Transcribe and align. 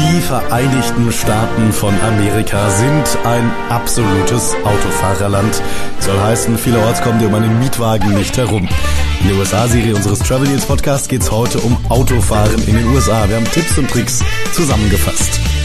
Die 0.00 0.20
Vereinigten 0.22 1.12
Staaten 1.12 1.72
von 1.72 1.92
Amerika 2.00 2.70
sind 2.70 3.04
ein 3.24 3.50
absolutes 3.68 4.54
Autofahrerland. 4.64 5.62
Soll 5.98 6.18
heißen, 6.18 6.56
vielerorts 6.56 7.02
kommen 7.02 7.18
die 7.18 7.26
um 7.26 7.34
einen 7.34 7.58
Mietwagen 7.58 8.14
nicht 8.14 8.36
herum. 8.38 8.66
In 9.20 9.28
der 9.28 9.36
USA-Serie 9.36 9.94
unseres 9.94 10.20
Travel 10.20 10.48
Deals 10.48 10.64
Podcasts 10.64 11.06
geht 11.06 11.20
es 11.20 11.30
heute 11.30 11.58
um 11.58 11.76
Autofahren 11.90 12.66
in 12.66 12.76
den 12.76 12.86
USA. 12.86 13.28
Wir 13.28 13.36
haben 13.36 13.50
Tipps 13.52 13.76
und 13.76 13.90
Tricks 13.90 14.24
zusammengefasst. 14.52 15.59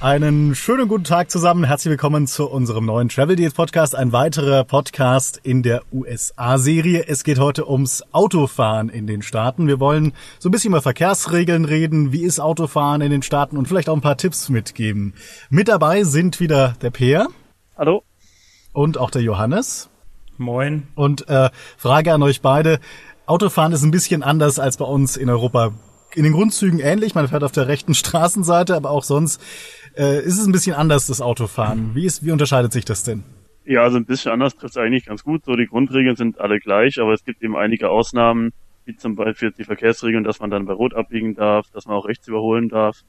Einen 0.00 0.54
schönen 0.54 0.86
guten 0.86 1.02
Tag 1.02 1.28
zusammen. 1.28 1.64
Herzlich 1.64 1.90
willkommen 1.90 2.28
zu 2.28 2.48
unserem 2.48 2.86
neuen 2.86 3.08
Travel 3.08 3.34
Deals 3.34 3.54
Podcast. 3.54 3.96
Ein 3.96 4.12
weiterer 4.12 4.62
Podcast 4.62 5.40
in 5.42 5.64
der 5.64 5.82
USA-Serie. 5.92 7.08
Es 7.08 7.24
geht 7.24 7.40
heute 7.40 7.68
ums 7.68 8.04
Autofahren 8.12 8.90
in 8.90 9.08
den 9.08 9.22
Staaten. 9.22 9.66
Wir 9.66 9.80
wollen 9.80 10.12
so 10.38 10.50
ein 10.50 10.52
bisschen 10.52 10.70
über 10.70 10.82
Verkehrsregeln 10.82 11.64
reden. 11.64 12.12
Wie 12.12 12.22
ist 12.22 12.38
Autofahren 12.38 13.00
in 13.00 13.10
den 13.10 13.22
Staaten 13.22 13.56
und 13.56 13.66
vielleicht 13.66 13.88
auch 13.88 13.96
ein 13.96 14.00
paar 14.00 14.16
Tipps 14.16 14.48
mitgeben. 14.50 15.14
Mit 15.50 15.66
dabei 15.66 16.04
sind 16.04 16.38
wieder 16.38 16.76
der 16.80 16.90
Peer. 16.90 17.26
Hallo. 17.76 18.04
Und 18.72 18.98
auch 18.98 19.10
der 19.10 19.22
Johannes. 19.22 19.90
Moin. 20.36 20.86
Und 20.94 21.28
äh, 21.28 21.50
Frage 21.76 22.12
an 22.12 22.22
euch 22.22 22.40
beide. 22.40 22.78
Autofahren 23.26 23.72
ist 23.72 23.82
ein 23.82 23.90
bisschen 23.90 24.22
anders 24.22 24.60
als 24.60 24.76
bei 24.76 24.84
uns 24.84 25.16
in 25.16 25.28
Europa 25.28 25.72
in 26.14 26.24
den 26.24 26.32
Grundzügen 26.32 26.80
ähnlich. 26.80 27.14
Man 27.14 27.28
fährt 27.28 27.44
auf 27.44 27.52
der 27.52 27.68
rechten 27.68 27.94
Straßenseite, 27.94 28.76
aber 28.76 28.90
auch 28.90 29.04
sonst 29.04 29.40
äh, 29.96 30.22
ist 30.22 30.38
es 30.38 30.46
ein 30.46 30.52
bisschen 30.52 30.74
anders, 30.74 31.06
das 31.06 31.20
Autofahren. 31.20 31.94
Wie, 31.94 32.04
ist, 32.04 32.24
wie 32.24 32.32
unterscheidet 32.32 32.72
sich 32.72 32.84
das 32.84 33.04
denn? 33.04 33.24
Ja, 33.64 33.82
also 33.82 33.98
ein 33.98 34.06
bisschen 34.06 34.32
anders 34.32 34.56
trifft 34.56 34.76
es 34.76 34.82
eigentlich 34.82 35.06
ganz 35.06 35.24
gut. 35.24 35.44
So, 35.44 35.54
die 35.54 35.66
Grundregeln 35.66 36.16
sind 36.16 36.40
alle 36.40 36.58
gleich, 36.58 36.98
aber 37.00 37.12
es 37.12 37.24
gibt 37.24 37.42
eben 37.42 37.56
einige 37.56 37.90
Ausnahmen, 37.90 38.52
wie 38.86 38.96
zum 38.96 39.14
Beispiel 39.14 39.52
die 39.52 39.64
Verkehrsregeln, 39.64 40.24
dass 40.24 40.40
man 40.40 40.50
dann 40.50 40.64
bei 40.64 40.72
Rot 40.72 40.94
abbiegen 40.94 41.34
darf, 41.34 41.68
dass 41.70 41.84
man 41.84 41.96
auch 41.96 42.06
rechts 42.06 42.26
überholen 42.26 42.70
darf 42.70 43.02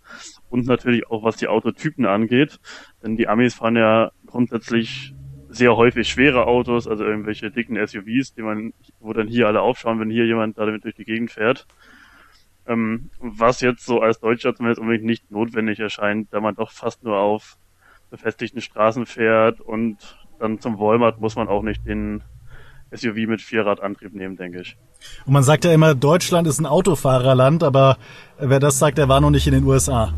und 0.50 0.66
natürlich 0.66 1.08
auch 1.10 1.24
was 1.24 1.38
die 1.38 1.48
Autotypen 1.48 2.06
angeht. 2.06 2.60
Denn 3.02 3.16
die 3.16 3.30
Amis 3.30 3.56
fahren 3.56 3.78
ja 3.78 4.12
grundsätzlich 4.26 5.14
sehr 5.48 5.76
häufig 5.78 6.08
schwere 6.08 6.46
Autos, 6.46 6.88
also 6.88 7.06
irgendwelche 7.06 7.50
dicken 7.50 7.76
SUVs, 7.76 8.34
die 8.34 8.42
man, 8.42 8.74
wo 9.00 9.14
dann 9.14 9.28
hier 9.28 9.48
alle 9.48 9.62
aufschauen, 9.62 10.00
wenn 10.00 10.10
hier 10.10 10.26
jemand 10.26 10.58
damit 10.58 10.84
durch 10.84 10.96
die 10.96 11.06
Gegend 11.06 11.32
fährt. 11.32 11.66
Ähm, 12.70 13.10
was 13.20 13.62
jetzt 13.62 13.84
so 13.84 14.00
als 14.00 14.20
Deutscher 14.20 14.56
zumindest 14.56 14.80
unbedingt 14.80 15.06
nicht 15.06 15.32
notwendig 15.32 15.80
erscheint, 15.80 16.28
da 16.32 16.40
man 16.40 16.56
doch 16.56 16.70
fast 16.70 17.04
nur 17.04 17.18
auf 17.18 17.58
befestigten 18.12 18.62
Straßen 18.62 19.08
fährt 19.08 19.60
und 19.60 19.98
dann 20.40 20.60
zum 20.60 20.80
Walmart 20.80 21.20
muss 21.20 21.36
man 21.36 21.48
auch 21.48 21.64
nicht 21.64 21.86
den 21.88 22.24
SUV 22.92 23.28
mit 23.28 23.42
Vierradantrieb 23.42 24.14
nehmen, 24.14 24.38
denke 24.38 24.62
ich. 24.62 24.78
Und 25.26 25.34
man 25.34 25.44
sagt 25.44 25.66
ja 25.66 25.74
immer, 25.74 25.96
Deutschland 25.96 26.48
ist 26.48 26.60
ein 26.60 26.68
Autofahrerland, 26.68 27.64
aber 27.64 27.98
wer 28.38 28.60
das 28.60 28.78
sagt, 28.78 29.00
der 29.00 29.10
war 29.10 29.20
noch 29.20 29.32
nicht 29.32 29.48
in 29.48 29.54
den 29.54 29.64
USA. 29.64 30.14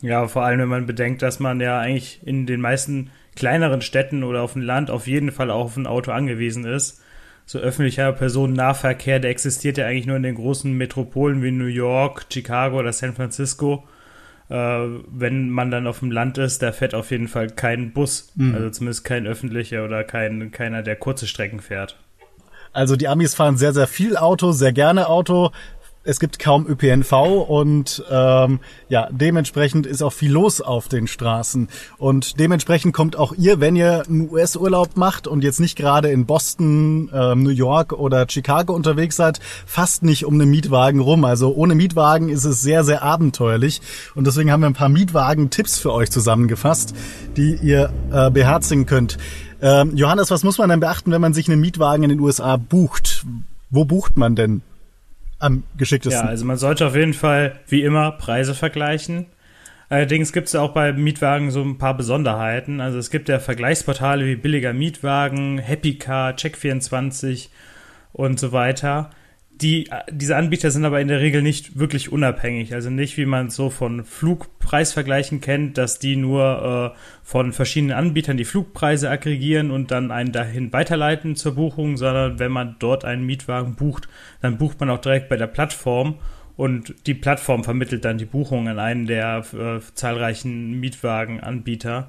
Ja, 0.00 0.28
vor 0.28 0.44
allem, 0.44 0.60
wenn 0.60 0.68
man 0.68 0.86
bedenkt, 0.86 1.22
dass 1.22 1.40
man 1.40 1.60
ja 1.60 1.80
eigentlich 1.80 2.24
in 2.24 2.46
den 2.46 2.60
meisten 2.60 3.10
kleineren 3.34 3.82
Städten 3.82 4.22
oder 4.22 4.42
auf 4.42 4.52
dem 4.52 4.62
Land 4.62 4.90
auf 4.90 5.08
jeden 5.08 5.32
Fall 5.32 5.50
auch 5.50 5.64
auf 5.64 5.76
ein 5.76 5.86
Auto 5.86 6.12
angewiesen 6.12 6.64
ist 6.64 7.02
so 7.46 7.60
öffentlicher 7.60 8.12
Personennahverkehr, 8.12 9.20
der 9.20 9.30
existiert 9.30 9.78
ja 9.78 9.86
eigentlich 9.86 10.06
nur 10.06 10.16
in 10.16 10.24
den 10.24 10.34
großen 10.34 10.72
Metropolen 10.72 11.42
wie 11.42 11.52
New 11.52 11.66
York, 11.66 12.26
Chicago 12.30 12.80
oder 12.80 12.92
San 12.92 13.14
Francisco. 13.14 13.84
Äh, 14.48 14.54
wenn 14.54 15.48
man 15.50 15.70
dann 15.70 15.86
auf 15.86 16.00
dem 16.00 16.10
Land 16.10 16.38
ist, 16.38 16.62
da 16.62 16.72
fährt 16.72 16.94
auf 16.94 17.12
jeden 17.12 17.28
Fall 17.28 17.48
kein 17.48 17.92
Bus, 17.92 18.32
mhm. 18.34 18.54
also 18.54 18.70
zumindest 18.70 19.04
kein 19.04 19.26
öffentlicher 19.26 19.84
oder 19.84 20.02
kein, 20.02 20.50
keiner, 20.50 20.82
der 20.82 20.96
kurze 20.96 21.28
Strecken 21.28 21.60
fährt. 21.60 21.96
Also 22.72 22.96
die 22.96 23.08
Amis 23.08 23.34
fahren 23.34 23.56
sehr, 23.56 23.72
sehr 23.72 23.86
viel 23.86 24.16
Auto, 24.16 24.52
sehr 24.52 24.72
gerne 24.72 25.08
Auto 25.08 25.50
es 26.06 26.20
gibt 26.20 26.38
kaum 26.38 26.66
ÖPNV 26.66 27.12
und 27.48 28.04
ähm, 28.10 28.60
ja, 28.88 29.08
dementsprechend 29.10 29.86
ist 29.86 30.02
auch 30.02 30.12
viel 30.12 30.30
los 30.30 30.60
auf 30.60 30.88
den 30.88 31.08
Straßen. 31.08 31.68
Und 31.98 32.38
dementsprechend 32.38 32.94
kommt 32.94 33.16
auch 33.16 33.32
ihr, 33.36 33.60
wenn 33.60 33.74
ihr 33.74 34.04
einen 34.06 34.30
US-Urlaub 34.30 34.96
macht 34.96 35.26
und 35.26 35.42
jetzt 35.42 35.58
nicht 35.58 35.76
gerade 35.76 36.08
in 36.10 36.24
Boston, 36.24 37.10
ähm, 37.12 37.42
New 37.42 37.50
York 37.50 37.92
oder 37.92 38.26
Chicago 38.28 38.72
unterwegs 38.72 39.16
seid, 39.16 39.40
fast 39.66 40.04
nicht 40.04 40.24
um 40.24 40.34
einen 40.34 40.48
Mietwagen 40.48 41.00
rum. 41.00 41.24
Also 41.24 41.52
ohne 41.54 41.74
Mietwagen 41.74 42.28
ist 42.28 42.44
es 42.44 42.62
sehr, 42.62 42.84
sehr 42.84 43.02
abenteuerlich. 43.02 43.80
Und 44.14 44.26
deswegen 44.26 44.52
haben 44.52 44.60
wir 44.60 44.68
ein 44.68 44.74
paar 44.74 44.88
Mietwagen-Tipps 44.88 45.78
für 45.78 45.92
euch 45.92 46.10
zusammengefasst, 46.10 46.94
die 47.36 47.56
ihr 47.56 47.92
äh, 48.12 48.30
beherzigen 48.30 48.86
könnt. 48.86 49.18
Ähm, 49.60 49.96
Johannes, 49.96 50.30
was 50.30 50.44
muss 50.44 50.58
man 50.58 50.68
denn 50.68 50.80
beachten, 50.80 51.10
wenn 51.10 51.20
man 51.20 51.34
sich 51.34 51.50
einen 51.50 51.60
Mietwagen 51.60 52.04
in 52.04 52.10
den 52.10 52.20
USA 52.20 52.56
bucht? 52.56 53.26
Wo 53.70 53.84
bucht 53.84 54.16
man 54.16 54.36
denn? 54.36 54.62
Am 55.38 55.64
geschicktesten. 55.76 56.24
Ja, 56.24 56.28
also 56.28 56.44
man 56.44 56.56
sollte 56.56 56.86
auf 56.86 56.94
jeden 56.94 57.14
Fall 57.14 57.60
wie 57.68 57.82
immer 57.82 58.12
Preise 58.12 58.54
vergleichen. 58.54 59.26
Allerdings 59.88 60.32
gibt 60.32 60.48
es 60.48 60.54
ja 60.54 60.62
auch 60.62 60.72
bei 60.72 60.92
Mietwagen 60.92 61.50
so 61.50 61.62
ein 61.62 61.78
paar 61.78 61.96
Besonderheiten. 61.96 62.80
Also 62.80 62.98
es 62.98 63.10
gibt 63.10 63.28
ja 63.28 63.38
Vergleichsportale 63.38 64.26
wie 64.26 64.36
billiger 64.36 64.72
Mietwagen, 64.72 65.58
Happy 65.58 65.96
Car, 65.96 66.32
Check24 66.32 67.48
und 68.12 68.40
so 68.40 68.52
weiter 68.52 69.10
die, 69.62 69.88
diese 70.10 70.36
Anbieter 70.36 70.70
sind 70.70 70.84
aber 70.84 71.00
in 71.00 71.08
der 71.08 71.20
Regel 71.20 71.40
nicht 71.40 71.78
wirklich 71.78 72.12
unabhängig. 72.12 72.74
Also 72.74 72.90
nicht, 72.90 73.16
wie 73.16 73.24
man 73.24 73.48
so 73.48 73.70
von 73.70 74.04
Flugpreisvergleichen 74.04 75.40
kennt, 75.40 75.78
dass 75.78 75.98
die 75.98 76.16
nur 76.16 76.94
äh, 76.94 76.98
von 77.22 77.52
verschiedenen 77.52 77.96
Anbietern 77.96 78.36
die 78.36 78.44
Flugpreise 78.44 79.10
aggregieren 79.10 79.70
und 79.70 79.90
dann 79.90 80.10
einen 80.10 80.32
dahin 80.32 80.72
weiterleiten 80.72 81.36
zur 81.36 81.54
Buchung, 81.54 81.96
sondern 81.96 82.38
wenn 82.38 82.52
man 82.52 82.76
dort 82.78 83.04
einen 83.04 83.24
Mietwagen 83.24 83.76
bucht, 83.76 84.08
dann 84.42 84.58
bucht 84.58 84.78
man 84.80 84.90
auch 84.90 85.00
direkt 85.00 85.28
bei 85.28 85.36
der 85.36 85.46
Plattform 85.46 86.16
und 86.56 86.94
die 87.06 87.14
Plattform 87.14 87.64
vermittelt 87.64 88.04
dann 88.04 88.18
die 88.18 88.24
Buchung 88.24 88.68
an 88.68 88.78
einen 88.78 89.06
der 89.06 89.44
äh, 89.54 89.80
zahlreichen 89.94 90.80
Mietwagenanbieter. 90.80 92.08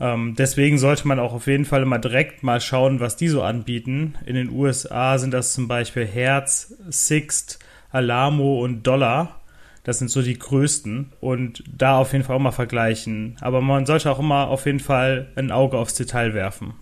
Ähm, 0.00 0.34
deswegen 0.36 0.78
sollte 0.78 1.06
man 1.06 1.20
auch 1.20 1.32
auf 1.32 1.46
jeden 1.46 1.64
Fall 1.64 1.82
immer 1.82 1.98
direkt 1.98 2.42
mal 2.42 2.60
schauen, 2.60 3.00
was 3.00 3.16
die 3.16 3.28
so 3.28 3.42
anbieten. 3.42 4.14
In 4.26 4.34
den 4.34 4.50
USA 4.50 5.18
sind 5.18 5.32
das 5.32 5.52
zum 5.52 5.68
Beispiel 5.68 6.06
Herz, 6.06 6.74
Sixt, 6.88 7.60
Alamo 7.90 8.62
und 8.62 8.86
Dollar. 8.86 9.40
Das 9.84 9.98
sind 9.98 10.10
so 10.10 10.22
die 10.22 10.38
größten 10.38 11.12
und 11.20 11.62
da 11.66 11.98
auf 11.98 12.12
jeden 12.12 12.24
Fall 12.24 12.36
auch 12.36 12.40
mal 12.40 12.52
vergleichen. 12.52 13.36
Aber 13.40 13.60
man 13.60 13.86
sollte 13.86 14.10
auch 14.10 14.18
immer 14.18 14.48
auf 14.48 14.66
jeden 14.66 14.80
Fall 14.80 15.28
ein 15.36 15.52
Auge 15.52 15.76
aufs 15.78 15.94
Detail 15.94 16.34
werfen. 16.34 16.72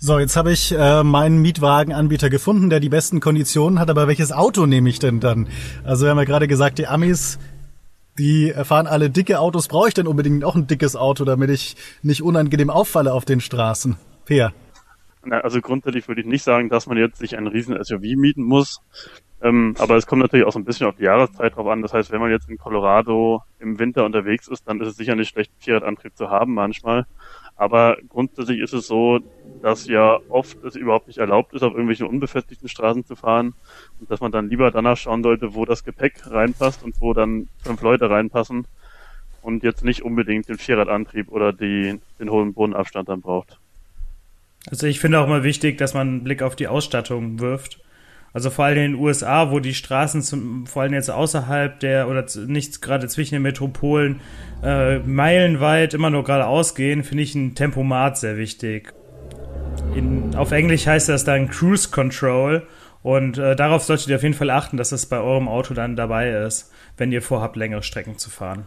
So, 0.00 0.18
jetzt 0.18 0.36
habe 0.36 0.52
ich 0.52 0.72
äh, 0.72 1.02
meinen 1.02 1.42
Mietwagenanbieter 1.42 2.30
gefunden, 2.30 2.70
der 2.70 2.78
die 2.78 2.88
besten 2.88 3.18
Konditionen 3.18 3.80
hat, 3.80 3.90
aber 3.90 4.06
welches 4.06 4.30
Auto 4.30 4.66
nehme 4.66 4.88
ich 4.88 5.00
denn 5.00 5.18
dann? 5.18 5.48
Also 5.82 6.04
wir 6.04 6.10
haben 6.10 6.18
ja 6.18 6.24
gerade 6.24 6.46
gesagt, 6.46 6.78
die 6.78 6.86
Amis 6.86 7.38
die 8.18 8.52
fahren 8.64 8.86
alle 8.86 9.10
dicke 9.10 9.38
Autos. 9.38 9.68
Brauche 9.68 9.88
ich 9.88 9.94
denn 9.94 10.06
unbedingt 10.06 10.44
auch 10.44 10.54
ein 10.54 10.66
dickes 10.66 10.96
Auto, 10.96 11.24
damit 11.24 11.50
ich 11.50 11.76
nicht 12.02 12.22
unangenehm 12.22 12.70
auffalle 12.70 13.12
auf 13.12 13.24
den 13.24 13.40
Straßen? 13.40 13.96
Fair. 14.24 14.52
Also 15.30 15.60
grundsätzlich 15.60 16.08
würde 16.08 16.20
ich 16.20 16.26
nicht 16.26 16.42
sagen, 16.42 16.68
dass 16.68 16.86
man 16.86 16.96
jetzt 16.96 17.18
sich 17.18 17.36
einen 17.36 17.48
riesen 17.48 17.76
SUV 17.82 18.00
mieten 18.16 18.42
muss. 18.42 18.80
Ähm, 19.40 19.74
aber 19.78 19.96
es 19.96 20.06
kommt 20.06 20.22
natürlich 20.22 20.46
auch 20.46 20.52
so 20.52 20.58
ein 20.58 20.64
bisschen 20.64 20.86
auf 20.86 20.96
die 20.96 21.04
Jahreszeit 21.04 21.54
drauf 21.54 21.66
an. 21.68 21.82
Das 21.82 21.92
heißt, 21.92 22.10
wenn 22.10 22.20
man 22.20 22.30
jetzt 22.30 22.48
in 22.48 22.58
Colorado 22.58 23.42
im 23.58 23.78
Winter 23.78 24.04
unterwegs 24.04 24.48
ist, 24.48 24.66
dann 24.66 24.80
ist 24.80 24.88
es 24.88 24.96
sicher 24.96 25.14
nicht 25.14 25.28
schlecht, 25.28 25.50
einen 25.52 25.60
Vierradantrieb 25.60 26.16
zu 26.16 26.30
haben 26.30 26.54
manchmal. 26.54 27.06
Aber 27.58 27.96
grundsätzlich 28.08 28.60
ist 28.60 28.72
es 28.72 28.86
so, 28.86 29.18
dass 29.62 29.88
ja 29.88 30.20
oft 30.28 30.62
es 30.62 30.76
überhaupt 30.76 31.08
nicht 31.08 31.18
erlaubt 31.18 31.52
ist, 31.52 31.62
auf 31.62 31.72
irgendwelchen 31.72 32.06
unbefestigten 32.06 32.68
Straßen 32.68 33.04
zu 33.04 33.16
fahren 33.16 33.54
und 33.98 34.08
dass 34.10 34.20
man 34.20 34.30
dann 34.30 34.48
lieber 34.48 34.70
danach 34.70 34.96
schauen 34.96 35.24
sollte, 35.24 35.54
wo 35.54 35.64
das 35.64 35.82
Gepäck 35.84 36.30
reinpasst 36.30 36.84
und 36.84 36.94
wo 37.00 37.12
dann 37.12 37.48
fünf 37.64 37.82
Leute 37.82 38.08
reinpassen 38.08 38.66
und 39.42 39.64
jetzt 39.64 39.84
nicht 39.84 40.02
unbedingt 40.02 40.48
den 40.48 40.56
Vierradantrieb 40.56 41.30
oder 41.30 41.52
die, 41.52 41.98
den 42.20 42.30
hohen 42.30 42.54
Bodenabstand 42.54 43.08
dann 43.08 43.22
braucht. 43.22 43.58
Also 44.70 44.86
ich 44.86 45.00
finde 45.00 45.18
auch 45.18 45.26
mal 45.26 45.42
wichtig, 45.42 45.78
dass 45.78 45.94
man 45.94 46.08
einen 46.08 46.24
Blick 46.24 46.42
auf 46.42 46.54
die 46.54 46.68
Ausstattung 46.68 47.40
wirft. 47.40 47.80
Also 48.32 48.50
vor 48.50 48.66
allem 48.66 48.78
in 48.78 48.92
den 48.92 49.00
USA, 49.00 49.50
wo 49.50 49.58
die 49.58 49.74
Straßen 49.74 50.22
zum, 50.22 50.66
vor 50.66 50.82
allem 50.82 50.92
jetzt 50.92 51.10
außerhalb 51.10 51.80
der 51.80 52.08
oder 52.08 52.24
nicht 52.46 52.82
gerade 52.82 53.08
zwischen 53.08 53.34
den 53.34 53.42
Metropolen 53.42 54.20
äh, 54.62 54.98
meilenweit 54.98 55.94
immer 55.94 56.10
nur 56.10 56.24
geradeaus 56.24 56.74
gehen, 56.74 57.04
finde 57.04 57.22
ich 57.22 57.34
ein 57.34 57.54
Tempomat 57.54 58.18
sehr 58.18 58.36
wichtig. 58.36 58.92
In, 59.94 60.34
auf 60.34 60.52
Englisch 60.52 60.86
heißt 60.86 61.08
das 61.08 61.24
dann 61.24 61.48
Cruise 61.48 61.90
Control 61.90 62.66
und 63.02 63.38
äh, 63.38 63.56
darauf 63.56 63.84
solltet 63.84 64.08
ihr 64.08 64.16
auf 64.16 64.22
jeden 64.22 64.34
Fall 64.34 64.50
achten, 64.50 64.76
dass 64.76 64.90
das 64.90 65.06
bei 65.06 65.18
eurem 65.18 65.48
Auto 65.48 65.72
dann 65.72 65.96
dabei 65.96 66.30
ist, 66.30 66.70
wenn 66.96 67.12
ihr 67.12 67.22
vorhabt, 67.22 67.56
längere 67.56 67.82
Strecken 67.82 68.18
zu 68.18 68.28
fahren. 68.28 68.66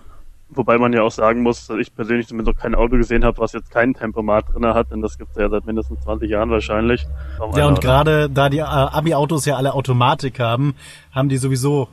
Wobei 0.53 0.77
man 0.77 0.91
ja 0.93 1.01
auch 1.01 1.11
sagen 1.11 1.41
muss, 1.41 1.67
dass 1.67 1.77
ich 1.77 1.95
persönlich 1.95 2.27
zumindest 2.27 2.55
noch 2.55 2.61
kein 2.61 2.75
Auto 2.75 2.97
gesehen 2.97 3.23
habe, 3.23 3.37
was 3.37 3.53
jetzt 3.53 3.71
keinen 3.71 3.93
Tempomat 3.93 4.53
drin 4.53 4.65
hat, 4.65 4.91
denn 4.91 5.01
das 5.01 5.17
gibt 5.17 5.31
es 5.31 5.37
ja 5.37 5.49
seit 5.49 5.65
mindestens 5.65 6.01
20 6.01 6.29
Jahren 6.29 6.49
wahrscheinlich. 6.49 7.05
Ja, 7.55 7.67
und 7.67 7.79
gerade 7.79 8.29
da 8.29 8.49
die 8.49 8.59
äh, 8.59 8.63
Abi-Autos 8.63 9.45
ja 9.45 9.55
alle 9.55 9.73
Automatik 9.73 10.39
haben, 10.39 10.75
haben 11.13 11.29
die 11.29 11.37
sowieso 11.37 11.87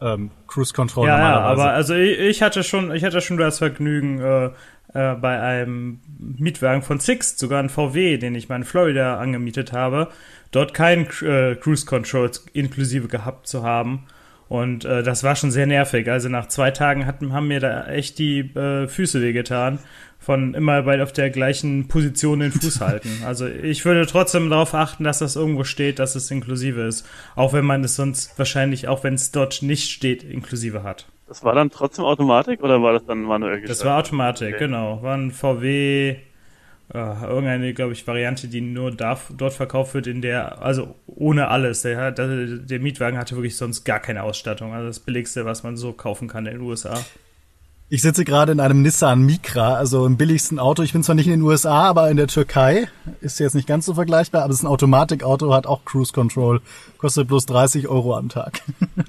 ähm, 0.00 0.30
Cruise 0.46 0.74
Control 0.74 1.06
ja, 1.06 1.18
Ja, 1.18 1.40
aber 1.40 1.70
also 1.70 1.94
ich, 1.94 2.18
ich, 2.18 2.42
hatte 2.42 2.62
schon, 2.62 2.94
ich 2.94 3.04
hatte 3.04 3.20
schon 3.20 3.38
das 3.38 3.58
Vergnügen, 3.58 4.20
äh, 4.20 4.50
äh, 4.94 5.14
bei 5.14 5.40
einem 5.40 6.00
Mietwagen 6.18 6.82
von 6.82 7.00
Sixt, 7.00 7.38
sogar 7.38 7.62
ein 7.62 7.70
VW, 7.70 8.18
den 8.18 8.34
ich 8.34 8.48
mal 8.48 8.56
in 8.56 8.64
Florida 8.64 9.18
angemietet 9.18 9.72
habe, 9.72 10.08
dort 10.50 10.74
keinen 10.74 11.06
äh, 11.22 11.56
Cruise 11.56 11.86
Control 11.86 12.30
inklusive 12.52 13.08
gehabt 13.08 13.46
zu 13.46 13.62
haben 13.62 14.06
Und 14.52 14.84
äh, 14.84 15.02
das 15.02 15.24
war 15.24 15.34
schon 15.34 15.50
sehr 15.50 15.66
nervig. 15.66 16.10
Also 16.10 16.28
nach 16.28 16.46
zwei 16.46 16.72
Tagen 16.72 17.06
hatten, 17.06 17.32
haben 17.32 17.48
mir 17.48 17.58
da 17.58 17.86
echt 17.86 18.18
die 18.18 18.40
äh, 18.40 18.86
Füße 18.86 19.22
wehgetan 19.22 19.78
von 20.18 20.52
immer 20.52 20.82
bei 20.82 21.02
auf 21.02 21.14
der 21.14 21.30
gleichen 21.30 21.88
Position 21.88 22.40
den 22.40 22.52
Fuß 22.52 22.80
halten. 22.82 23.22
Also 23.24 23.46
ich 23.46 23.86
würde 23.86 24.04
trotzdem 24.04 24.50
darauf 24.50 24.74
achten, 24.74 25.04
dass 25.04 25.20
das 25.20 25.36
irgendwo 25.36 25.64
steht, 25.64 25.98
dass 25.98 26.16
es 26.16 26.30
inklusive 26.30 26.82
ist. 26.82 27.08
Auch 27.34 27.54
wenn 27.54 27.64
man 27.64 27.82
es 27.82 27.96
sonst 27.96 28.38
wahrscheinlich, 28.38 28.88
auch 28.88 29.04
wenn 29.04 29.14
es 29.14 29.32
dort 29.32 29.62
nicht 29.62 29.90
steht, 29.90 30.22
inklusive 30.22 30.82
hat. 30.82 31.06
Das 31.26 31.42
war 31.42 31.54
dann 31.54 31.70
trotzdem 31.70 32.04
Automatik 32.04 32.62
oder 32.62 32.82
war 32.82 32.92
das 32.92 33.06
dann 33.06 33.22
manuell? 33.22 33.62
Das 33.62 33.86
war 33.86 34.00
Automatik, 34.00 34.56
okay. 34.56 34.66
genau. 34.66 35.02
War 35.02 35.16
ein 35.16 35.30
VW, 35.30 36.16
äh, 36.94 37.24
irgendeine, 37.24 37.72
glaube 37.72 37.92
ich, 37.92 38.06
Variante, 38.06 38.48
die 38.48 38.60
nur 38.60 38.90
da, 38.90 39.18
dort 39.36 39.54
verkauft 39.54 39.94
wird, 39.94 40.06
in 40.06 40.20
der, 40.20 40.60
also 40.60 40.94
ohne 41.06 41.48
alles. 41.48 41.82
Der, 41.82 42.12
der, 42.12 42.46
der 42.46 42.80
Mietwagen 42.80 43.18
hatte 43.18 43.34
wirklich 43.36 43.56
sonst 43.56 43.84
gar 43.84 44.00
keine 44.00 44.22
Ausstattung. 44.22 44.74
Also 44.74 44.88
das 44.88 45.00
billigste, 45.00 45.44
was 45.44 45.62
man 45.62 45.76
so 45.76 45.92
kaufen 45.92 46.28
kann 46.28 46.46
in 46.46 46.52
den 46.52 46.62
USA. 46.62 46.98
Ich 47.88 48.00
sitze 48.00 48.24
gerade 48.24 48.52
in 48.52 48.60
einem 48.60 48.80
Nissan 48.80 49.22
Micra, 49.22 49.74
also 49.74 50.06
im 50.06 50.16
billigsten 50.16 50.58
Auto. 50.58 50.82
Ich 50.82 50.92
bin 50.92 51.02
zwar 51.02 51.14
nicht 51.14 51.26
in 51.26 51.32
den 51.32 51.42
USA, 51.42 51.82
aber 51.82 52.10
in 52.10 52.16
der 52.16 52.26
Türkei. 52.26 52.88
Ist 53.20 53.38
jetzt 53.38 53.54
nicht 53.54 53.68
ganz 53.68 53.86
so 53.86 53.94
vergleichbar, 53.94 54.44
aber 54.44 54.52
es 54.52 54.60
ist 54.60 54.64
ein 54.64 54.68
Automatikauto, 54.68 55.52
hat 55.52 55.66
auch 55.66 55.84
Cruise 55.84 56.12
Control, 56.12 56.60
kostet 56.96 57.28
bloß 57.28 57.46
30 57.46 57.88
Euro 57.88 58.16
am 58.16 58.28
Tag. 58.28 58.62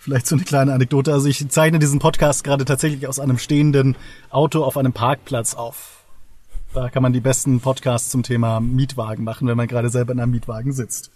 Vielleicht 0.00 0.26
so 0.26 0.34
eine 0.34 0.44
kleine 0.44 0.72
Anekdote. 0.72 1.12
Also 1.12 1.28
ich 1.28 1.46
zeichne 1.48 1.78
diesen 1.78 1.98
Podcast 1.98 2.44
gerade 2.44 2.64
tatsächlich 2.64 3.06
aus 3.06 3.20
einem 3.20 3.38
stehenden 3.38 3.96
Auto 4.30 4.64
auf 4.64 4.76
einem 4.76 4.92
Parkplatz 4.92 5.54
auf. 5.54 6.03
Da 6.74 6.90
kann 6.90 7.04
man 7.04 7.12
die 7.12 7.20
besten 7.20 7.60
Podcasts 7.60 8.10
zum 8.10 8.24
Thema 8.24 8.58
Mietwagen 8.58 9.24
machen, 9.24 9.46
wenn 9.46 9.56
man 9.56 9.68
gerade 9.68 9.90
selber 9.90 10.12
in 10.12 10.18
einem 10.18 10.32
Mietwagen 10.32 10.72
sitzt. 10.72 11.12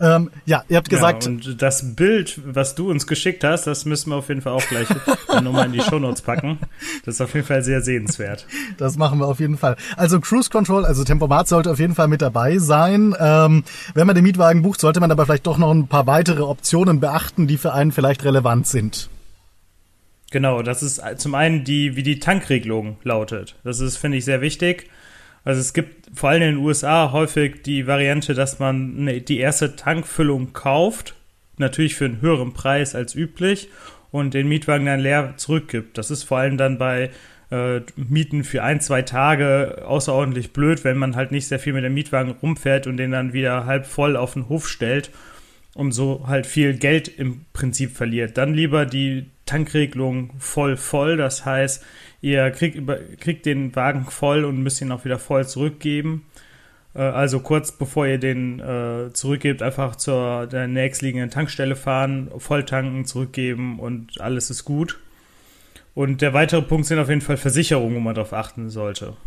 Ähm, 0.00 0.30
ja, 0.44 0.64
ihr 0.68 0.78
habt 0.78 0.88
gesagt. 0.88 1.24
Ja, 1.24 1.30
und 1.30 1.62
das 1.62 1.94
Bild, 1.94 2.40
was 2.44 2.74
du 2.74 2.90
uns 2.90 3.06
geschickt 3.06 3.44
hast, 3.44 3.66
das 3.66 3.84
müssen 3.84 4.10
wir 4.10 4.16
auf 4.16 4.28
jeden 4.28 4.40
Fall 4.40 4.54
auch 4.54 4.66
gleich 4.66 4.88
nochmal 5.42 5.66
in 5.66 5.72
die 5.72 5.82
Shownotes 5.82 6.22
packen. 6.22 6.58
Das 7.04 7.16
ist 7.16 7.20
auf 7.20 7.34
jeden 7.34 7.46
Fall 7.46 7.62
sehr 7.62 7.80
sehenswert. 7.82 8.46
Das 8.78 8.96
machen 8.96 9.20
wir 9.20 9.26
auf 9.26 9.38
jeden 9.38 9.58
Fall. 9.58 9.76
Also 9.96 10.18
Cruise 10.18 10.50
Control, 10.50 10.84
also 10.84 11.04
Tempomat 11.04 11.46
sollte 11.46 11.70
auf 11.70 11.78
jeden 11.78 11.94
Fall 11.94 12.08
mit 12.08 12.22
dabei 12.22 12.58
sein. 12.58 13.14
Ähm, 13.20 13.64
wenn 13.92 14.06
man 14.06 14.16
den 14.16 14.24
Mietwagen 14.24 14.62
bucht, 14.62 14.80
sollte 14.80 14.98
man 14.98 15.10
aber 15.10 15.26
vielleicht 15.26 15.46
doch 15.46 15.58
noch 15.58 15.70
ein 15.70 15.86
paar 15.88 16.06
weitere 16.06 16.42
Optionen 16.42 17.00
beachten, 17.00 17.46
die 17.46 17.58
für 17.58 17.72
einen 17.74 17.92
vielleicht 17.92 18.24
relevant 18.24 18.66
sind. 18.66 19.10
Genau, 20.34 20.62
das 20.62 20.82
ist 20.82 21.00
zum 21.18 21.36
einen 21.36 21.62
die, 21.62 21.94
wie 21.94 22.02
die 22.02 22.18
Tankregelung 22.18 22.96
lautet. 23.04 23.54
Das 23.62 23.78
ist, 23.78 23.98
finde 23.98 24.18
ich, 24.18 24.24
sehr 24.24 24.40
wichtig. 24.40 24.90
Also 25.44 25.60
es 25.60 25.72
gibt 25.72 26.10
vor 26.12 26.30
allem 26.30 26.42
in 26.42 26.48
den 26.56 26.64
USA 26.64 27.12
häufig 27.12 27.62
die 27.62 27.86
Variante, 27.86 28.34
dass 28.34 28.58
man 28.58 29.06
die 29.28 29.38
erste 29.38 29.76
Tankfüllung 29.76 30.52
kauft, 30.52 31.14
natürlich 31.56 31.94
für 31.94 32.06
einen 32.06 32.20
höheren 32.20 32.52
Preis 32.52 32.96
als 32.96 33.14
üblich 33.14 33.68
und 34.10 34.34
den 34.34 34.48
Mietwagen 34.48 34.86
dann 34.86 34.98
leer 34.98 35.34
zurückgibt. 35.36 35.98
Das 35.98 36.10
ist 36.10 36.24
vor 36.24 36.38
allem 36.38 36.56
dann 36.56 36.78
bei 36.78 37.10
äh, 37.52 37.82
Mieten 37.94 38.42
für 38.42 38.64
ein, 38.64 38.80
zwei 38.80 39.02
Tage 39.02 39.84
außerordentlich 39.86 40.52
blöd, 40.52 40.82
wenn 40.82 40.96
man 40.96 41.14
halt 41.14 41.30
nicht 41.30 41.46
sehr 41.46 41.60
viel 41.60 41.74
mit 41.74 41.84
dem 41.84 41.94
Mietwagen 41.94 42.32
rumfährt 42.42 42.88
und 42.88 42.96
den 42.96 43.12
dann 43.12 43.34
wieder 43.34 43.66
halb 43.66 43.86
voll 43.86 44.16
auf 44.16 44.32
den 44.32 44.48
Hof 44.48 44.68
stellt 44.68 45.12
und 45.74 45.92
so 45.92 46.26
halt 46.26 46.46
viel 46.46 46.74
Geld 46.74 47.08
im 47.08 47.46
Prinzip 47.52 47.92
verliert. 47.92 48.36
Dann 48.38 48.54
lieber 48.54 48.86
die 48.86 49.26
Tankregelung 49.46 50.32
voll 50.38 50.76
voll, 50.76 51.16
das 51.16 51.44
heißt, 51.44 51.84
Ihr 52.24 52.50
kriegt, 52.52 52.80
kriegt 53.20 53.44
den 53.44 53.76
Wagen 53.76 54.06
voll 54.06 54.46
und 54.46 54.62
müsst 54.62 54.80
ihn 54.80 54.90
auch 54.92 55.04
wieder 55.04 55.18
voll 55.18 55.46
zurückgeben. 55.46 56.24
Äh, 56.94 57.02
also 57.02 57.40
kurz 57.40 57.70
bevor 57.70 58.06
ihr 58.06 58.16
den 58.16 58.60
äh, 58.60 59.12
zurückgebt, 59.12 59.60
einfach 59.60 59.96
zur 59.96 60.46
der 60.46 60.66
nächstliegenden 60.66 61.28
Tankstelle 61.28 61.76
fahren, 61.76 62.30
voll 62.38 62.64
tanken, 62.64 63.04
zurückgeben 63.04 63.78
und 63.78 64.22
alles 64.22 64.48
ist 64.48 64.64
gut. 64.64 64.98
Und 65.94 66.22
der 66.22 66.32
weitere 66.32 66.62
Punkt 66.62 66.86
sind 66.86 66.98
auf 66.98 67.10
jeden 67.10 67.20
Fall 67.20 67.36
Versicherungen, 67.36 67.96
wo 67.96 68.00
man 68.00 68.14
darauf 68.14 68.32
achten 68.32 68.70
sollte. 68.70 69.18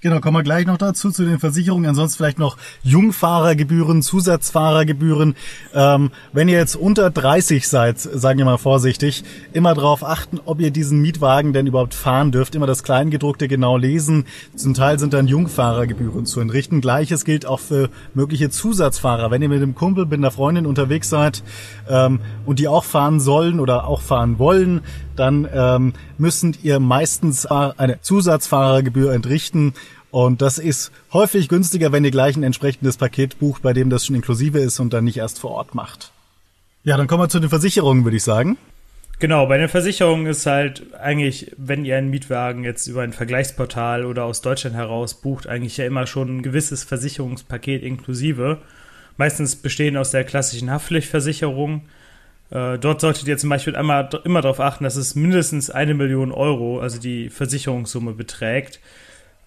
Genau, 0.00 0.20
kommen 0.20 0.36
wir 0.36 0.44
gleich 0.44 0.64
noch 0.64 0.78
dazu, 0.78 1.10
zu 1.10 1.24
den 1.24 1.40
Versicherungen. 1.40 1.86
Ansonsten 1.86 2.18
vielleicht 2.18 2.38
noch 2.38 2.56
Jungfahrergebühren, 2.84 4.00
Zusatzfahrergebühren. 4.00 5.34
Ähm, 5.74 6.12
wenn 6.32 6.48
ihr 6.48 6.56
jetzt 6.56 6.76
unter 6.76 7.10
30 7.10 7.66
seid, 7.66 7.98
sagen 7.98 8.38
wir 8.38 8.44
mal 8.44 8.58
vorsichtig, 8.58 9.24
immer 9.52 9.74
darauf 9.74 10.04
achten, 10.04 10.38
ob 10.44 10.60
ihr 10.60 10.70
diesen 10.70 11.00
Mietwagen 11.00 11.52
denn 11.52 11.66
überhaupt 11.66 11.94
fahren 11.94 12.30
dürft. 12.30 12.54
Immer 12.54 12.68
das 12.68 12.84
Kleingedruckte 12.84 13.48
genau 13.48 13.76
lesen. 13.76 14.26
Zum 14.54 14.72
Teil 14.72 15.00
sind 15.00 15.14
dann 15.14 15.26
Jungfahrergebühren 15.26 16.26
zu 16.26 16.38
entrichten. 16.38 16.80
Gleiches 16.80 17.24
gilt 17.24 17.44
auch 17.44 17.58
für 17.58 17.90
mögliche 18.14 18.50
Zusatzfahrer. 18.50 19.32
Wenn 19.32 19.42
ihr 19.42 19.48
mit 19.48 19.62
dem 19.62 19.74
Kumpel, 19.74 20.04
mit 20.04 20.20
einer 20.20 20.30
Freundin 20.30 20.66
unterwegs 20.66 21.08
seid 21.08 21.42
ähm, 21.88 22.20
und 22.46 22.60
die 22.60 22.68
auch 22.68 22.84
fahren 22.84 23.18
sollen 23.18 23.58
oder 23.58 23.88
auch 23.88 24.02
fahren 24.02 24.38
wollen, 24.38 24.82
dann 25.18 25.48
ähm, 25.52 25.92
müssen 26.16 26.56
ihr 26.62 26.80
meistens 26.80 27.46
eine 27.46 28.00
Zusatzfahrergebühr 28.00 29.12
entrichten. 29.12 29.74
Und 30.10 30.40
das 30.40 30.58
ist 30.58 30.90
häufig 31.12 31.48
günstiger, 31.48 31.92
wenn 31.92 32.04
ihr 32.04 32.10
gleich 32.10 32.36
ein 32.36 32.42
entsprechendes 32.42 32.96
Paket 32.96 33.38
bucht, 33.38 33.62
bei 33.62 33.72
dem 33.72 33.90
das 33.90 34.06
schon 34.06 34.16
inklusive 34.16 34.58
ist 34.58 34.80
und 34.80 34.92
dann 34.92 35.04
nicht 35.04 35.18
erst 35.18 35.38
vor 35.38 35.50
Ort 35.50 35.74
macht. 35.74 36.12
Ja, 36.84 36.96
dann 36.96 37.06
kommen 37.06 37.22
wir 37.22 37.28
zu 37.28 37.40
den 37.40 37.50
Versicherungen, 37.50 38.04
würde 38.04 38.16
ich 38.16 38.22
sagen. 38.22 38.56
Genau, 39.18 39.46
bei 39.46 39.58
den 39.58 39.68
Versicherungen 39.68 40.26
ist 40.26 40.46
halt 40.46 40.94
eigentlich, 40.94 41.52
wenn 41.56 41.84
ihr 41.84 41.96
einen 41.96 42.08
Mietwagen 42.08 42.62
jetzt 42.62 42.86
über 42.86 43.02
ein 43.02 43.12
Vergleichsportal 43.12 44.04
oder 44.04 44.24
aus 44.24 44.42
Deutschland 44.42 44.76
heraus 44.76 45.20
bucht, 45.20 45.48
eigentlich 45.48 45.76
ja 45.76 45.86
immer 45.86 46.06
schon 46.06 46.38
ein 46.38 46.42
gewisses 46.42 46.84
Versicherungspaket 46.84 47.82
inklusive. 47.82 48.58
Meistens 49.16 49.56
bestehen 49.56 49.96
aus 49.96 50.12
der 50.12 50.22
klassischen 50.22 50.70
Haftpflichtversicherung, 50.70 51.82
äh, 52.50 52.78
dort 52.78 53.00
solltet 53.00 53.28
ihr 53.28 53.36
zum 53.36 53.50
Beispiel 53.50 53.76
einmal 53.76 54.08
immer 54.24 54.40
darauf 54.40 54.60
achten, 54.60 54.84
dass 54.84 54.96
es 54.96 55.14
mindestens 55.14 55.70
eine 55.70 55.94
Million 55.94 56.32
Euro, 56.32 56.80
also 56.80 56.98
die 56.98 57.28
Versicherungssumme 57.28 58.12
beträgt. 58.12 58.80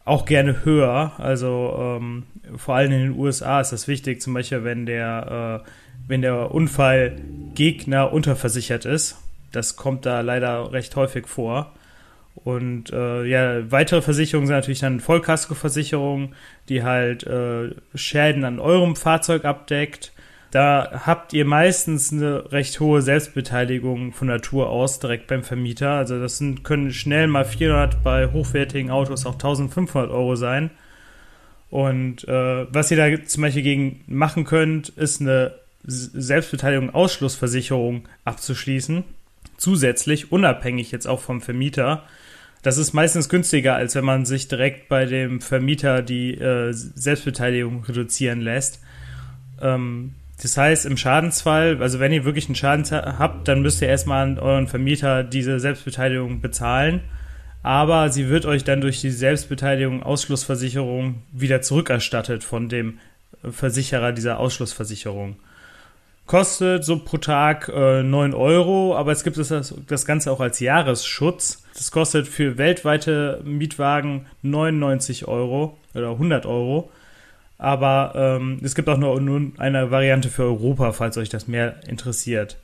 Auch 0.05 0.25
gerne 0.25 0.65
höher. 0.65 1.13
Also 1.17 1.99
ähm, 1.99 2.23
vor 2.57 2.75
allem 2.75 2.91
in 2.91 2.99
den 2.99 3.17
USA 3.17 3.61
ist 3.61 3.71
das 3.71 3.87
wichtig, 3.87 4.21
zum 4.21 4.33
Beispiel 4.33 4.63
wenn 4.63 4.85
der, 4.85 5.63
äh, 5.63 5.69
wenn 6.07 6.21
der 6.21 6.51
Unfallgegner 6.51 8.11
unterversichert 8.11 8.85
ist. 8.85 9.17
Das 9.51 9.75
kommt 9.75 10.05
da 10.05 10.21
leider 10.21 10.71
recht 10.71 10.95
häufig 10.95 11.27
vor. 11.27 11.73
Und 12.35 12.91
äh, 12.91 13.25
ja, 13.25 13.71
weitere 13.71 14.01
Versicherungen 14.01 14.47
sind 14.47 14.55
natürlich 14.55 14.79
dann 14.79 14.99
Vollkaskoversicherungen, 14.99 16.33
die 16.69 16.83
halt 16.83 17.23
äh, 17.23 17.71
Schäden 17.93 18.45
an 18.45 18.59
eurem 18.59 18.95
Fahrzeug 18.95 19.43
abdeckt 19.43 20.13
da 20.51 21.03
habt 21.05 21.31
ihr 21.31 21.45
meistens 21.45 22.11
eine 22.11 22.51
recht 22.51 22.79
hohe 22.81 23.01
Selbstbeteiligung 23.01 24.11
von 24.11 24.27
Natur 24.27 24.69
aus 24.69 24.99
direkt 24.99 25.27
beim 25.27 25.43
Vermieter. 25.43 25.91
Also 25.91 26.19
das 26.19 26.37
sind, 26.37 26.65
können 26.65 26.91
schnell 26.91 27.27
mal 27.27 27.45
400, 27.45 28.03
bei 28.03 28.27
hochwertigen 28.27 28.91
Autos 28.91 29.25
auch 29.25 29.33
1500 29.33 30.11
Euro 30.11 30.35
sein. 30.35 30.69
Und 31.69 32.27
äh, 32.27 32.65
was 32.69 32.91
ihr 32.91 32.97
da 32.97 33.23
zum 33.25 33.43
Beispiel 33.43 33.63
gegen 33.63 34.01
machen 34.07 34.43
könnt, 34.43 34.89
ist 34.89 35.21
eine 35.21 35.53
Selbstbeteiligung 35.83 36.89
Ausschlussversicherung 36.89 38.09
abzuschließen. 38.25 39.05
Zusätzlich, 39.55 40.33
unabhängig 40.33 40.91
jetzt 40.91 41.07
auch 41.07 41.21
vom 41.21 41.39
Vermieter. 41.39 42.03
Das 42.61 42.77
ist 42.77 42.91
meistens 42.91 43.29
günstiger, 43.29 43.75
als 43.75 43.95
wenn 43.95 44.03
man 44.03 44.25
sich 44.25 44.49
direkt 44.49 44.89
bei 44.89 45.05
dem 45.05 45.39
Vermieter 45.39 46.01
die 46.01 46.33
äh, 46.33 46.73
Selbstbeteiligung 46.73 47.85
reduzieren 47.85 48.41
lässt. 48.41 48.81
Ähm, 49.61 50.13
das 50.41 50.57
heißt, 50.57 50.85
im 50.85 50.97
Schadensfall, 50.97 51.81
also 51.81 51.99
wenn 51.99 52.11
ihr 52.11 52.25
wirklich 52.25 52.47
einen 52.47 52.55
Schaden 52.55 52.85
habt, 52.89 53.47
dann 53.47 53.61
müsst 53.61 53.81
ihr 53.81 53.87
erstmal 53.87 54.23
an 54.23 54.39
euren 54.39 54.67
Vermieter 54.67 55.23
diese 55.23 55.59
Selbstbeteiligung 55.59 56.41
bezahlen. 56.41 57.01
Aber 57.63 58.09
sie 58.09 58.27
wird 58.27 58.47
euch 58.47 58.63
dann 58.63 58.81
durch 58.81 59.01
die 59.01 59.11
Selbstbeteiligung 59.11 60.01
Ausschlussversicherung 60.01 61.21
wieder 61.31 61.61
zurückerstattet 61.61 62.43
von 62.43 62.69
dem 62.69 62.97
Versicherer 63.43 64.13
dieser 64.13 64.39
Ausschlussversicherung. 64.39 65.35
Kostet 66.25 66.85
so 66.85 66.97
pro 66.99 67.17
Tag 67.17 67.69
äh, 67.73 68.01
9 68.01 68.33
Euro, 68.33 68.95
aber 68.95 69.11
es 69.11 69.23
gibt 69.23 69.37
das, 69.37 69.75
das 69.87 70.05
Ganze 70.05 70.31
auch 70.31 70.39
als 70.39 70.59
Jahresschutz. 70.59 71.63
Das 71.75 71.91
kostet 71.91 72.27
für 72.27 72.57
weltweite 72.57 73.41
Mietwagen 73.43 74.27
99 74.41 75.27
Euro 75.27 75.77
oder 75.93 76.11
100 76.11 76.45
Euro. 76.45 76.89
Aber 77.61 78.13
ähm, 78.15 78.57
es 78.63 78.73
gibt 78.73 78.89
auch 78.89 78.97
nur, 78.97 79.21
nur 79.21 79.51
eine 79.59 79.91
Variante 79.91 80.29
für 80.29 80.45
Europa, 80.45 80.93
falls 80.93 81.15
euch 81.17 81.29
das 81.29 81.47
mehr 81.47 81.75
interessiert. 81.87 82.57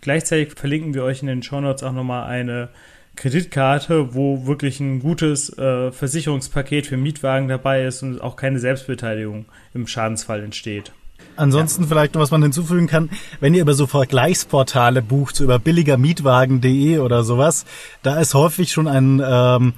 Gleichzeitig 0.00 0.54
verlinken 0.54 0.92
wir 0.92 1.04
euch 1.04 1.22
in 1.22 1.28
den 1.28 1.44
Show 1.44 1.60
Notes 1.60 1.84
auch 1.84 1.92
nochmal 1.92 2.26
eine 2.26 2.68
Kreditkarte, 3.14 4.12
wo 4.12 4.44
wirklich 4.44 4.80
ein 4.80 4.98
gutes 4.98 5.56
äh, 5.56 5.92
Versicherungspaket 5.92 6.88
für 6.88 6.96
Mietwagen 6.96 7.46
dabei 7.46 7.84
ist 7.84 8.02
und 8.02 8.20
auch 8.20 8.34
keine 8.34 8.58
Selbstbeteiligung 8.58 9.44
im 9.72 9.86
Schadensfall 9.86 10.42
entsteht. 10.42 10.90
Ansonsten 11.36 11.82
ja. 11.82 11.88
vielleicht 11.88 12.14
noch, 12.14 12.20
was 12.20 12.32
man 12.32 12.42
hinzufügen 12.42 12.88
kann, 12.88 13.10
wenn 13.38 13.54
ihr 13.54 13.62
über 13.62 13.74
so 13.74 13.86
Vergleichsportale 13.86 15.00
bucht, 15.00 15.36
so 15.36 15.44
über 15.44 15.60
billigermietwagen.de 15.60 16.98
oder 16.98 17.22
sowas, 17.22 17.66
da 18.02 18.18
ist 18.18 18.34
häufig 18.34 18.72
schon 18.72 18.88
ein 18.88 19.22
ähm, 19.24 19.74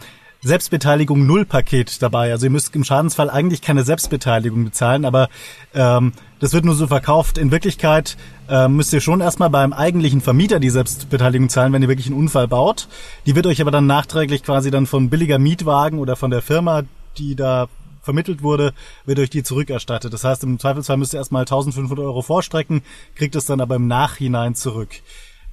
Selbstbeteiligung 0.46 1.26
Null-Paket 1.26 2.00
dabei. 2.02 2.30
Also 2.30 2.46
ihr 2.46 2.50
müsst 2.50 2.74
im 2.74 2.84
Schadensfall 2.84 3.28
eigentlich 3.30 3.62
keine 3.62 3.82
Selbstbeteiligung 3.82 4.64
bezahlen, 4.64 5.04
aber 5.04 5.28
ähm, 5.74 6.12
das 6.38 6.52
wird 6.52 6.64
nur 6.64 6.74
so 6.74 6.86
verkauft. 6.86 7.36
In 7.36 7.50
Wirklichkeit 7.50 8.16
äh, 8.48 8.68
müsst 8.68 8.92
ihr 8.92 9.00
schon 9.00 9.20
erstmal 9.20 9.50
beim 9.50 9.72
eigentlichen 9.72 10.20
Vermieter 10.20 10.60
die 10.60 10.70
Selbstbeteiligung 10.70 11.48
zahlen, 11.48 11.72
wenn 11.72 11.82
ihr 11.82 11.88
wirklich 11.88 12.06
einen 12.06 12.18
Unfall 12.18 12.46
baut. 12.48 12.88
Die 13.26 13.34
wird 13.34 13.46
euch 13.46 13.60
aber 13.60 13.70
dann 13.70 13.86
nachträglich 13.86 14.44
quasi 14.44 14.70
dann 14.70 14.86
von 14.86 15.10
billiger 15.10 15.38
Mietwagen 15.38 15.98
oder 15.98 16.14
von 16.14 16.30
der 16.30 16.42
Firma, 16.42 16.82
die 17.18 17.34
da 17.34 17.68
vermittelt 18.02 18.42
wurde, 18.42 18.72
wird 19.04 19.18
euch 19.18 19.30
die 19.30 19.42
zurückerstattet. 19.42 20.12
Das 20.12 20.22
heißt, 20.22 20.44
im 20.44 20.60
Zweifelsfall 20.60 20.96
müsst 20.96 21.12
ihr 21.12 21.18
erstmal 21.18 21.42
1500 21.42 22.04
Euro 22.04 22.22
vorstrecken, 22.22 22.82
kriegt 23.16 23.34
es 23.34 23.46
dann 23.46 23.60
aber 23.60 23.74
im 23.74 23.88
Nachhinein 23.88 24.54
zurück. 24.54 24.90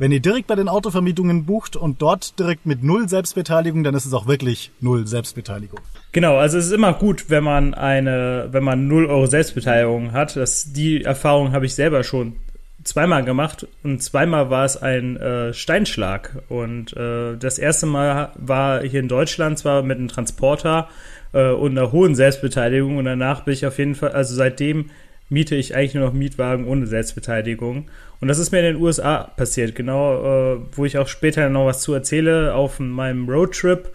Wenn 0.03 0.11
ihr 0.11 0.19
direkt 0.19 0.47
bei 0.47 0.55
den 0.55 0.67
Autovermietungen 0.67 1.45
bucht 1.45 1.77
und 1.77 2.01
dort 2.01 2.37
direkt 2.37 2.65
mit 2.65 2.83
null 2.83 3.07
Selbstbeteiligung, 3.07 3.85
dann 3.85 3.95
ist 3.95 4.05
es 4.05 4.13
auch 4.13 4.27
wirklich 4.27 4.69
null 4.81 5.07
Selbstbeteiligung. 5.07 5.79
Genau, 6.11 6.35
also 6.35 6.57
es 6.57 6.65
ist 6.65 6.71
immer 6.73 6.91
gut, 6.91 7.29
wenn 7.29 7.45
man 7.45 7.73
eine, 7.73 8.49
wenn 8.51 8.65
man 8.65 8.89
null 8.89 9.05
Euro 9.05 9.27
Selbstbeteiligung 9.27 10.11
hat. 10.11 10.35
Das, 10.35 10.73
die 10.73 11.05
Erfahrung 11.05 11.53
habe 11.53 11.65
ich 11.65 11.73
selber 11.73 12.03
schon 12.03 12.35
zweimal 12.83 13.23
gemacht 13.23 13.65
und 13.81 14.03
zweimal 14.03 14.49
war 14.49 14.65
es 14.65 14.75
ein 14.75 15.15
äh, 15.15 15.53
Steinschlag. 15.53 16.43
Und 16.49 16.91
äh, 16.97 17.37
das 17.37 17.57
erste 17.57 17.85
Mal 17.85 18.33
war 18.35 18.83
hier 18.83 18.99
in 18.99 19.07
Deutschland 19.07 19.57
zwar 19.57 19.83
mit 19.83 19.99
einem 19.99 20.09
Transporter 20.09 20.89
äh, 21.31 21.51
und 21.51 21.77
einer 21.77 21.93
hohen 21.93 22.13
Selbstbeteiligung 22.13 22.97
und 22.97 23.05
danach 23.05 23.45
bin 23.45 23.53
ich 23.53 23.65
auf 23.65 23.77
jeden 23.77 23.95
Fall, 23.95 24.11
also 24.11 24.35
seitdem 24.35 24.89
miete 25.33 25.55
ich 25.55 25.75
eigentlich 25.75 25.95
nur 25.95 26.05
noch 26.05 26.13
Mietwagen 26.13 26.65
ohne 26.65 26.85
Selbstbeteiligung. 26.85 27.89
Und 28.21 28.27
das 28.27 28.37
ist 28.37 28.51
mir 28.51 28.59
in 28.59 28.75
den 28.75 28.81
USA 28.81 29.23
passiert, 29.35 29.75
genau, 29.75 30.53
äh, 30.53 30.59
wo 30.71 30.85
ich 30.85 30.97
auch 30.97 31.07
später 31.07 31.49
noch 31.49 31.65
was 31.65 31.81
zu 31.81 31.93
erzähle 31.93 32.53
auf 32.53 32.79
meinem 32.79 33.27
Roadtrip. 33.27 33.89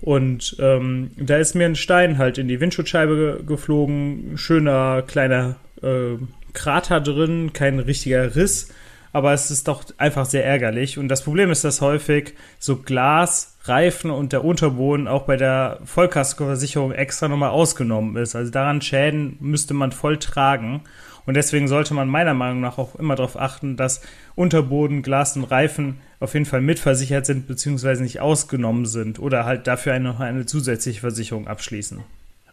Und 0.00 0.56
ähm, 0.60 1.10
da 1.16 1.36
ist 1.36 1.56
mir 1.56 1.66
ein 1.66 1.74
Stein 1.74 2.16
halt 2.16 2.38
in 2.38 2.46
die 2.46 2.60
Windschutzscheibe 2.60 3.42
geflogen, 3.46 4.38
schöner 4.38 5.02
kleiner 5.02 5.56
äh, 5.82 6.16
Krater 6.52 7.00
drin, 7.00 7.52
kein 7.52 7.80
richtiger 7.80 8.36
Riss, 8.36 8.72
aber 9.12 9.32
es 9.32 9.50
ist 9.50 9.68
doch 9.68 9.84
einfach 9.96 10.26
sehr 10.26 10.44
ärgerlich. 10.44 10.98
Und 10.98 11.08
das 11.08 11.22
Problem 11.22 11.50
ist, 11.50 11.64
dass 11.64 11.80
häufig 11.80 12.34
so 12.58 12.76
Glas, 12.76 13.56
Reifen 13.64 14.10
und 14.10 14.32
der 14.32 14.44
Unterboden 14.44 15.08
auch 15.08 15.22
bei 15.22 15.36
der 15.36 15.80
Vollkaskoversicherung 15.84 16.92
extra 16.92 17.28
nochmal 17.28 17.50
ausgenommen 17.50 18.16
ist. 18.16 18.34
Also 18.34 18.50
daran 18.50 18.80
Schäden 18.80 19.36
müsste 19.40 19.74
man 19.74 19.92
voll 19.92 20.18
tragen. 20.18 20.82
Und 21.26 21.34
deswegen 21.34 21.68
sollte 21.68 21.92
man 21.92 22.08
meiner 22.08 22.32
Meinung 22.32 22.60
nach 22.60 22.78
auch 22.78 22.94
immer 22.94 23.14
darauf 23.14 23.38
achten, 23.38 23.76
dass 23.76 24.00
Unterboden, 24.34 25.02
Glas 25.02 25.36
und 25.36 25.44
Reifen 25.44 26.00
auf 26.20 26.32
jeden 26.32 26.46
Fall 26.46 26.62
mitversichert 26.62 27.26
sind 27.26 27.46
beziehungsweise 27.46 28.02
nicht 28.02 28.20
ausgenommen 28.20 28.86
sind 28.86 29.18
oder 29.18 29.44
halt 29.44 29.66
dafür 29.66 29.92
eine, 29.92 30.18
eine 30.18 30.46
zusätzliche 30.46 31.00
Versicherung 31.00 31.46
abschließen. 31.46 32.02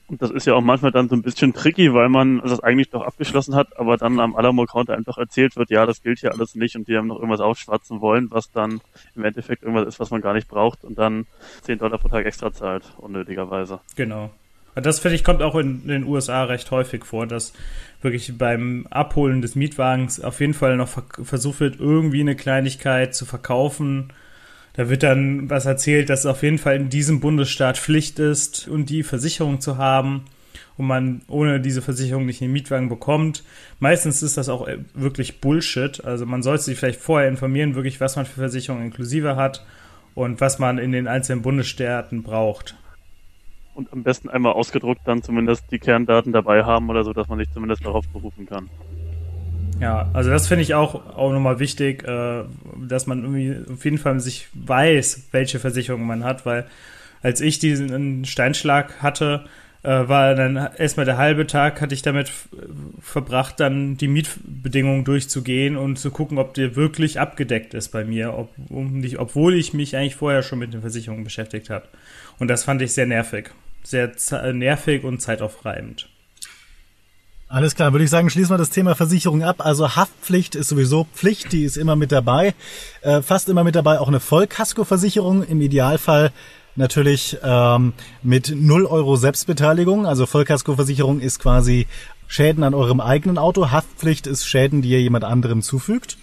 Und 0.08 0.22
das 0.22 0.30
ist 0.30 0.46
ja 0.46 0.54
auch 0.54 0.62
manchmal 0.62 0.92
dann 0.92 1.10
so 1.10 1.16
ein 1.16 1.24
bisschen 1.24 1.54
tricky, 1.54 1.94
weil 1.94 2.10
man 2.10 2.40
das 2.42 2.60
eigentlich 2.60 2.92
doch 2.92 3.02
abgeschlossen 3.02 3.56
hat, 3.56 3.80
aber 3.80 3.98
dann 3.98 4.20
am 4.20 4.36
Alamo-Counter 4.36 4.96
einfach 4.96 5.18
erzählt 5.18 5.56
wird, 5.56 5.72
ja, 5.72 5.86
das 5.88 6.04
gilt 6.04 6.20
hier 6.20 6.32
alles 6.32 6.54
nicht 6.54 6.76
und 6.76 6.88
die 6.88 6.96
haben 6.96 7.08
noch 7.08 7.16
irgendwas 7.16 7.40
aufschwatzen 7.40 8.02
wollen, 8.02 8.30
was 8.30 8.52
dann 8.52 8.82
im 9.16 9.24
Endeffekt 9.24 9.64
irgendwas 9.64 9.88
ist, 9.88 10.00
was 10.00 10.12
man 10.12 10.22
gar 10.22 10.34
nicht 10.34 10.48
braucht 10.48 10.84
und 10.84 10.98
dann 11.00 11.26
10 11.64 11.80
Dollar 11.80 11.98
pro 11.98 12.08
Tag 12.08 12.26
extra 12.26 12.54
zahlt, 12.54 12.84
unnötigerweise. 12.98 13.80
Genau. 13.96 14.30
Das 14.76 15.00
finde 15.00 15.16
ich 15.16 15.24
kommt 15.24 15.42
auch 15.42 15.56
in 15.56 15.88
den 15.88 16.04
USA 16.04 16.44
recht 16.44 16.70
häufig 16.70 17.06
vor, 17.06 17.26
dass 17.26 17.54
wirklich 18.02 18.38
beim 18.38 18.86
Abholen 18.90 19.42
des 19.42 19.56
Mietwagens 19.56 20.20
auf 20.20 20.42
jeden 20.42 20.54
Fall 20.54 20.76
noch 20.76 20.90
versucht 21.24 21.62
wird, 21.62 21.80
irgendwie 21.80 22.20
eine 22.20 22.36
Kleinigkeit 22.36 23.16
zu 23.16 23.26
verkaufen, 23.26 24.12
da 24.76 24.90
wird 24.90 25.04
dann 25.04 25.50
was 25.50 25.66
erzählt, 25.66 26.10
dass 26.10 26.22
es 26.22 26.26
auf 26.26 26.44
jeden 26.44 26.58
Fall 26.58 26.76
in 26.76 26.90
diesem 26.90 27.20
Bundesstaat 27.20 27.78
Pflicht 27.78 28.20
ist, 28.20 28.68
und 28.68 28.90
die 28.90 29.04
Versicherung 29.04 29.62
zu 29.62 29.78
haben 29.78 30.26
und 30.78 30.88
man 30.88 31.22
ohne 31.28 31.62
diese 31.62 31.82
Versicherung 31.82 32.26
nicht 32.26 32.42
den 32.42 32.52
Mietwagen 32.52 32.90
bekommt. 32.90 33.44
Meistens 33.80 34.22
ist 34.22 34.38
das 34.38 34.50
auch 34.50 34.68
äh, 34.68 34.80
wirklich 34.94 35.40
Bullshit. 35.40 36.04
Also 36.04 36.26
man 36.26 36.44
sollte 36.44 36.64
sich 36.64 36.78
vielleicht 36.78 37.00
vorher 37.00 37.30
informieren, 37.30 37.76
wirklich, 37.76 38.02
was 38.02 38.16
man 38.16 38.26
für 38.26 38.40
Versicherungen 38.40 38.86
inklusive 38.86 39.36
hat 39.36 39.66
und 40.14 40.42
was 40.42 40.60
man 40.60 40.78
in 40.78 40.92
den 40.92 41.08
einzelnen 41.08 41.42
Bundesstaaten 41.42 42.24
braucht. 42.24 42.76
Und 43.74 43.92
am 43.92 44.04
besten 44.04 44.30
einmal 44.30 44.54
ausgedruckt 44.54 45.02
dann 45.06 45.22
zumindest 45.22 45.66
die 45.72 45.80
Kerndaten 45.80 46.32
dabei 46.32 46.64
haben 46.64 46.90
oder 46.90 47.04
so, 47.04 47.14
dass 47.14 47.28
man 47.28 47.40
sich 47.40 47.52
zumindest 47.54 47.86
darauf 47.86 48.08
berufen 48.10 48.46
kann. 48.46 48.70
Ja, 49.80 50.10
also 50.14 50.30
das 50.30 50.48
finde 50.48 50.64
ich 50.64 50.74
auch, 50.74 50.96
auch 51.18 51.32
nochmal 51.32 51.60
wichtig, 51.60 52.04
äh, 52.08 52.44
dass 52.88 53.08
man 53.08 53.24
irgendwie 53.24 53.72
auf 53.72 53.84
jeden 53.84 53.98
Fall 53.98 54.20
sich 54.20 54.48
weiß, 54.54 55.28
welche 55.32 55.60
Versicherung 55.60 56.06
man 56.06 56.24
hat, 56.24 56.46
weil 56.46 56.66
als 57.22 57.42
ich 57.42 57.60
diesen 57.60 58.24
Steinschlag 58.26 59.02
hatte, 59.02 59.46
äh, 59.84 60.08
war 60.08 60.34
dann 60.34 60.56
erstmal 60.78 61.06
der 61.06 61.18
halbe 61.18 61.46
Tag, 61.46 61.82
hatte 61.82 61.94
ich 61.94 62.02
damit 62.02 62.32
verbracht, 63.02 63.60
dann 63.60 63.98
die 63.98 64.08
Mietbedingungen 64.08 65.04
durchzugehen 65.04 65.78
und 65.78 65.98
zu 65.98 66.10
gucken, 66.10 66.38
ob 66.38 66.54
der 66.54 66.76
wirklich 66.76 67.20
abgedeckt 67.20 67.74
ist 67.74 67.90
bei 67.90 68.04
mir, 68.04 68.34
ob, 68.38 68.50
um 68.70 69.00
nicht, 69.00 69.20
obwohl 69.20 69.56
ich 69.56 69.74
mich 69.74 69.96
eigentlich 69.96 70.16
vorher 70.16 70.42
schon 70.42 70.60
mit 70.60 70.74
den 70.74 70.82
Versicherungen 70.82 71.24
beschäftigt 71.24 71.70
habe. 71.70 71.88
Und 72.40 72.48
das 72.48 72.64
fand 72.64 72.82
ich 72.82 72.94
sehr 72.94 73.06
nervig. 73.06 73.52
Sehr 73.84 74.12
nervig 74.54 75.04
und 75.04 75.22
zeitaufreibend. 75.22 76.10
Alles 77.48 77.76
klar, 77.76 77.94
würde 77.94 78.04
ich 78.04 78.10
sagen, 78.10 78.30
schließen 78.32 78.54
wir 78.54 78.58
das 78.58 78.72
Thema 78.72 78.96
Versicherung 78.96 79.44
ab. 79.44 79.58
Also 79.64 79.96
Haftpflicht 79.96 80.56
ist 80.56 80.70
sowieso 80.70 81.06
Pflicht, 81.14 81.52
die 81.52 81.64
ist 81.64 81.78
immer 81.78 81.96
mit 81.96 82.12
dabei. 82.12 82.56
Äh, 83.02 83.22
fast 83.22 83.50
immer 83.50 83.64
mit 83.64 83.76
dabei 83.76 84.00
auch 84.00 84.08
eine 84.08 84.20
Vollkaskoversicherung, 84.20 85.44
im 85.44 85.62
Idealfall 85.62 86.32
natürlich 86.76 87.38
ähm, 87.44 87.94
mit 88.24 88.52
0 88.56 88.86
Euro 88.86 89.16
Selbstbeteiligung. 89.16 90.08
Also 90.08 90.26
Vollkaskoversicherung 90.26 91.20
ist 91.20 91.40
quasi 91.40 91.86
Schäden 92.28 92.64
an 92.64 92.74
eurem 92.74 93.00
eigenen 93.00 93.38
Auto. 93.38 93.70
Haftpflicht 93.70 94.26
ist 94.26 94.48
Schäden, 94.48 94.82
die 94.82 94.90
ihr 94.90 95.02
jemand 95.02 95.24
anderem 95.24 95.62
zufügt. 95.62 96.18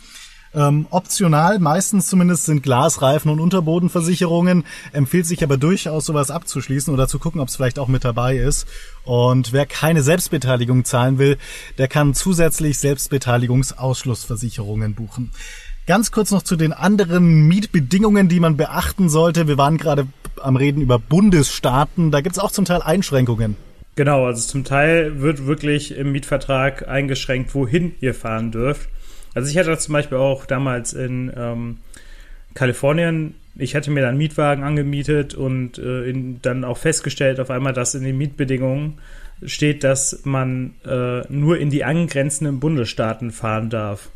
Ähm, 0.54 0.86
optional, 0.90 1.58
meistens 1.58 2.08
zumindest 2.08 2.44
sind 2.44 2.62
Glasreifen 2.62 3.30
und 3.30 3.40
Unterbodenversicherungen. 3.40 4.64
Empfiehlt 4.92 5.24
sich 5.26 5.42
aber 5.42 5.56
durchaus 5.56 6.04
sowas 6.04 6.30
abzuschließen 6.30 6.92
oder 6.92 7.08
zu 7.08 7.18
gucken, 7.18 7.40
ob 7.40 7.48
es 7.48 7.56
vielleicht 7.56 7.78
auch 7.78 7.88
mit 7.88 8.04
dabei 8.04 8.36
ist. 8.36 8.68
Und 9.04 9.52
wer 9.52 9.64
keine 9.66 10.02
Selbstbeteiligung 10.02 10.84
zahlen 10.84 11.18
will, 11.18 11.38
der 11.78 11.88
kann 11.88 12.12
zusätzlich 12.14 12.78
Selbstbeteiligungsausschlussversicherungen 12.78 14.94
buchen. 14.94 15.30
Ganz 15.86 16.12
kurz 16.12 16.30
noch 16.30 16.42
zu 16.42 16.56
den 16.56 16.72
anderen 16.72 17.48
Mietbedingungen, 17.48 18.28
die 18.28 18.38
man 18.38 18.56
beachten 18.56 19.08
sollte. 19.08 19.48
Wir 19.48 19.58
waren 19.58 19.78
gerade 19.78 20.06
am 20.40 20.54
Reden 20.56 20.80
über 20.80 20.98
Bundesstaaten. 20.98 22.12
Da 22.12 22.20
gibt 22.20 22.36
es 22.36 22.42
auch 22.42 22.52
zum 22.52 22.64
Teil 22.64 22.82
Einschränkungen. 22.82 23.56
Genau, 23.96 24.26
also 24.26 24.46
zum 24.46 24.64
Teil 24.64 25.20
wird 25.20 25.46
wirklich 25.46 25.96
im 25.96 26.12
Mietvertrag 26.12 26.88
eingeschränkt, 26.88 27.54
wohin 27.54 27.94
ihr 28.00 28.14
fahren 28.14 28.52
dürft. 28.52 28.88
Also 29.34 29.50
ich 29.50 29.56
hatte 29.56 29.76
zum 29.78 29.92
Beispiel 29.92 30.18
auch 30.18 30.46
damals 30.46 30.92
in 30.92 31.32
ähm, 31.36 31.78
Kalifornien, 32.54 33.34
ich 33.56 33.74
hatte 33.74 33.90
mir 33.90 34.00
dann 34.00 34.10
einen 34.10 34.18
Mietwagen 34.18 34.64
angemietet 34.64 35.34
und 35.34 35.78
äh, 35.78 36.08
in, 36.08 36.40
dann 36.42 36.64
auch 36.64 36.78
festgestellt 36.78 37.40
auf 37.40 37.50
einmal, 37.50 37.72
dass 37.72 37.94
in 37.94 38.04
den 38.04 38.16
Mietbedingungen 38.16 38.98
steht, 39.44 39.84
dass 39.84 40.24
man 40.24 40.74
äh, 40.86 41.22
nur 41.28 41.58
in 41.58 41.70
die 41.70 41.84
angrenzenden 41.84 42.60
Bundesstaaten 42.60 43.30
fahren 43.30 43.70
darf. 43.70 44.08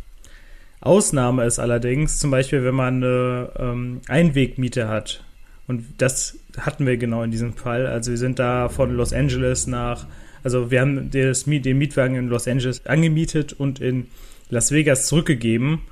Ausnahme 0.81 1.45
ist 1.45 1.59
allerdings 1.59 2.19
zum 2.19 2.31
Beispiel, 2.31 2.65
wenn 2.65 2.75
man 2.75 3.03
eine 3.03 3.51
ähm, 3.59 4.01
Einwegmiete 4.09 4.89
hat. 4.89 5.25
Und 5.67 5.85
das 5.99 6.39
hatten 6.59 6.87
wir 6.87 6.97
genau 6.97 7.23
in 7.23 7.31
diesem 7.31 7.55
Fall. 7.55 7.87
Also 7.87 8.13
wir 8.13 8.19
sind 8.19 8.39
da 8.39 8.69
von 8.69 8.95
Los 8.95 9.13
Angeles 9.13 9.67
nach, 9.67 10.07
also 10.45 10.71
wir 10.71 10.81
haben 10.81 11.11
das, 11.11 11.45
den 11.45 11.79
Mietwagen 11.79 12.15
in 12.15 12.29
Los 12.29 12.47
Angeles 12.47 12.87
angemietet 12.87 13.53
und 13.53 13.81
in 13.81 14.07
Las 14.51 14.73
Vegas 14.73 15.07
zurückgegeben. 15.07 15.83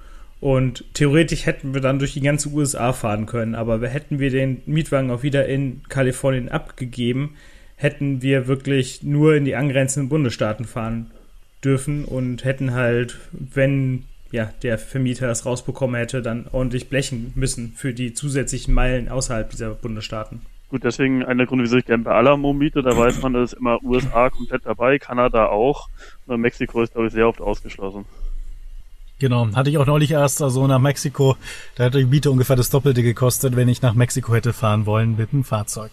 Und 0.40 0.84
theoretisch 0.92 1.46
hätten 1.46 1.72
wir 1.72 1.80
dann 1.80 1.98
durch 1.98 2.12
die 2.12 2.20
ganze 2.20 2.50
USA 2.50 2.92
fahren 2.92 3.24
können, 3.24 3.54
aber 3.54 3.86
hätten 3.88 4.18
wir 4.18 4.30
den 4.30 4.60
Mietwagen 4.66 5.10
auch 5.10 5.22
wieder 5.22 5.46
in 5.46 5.82
Kalifornien 5.88 6.50
abgegeben, 6.50 7.36
hätten 7.76 8.20
wir 8.20 8.46
wirklich 8.46 9.02
nur 9.02 9.36
in 9.36 9.46
die 9.46 9.56
angrenzenden 9.56 10.10
Bundesstaaten 10.10 10.66
fahren 10.66 11.10
dürfen 11.64 12.04
und 12.04 12.44
hätten 12.44 12.74
halt, 12.74 13.16
wenn 13.32 14.04
ja, 14.32 14.50
der 14.62 14.78
Vermieter 14.78 15.30
es 15.30 15.46
rausbekommen 15.46 15.96
hätte, 15.96 16.20
dann 16.20 16.46
ordentlich 16.52 16.88
blechen 16.88 17.32
müssen 17.36 17.72
für 17.76 17.94
die 17.94 18.12
zusätzlichen 18.12 18.74
Meilen 18.74 19.08
außerhalb 19.08 19.48
dieser 19.48 19.70
Bundesstaaten. 19.70 20.42
Gut, 20.68 20.82
deswegen 20.82 21.22
einer 21.22 21.38
der 21.38 21.46
Gründe, 21.46 21.64
wieso 21.64 21.76
ich 21.76 21.84
gerne 21.84 22.02
bei 22.02 22.10
Alamo 22.10 22.52
miete, 22.52 22.82
da 22.82 22.96
weiß 22.96 23.22
man, 23.22 23.32
da 23.32 23.44
ist 23.44 23.52
immer 23.52 23.82
USA 23.84 24.28
komplett 24.30 24.66
dabei, 24.66 24.98
Kanada 24.98 25.46
auch, 25.46 25.88
und 26.26 26.40
Mexiko 26.40 26.82
ist, 26.82 26.92
glaube 26.92 27.06
ich, 27.06 27.12
sehr 27.12 27.28
oft 27.28 27.40
ausgeschlossen. 27.40 28.04
Genau, 29.20 29.48
hatte 29.54 29.70
ich 29.70 29.78
auch 29.78 29.86
neulich 29.86 30.10
erst 30.10 30.42
also 30.42 30.66
nach 30.66 30.80
Mexiko. 30.80 31.36
Da 31.76 31.84
hätte 31.84 31.98
die 31.98 32.04
Miete 32.04 32.32
ungefähr 32.32 32.56
das 32.56 32.70
Doppelte 32.70 33.02
gekostet, 33.02 33.54
wenn 33.54 33.68
ich 33.68 33.80
nach 33.80 33.94
Mexiko 33.94 34.34
hätte 34.34 34.52
fahren 34.52 34.86
wollen 34.86 35.16
mit 35.16 35.30
dem 35.32 35.44
Fahrzeug. 35.44 35.92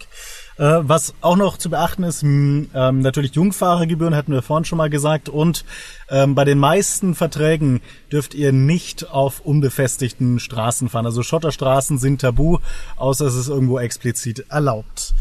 Äh, 0.57 0.79
was 0.81 1.13
auch 1.21 1.37
noch 1.37 1.57
zu 1.57 1.69
beachten 1.69 2.03
ist, 2.03 2.23
mh, 2.23 2.67
ähm, 2.73 2.99
natürlich 2.99 3.35
Jungfahrergebühren 3.35 4.15
hatten 4.15 4.33
wir 4.33 4.41
vorhin 4.41 4.65
schon 4.65 4.79
mal 4.79 4.89
gesagt 4.89 5.29
und 5.29 5.65
ähm, 6.09 6.33
bei 6.33 6.45
den 6.45 6.57
meisten 6.57 7.13
Verträgen 7.13 7.81
dürft 8.11 8.33
ihr 8.33 8.51
nicht 8.51 9.11
auf 9.11 9.39
unbefestigten 9.41 10.39
Straßen 10.39 10.89
fahren. 10.89 11.05
Also 11.05 11.21
Schotterstraßen 11.21 11.99
sind 11.99 12.21
tabu, 12.21 12.57
außer 12.95 13.27
es 13.27 13.35
ist 13.35 13.49
irgendwo 13.49 13.77
explizit 13.77 14.45
erlaubt. 14.49 15.13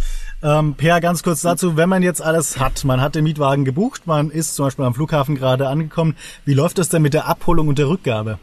Ähm, 0.43 0.75
per, 0.75 1.01
ganz 1.01 1.23
kurz 1.23 1.43
dazu, 1.43 1.77
wenn 1.77 1.89
man 1.89 2.03
jetzt 2.03 2.23
alles 2.23 2.59
hat, 2.59 2.85
man 2.85 3.01
hat 3.01 3.15
den 3.15 3.25
Mietwagen 3.25 3.67
gebucht, 3.67 4.07
man 4.07 4.31
ist 4.31 4.55
zum 4.55 4.67
Beispiel 4.67 4.87
am 4.87 4.95
Flughafen 4.95 5.35
gerade 5.35 5.69
angekommen, 5.69 6.17
wie 6.47 6.55
läuft 6.55 6.79
das 6.79 6.89
denn 6.89 7.03
mit 7.03 7.13
der 7.13 7.27
Abholung 7.27 7.69
und 7.69 7.79
der 7.79 7.89
Rückgabe? 7.89 8.39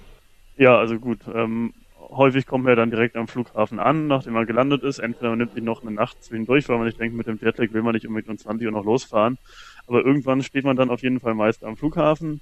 Ja, 0.58 0.78
also 0.78 1.00
gut, 1.00 1.20
ähm, 1.34 1.74
häufig 2.10 2.46
kommt 2.46 2.66
man 2.66 2.72
ja 2.72 2.76
dann 2.76 2.92
direkt 2.92 3.16
am 3.16 3.28
Flughafen 3.28 3.80
an, 3.80 4.08
nachdem 4.08 4.34
man 4.34 4.46
gelandet 4.46 4.84
ist. 4.84 5.00
Entweder 5.00 5.30
man 5.30 5.40
nimmt 5.40 5.54
sich 5.54 5.64
noch 5.64 5.82
eine 5.82 5.92
Nacht 5.92 6.24
zwischendurch, 6.24 6.70
weil 6.70 6.78
man 6.78 6.86
nicht 6.86 7.00
denkt, 7.00 7.16
mit 7.16 7.28
dem 7.28 7.40
Jetlag 7.42 7.74
will 7.74 7.82
man 7.82 7.94
nicht 7.94 8.08
unbedingt 8.08 8.30
um 8.30 8.38
20 8.38 8.68
Uhr 8.68 8.74
noch 8.74 8.86
losfahren. 8.86 9.38
Aber 9.88 10.06
irgendwann 10.06 10.44
steht 10.44 10.66
man 10.66 10.76
dann 10.76 10.90
auf 10.90 11.02
jeden 11.02 11.20
Fall 11.20 11.34
meist 11.34 11.64
am 11.64 11.78
Flughafen 11.78 12.42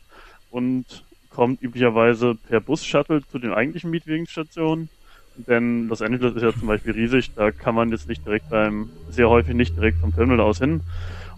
und 0.50 1.03
kommt 1.29 1.62
üblicherweise 1.62 2.35
per 2.47 2.62
Bus-Shuttle 2.62 3.21
zu 3.27 3.39
den 3.39 3.53
eigentlichen 3.53 3.89
Mietwagenstationen. 3.89 4.89
Denn 5.37 5.87
Los 5.87 6.01
Angeles 6.01 6.35
ist 6.35 6.43
ja 6.43 6.53
zum 6.53 6.67
Beispiel 6.67 6.93
riesig, 6.93 7.33
da 7.35 7.51
kann 7.51 7.75
man 7.75 7.91
jetzt 7.91 8.07
nicht 8.07 8.25
direkt 8.25 8.49
beim, 8.49 8.89
sehr 9.09 9.29
häufig 9.29 9.55
nicht 9.55 9.75
direkt 9.75 9.99
vom 9.99 10.13
Terminal 10.13 10.41
aus 10.41 10.59
hin. 10.59 10.81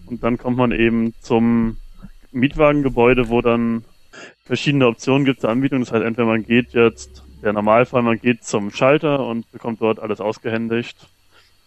Und 0.06 0.22
dann 0.22 0.38
kommt 0.38 0.56
man 0.56 0.72
eben 0.72 1.14
zum 1.20 1.76
Mietwagengebäude, 2.32 3.28
wo 3.28 3.42
dann 3.42 3.84
verschiedene 4.44 4.86
Optionen 4.86 5.24
gibt 5.24 5.40
zur 5.40 5.50
Anbietung. 5.50 5.80
Das 5.80 5.92
heißt, 5.92 6.04
entweder 6.04 6.26
man 6.26 6.44
geht 6.44 6.72
jetzt, 6.72 7.22
der 7.42 7.52
Normalfall, 7.52 8.02
man 8.02 8.18
geht 8.18 8.44
zum 8.44 8.70
Schalter 8.70 9.26
und 9.26 9.50
bekommt 9.52 9.80
dort 9.80 10.00
alles 10.00 10.20
ausgehändigt. 10.20 10.96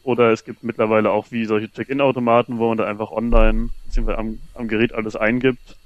Oder 0.03 0.31
es 0.31 0.43
gibt 0.43 0.63
mittlerweile 0.63 1.11
auch 1.11 1.27
wie 1.29 1.45
solche 1.45 1.71
Check-in-Automaten, 1.71 2.57
wo 2.57 2.69
man 2.69 2.77
da 2.77 2.85
einfach 2.85 3.11
online 3.11 3.69
bzw. 3.85 4.13
Am, 4.13 4.39
am 4.55 4.67
Gerät 4.67 4.93
alles 4.93 5.15
eingibt. 5.15 5.77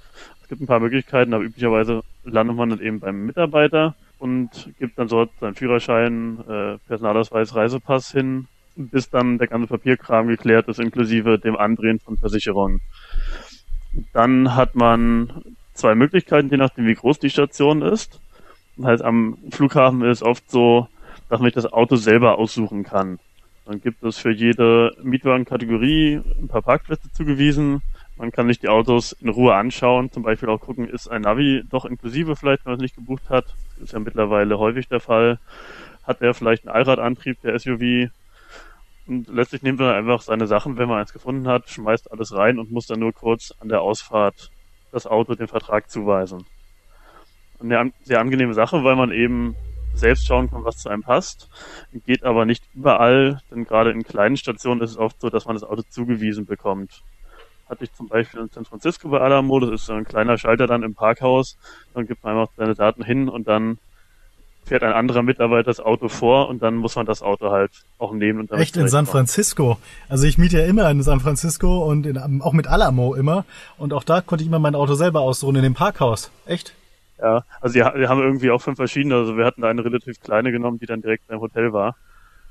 Es 0.41 0.49
gibt 0.49 0.61
ein 0.61 0.67
paar 0.67 0.79
Möglichkeiten, 0.79 1.33
aber 1.33 1.43
üblicherweise 1.43 2.03
landet 2.23 2.55
man 2.55 2.69
dann 2.69 2.79
eben 2.79 2.99
beim 2.99 3.25
Mitarbeiter 3.25 3.95
und 4.19 4.73
gibt 4.79 4.97
dann 4.97 5.07
dort 5.07 5.31
seinen 5.39 5.55
Führerschein, 5.55 6.39
äh, 6.47 6.77
Personalausweis, 6.87 7.55
Reisepass 7.55 8.11
hin, 8.11 8.47
bis 8.75 9.09
dann 9.09 9.37
der 9.37 9.47
ganze 9.47 9.67
Papierkram 9.67 10.27
geklärt 10.27 10.67
ist, 10.67 10.79
inklusive 10.79 11.39
dem 11.39 11.55
Andrehen 11.55 11.99
von 11.99 12.17
Versicherungen. 12.17 12.81
Dann 14.13 14.55
hat 14.55 14.75
man 14.75 15.43
zwei 15.73 15.95
Möglichkeiten, 15.95 16.49
je 16.49 16.57
nachdem 16.57 16.87
wie 16.87 16.95
groß 16.95 17.19
die 17.19 17.29
Station 17.29 17.81
ist. 17.81 18.19
Das 18.77 18.85
heißt, 18.85 19.03
am 19.03 19.37
Flughafen 19.51 20.01
ist 20.01 20.23
oft 20.23 20.49
so, 20.49 20.87
dass 21.29 21.39
man 21.39 21.47
sich 21.47 21.55
das 21.55 21.71
Auto 21.71 21.95
selber 21.95 22.37
aussuchen 22.37 22.83
kann. 22.83 23.19
Dann 23.65 23.81
gibt 23.81 24.03
es 24.03 24.17
für 24.17 24.31
jede 24.31 24.95
Mietwagenkategorie 25.01 26.21
ein 26.39 26.47
paar 26.47 26.61
Parkplätze 26.61 27.11
zugewiesen. 27.11 27.81
Man 28.17 28.31
kann 28.31 28.47
sich 28.47 28.59
die 28.59 28.69
Autos 28.69 29.13
in 29.13 29.29
Ruhe 29.29 29.55
anschauen, 29.55 30.11
zum 30.11 30.23
Beispiel 30.23 30.49
auch 30.49 30.59
gucken, 30.59 30.87
ist 30.87 31.07
ein 31.07 31.23
Navi 31.23 31.63
doch 31.69 31.85
inklusive 31.85 32.35
vielleicht, 32.35 32.65
wenn 32.65 32.73
man 32.73 32.79
es 32.79 32.83
nicht 32.83 32.95
gebucht 32.95 33.29
hat. 33.29 33.45
Ist 33.79 33.93
ja 33.93 33.99
mittlerweile 33.99 34.57
häufig 34.57 34.87
der 34.87 34.99
Fall. 34.99 35.39
Hat 36.03 36.21
er 36.21 36.33
vielleicht 36.33 36.65
einen 36.67 36.75
Allradantrieb, 36.75 37.41
der 37.41 37.57
SUV? 37.57 38.11
Und 39.07 39.27
letztlich 39.27 39.61
nimmt 39.61 39.79
man 39.79 39.93
einfach 39.93 40.21
seine 40.21 40.47
Sachen, 40.47 40.77
wenn 40.77 40.89
man 40.89 40.99
eins 40.99 41.13
gefunden 41.13 41.47
hat, 41.47 41.69
schmeißt 41.69 42.11
alles 42.11 42.33
rein 42.33 42.57
und 42.57 42.71
muss 42.71 42.87
dann 42.87 42.99
nur 42.99 43.13
kurz 43.13 43.53
an 43.59 43.69
der 43.69 43.81
Ausfahrt 43.81 44.51
das 44.91 45.05
Auto 45.05 45.35
den 45.35 45.47
Vertrag 45.47 45.89
zuweisen. 45.89 46.45
Eine 47.59 47.91
sehr 48.01 48.19
angenehme 48.19 48.53
Sache, 48.53 48.83
weil 48.83 48.95
man 48.95 49.11
eben 49.11 49.55
selbst 49.93 50.25
schauen 50.27 50.49
kann, 50.49 50.63
was 50.63 50.77
zu 50.77 50.89
einem 50.89 51.03
passt. 51.03 51.49
Geht 52.05 52.23
aber 52.23 52.45
nicht 52.45 52.63
überall, 52.73 53.41
denn 53.51 53.65
gerade 53.65 53.91
in 53.91 54.03
kleinen 54.03 54.37
Stationen 54.37 54.81
ist 54.81 54.91
es 54.91 54.97
oft 54.97 55.21
so, 55.21 55.29
dass 55.29 55.45
man 55.45 55.55
das 55.55 55.63
Auto 55.63 55.83
zugewiesen 55.83 56.45
bekommt. 56.45 57.03
Hatte 57.67 57.83
ich 57.83 57.93
zum 57.93 58.07
Beispiel 58.07 58.41
in 58.41 58.49
San 58.49 58.65
Francisco 58.65 59.09
bei 59.09 59.19
Alamo, 59.19 59.59
das 59.59 59.71
ist 59.71 59.85
so 59.85 59.93
ein 59.93 60.05
kleiner 60.05 60.37
Schalter 60.37 60.67
dann 60.67 60.83
im 60.83 60.93
Parkhaus, 60.93 61.57
dann 61.93 62.05
gibt 62.05 62.23
man 62.23 62.37
einfach 62.37 62.53
seine 62.57 62.75
Daten 62.75 63.03
hin 63.03 63.27
und 63.27 63.47
dann 63.47 63.79
fährt 64.65 64.83
ein 64.83 64.93
anderer 64.93 65.21
Mitarbeiter 65.21 65.63
das 65.63 65.79
Auto 65.79 66.09
vor 66.09 66.49
und 66.49 66.61
dann 66.61 66.75
muss 66.75 66.95
man 66.95 67.05
das 67.05 67.21
Auto 67.21 67.51
halt 67.51 67.71
auch 67.99 68.13
nehmen. 68.13 68.41
Und 68.41 68.51
Echt 68.51 68.77
in 68.77 68.87
San 68.87 69.05
Francisco? 69.05 69.77
Also 70.09 70.25
ich 70.25 70.37
miete 70.37 70.59
ja 70.59 70.65
immer 70.65 70.89
in 70.89 71.01
San 71.03 71.19
Francisco 71.19 71.85
und 71.85 72.05
in, 72.05 72.17
auch 72.41 72.53
mit 72.53 72.67
Alamo 72.67 73.13
immer 73.13 73.45
und 73.77 73.93
auch 73.93 74.03
da 74.03 74.21
konnte 74.21 74.43
ich 74.43 74.47
immer 74.47 74.59
mein 74.59 74.75
Auto 74.75 74.95
selber 74.95 75.21
ausruhen 75.21 75.55
in 75.55 75.63
dem 75.63 75.75
Parkhaus. 75.75 76.31
Echt? 76.45 76.73
Ja, 77.19 77.43
also 77.61 77.75
wir, 77.75 77.85
haben 77.85 78.21
irgendwie 78.21 78.51
auch 78.51 78.61
fünf 78.61 78.77
verschiedene. 78.77 79.15
Also 79.15 79.37
wir 79.37 79.45
hatten 79.45 79.63
eine 79.63 79.85
relativ 79.85 80.19
kleine 80.19 80.51
genommen, 80.51 80.79
die 80.79 80.85
dann 80.85 81.01
direkt 81.01 81.27
beim 81.27 81.39
Hotel 81.39 81.71
war. 81.71 81.95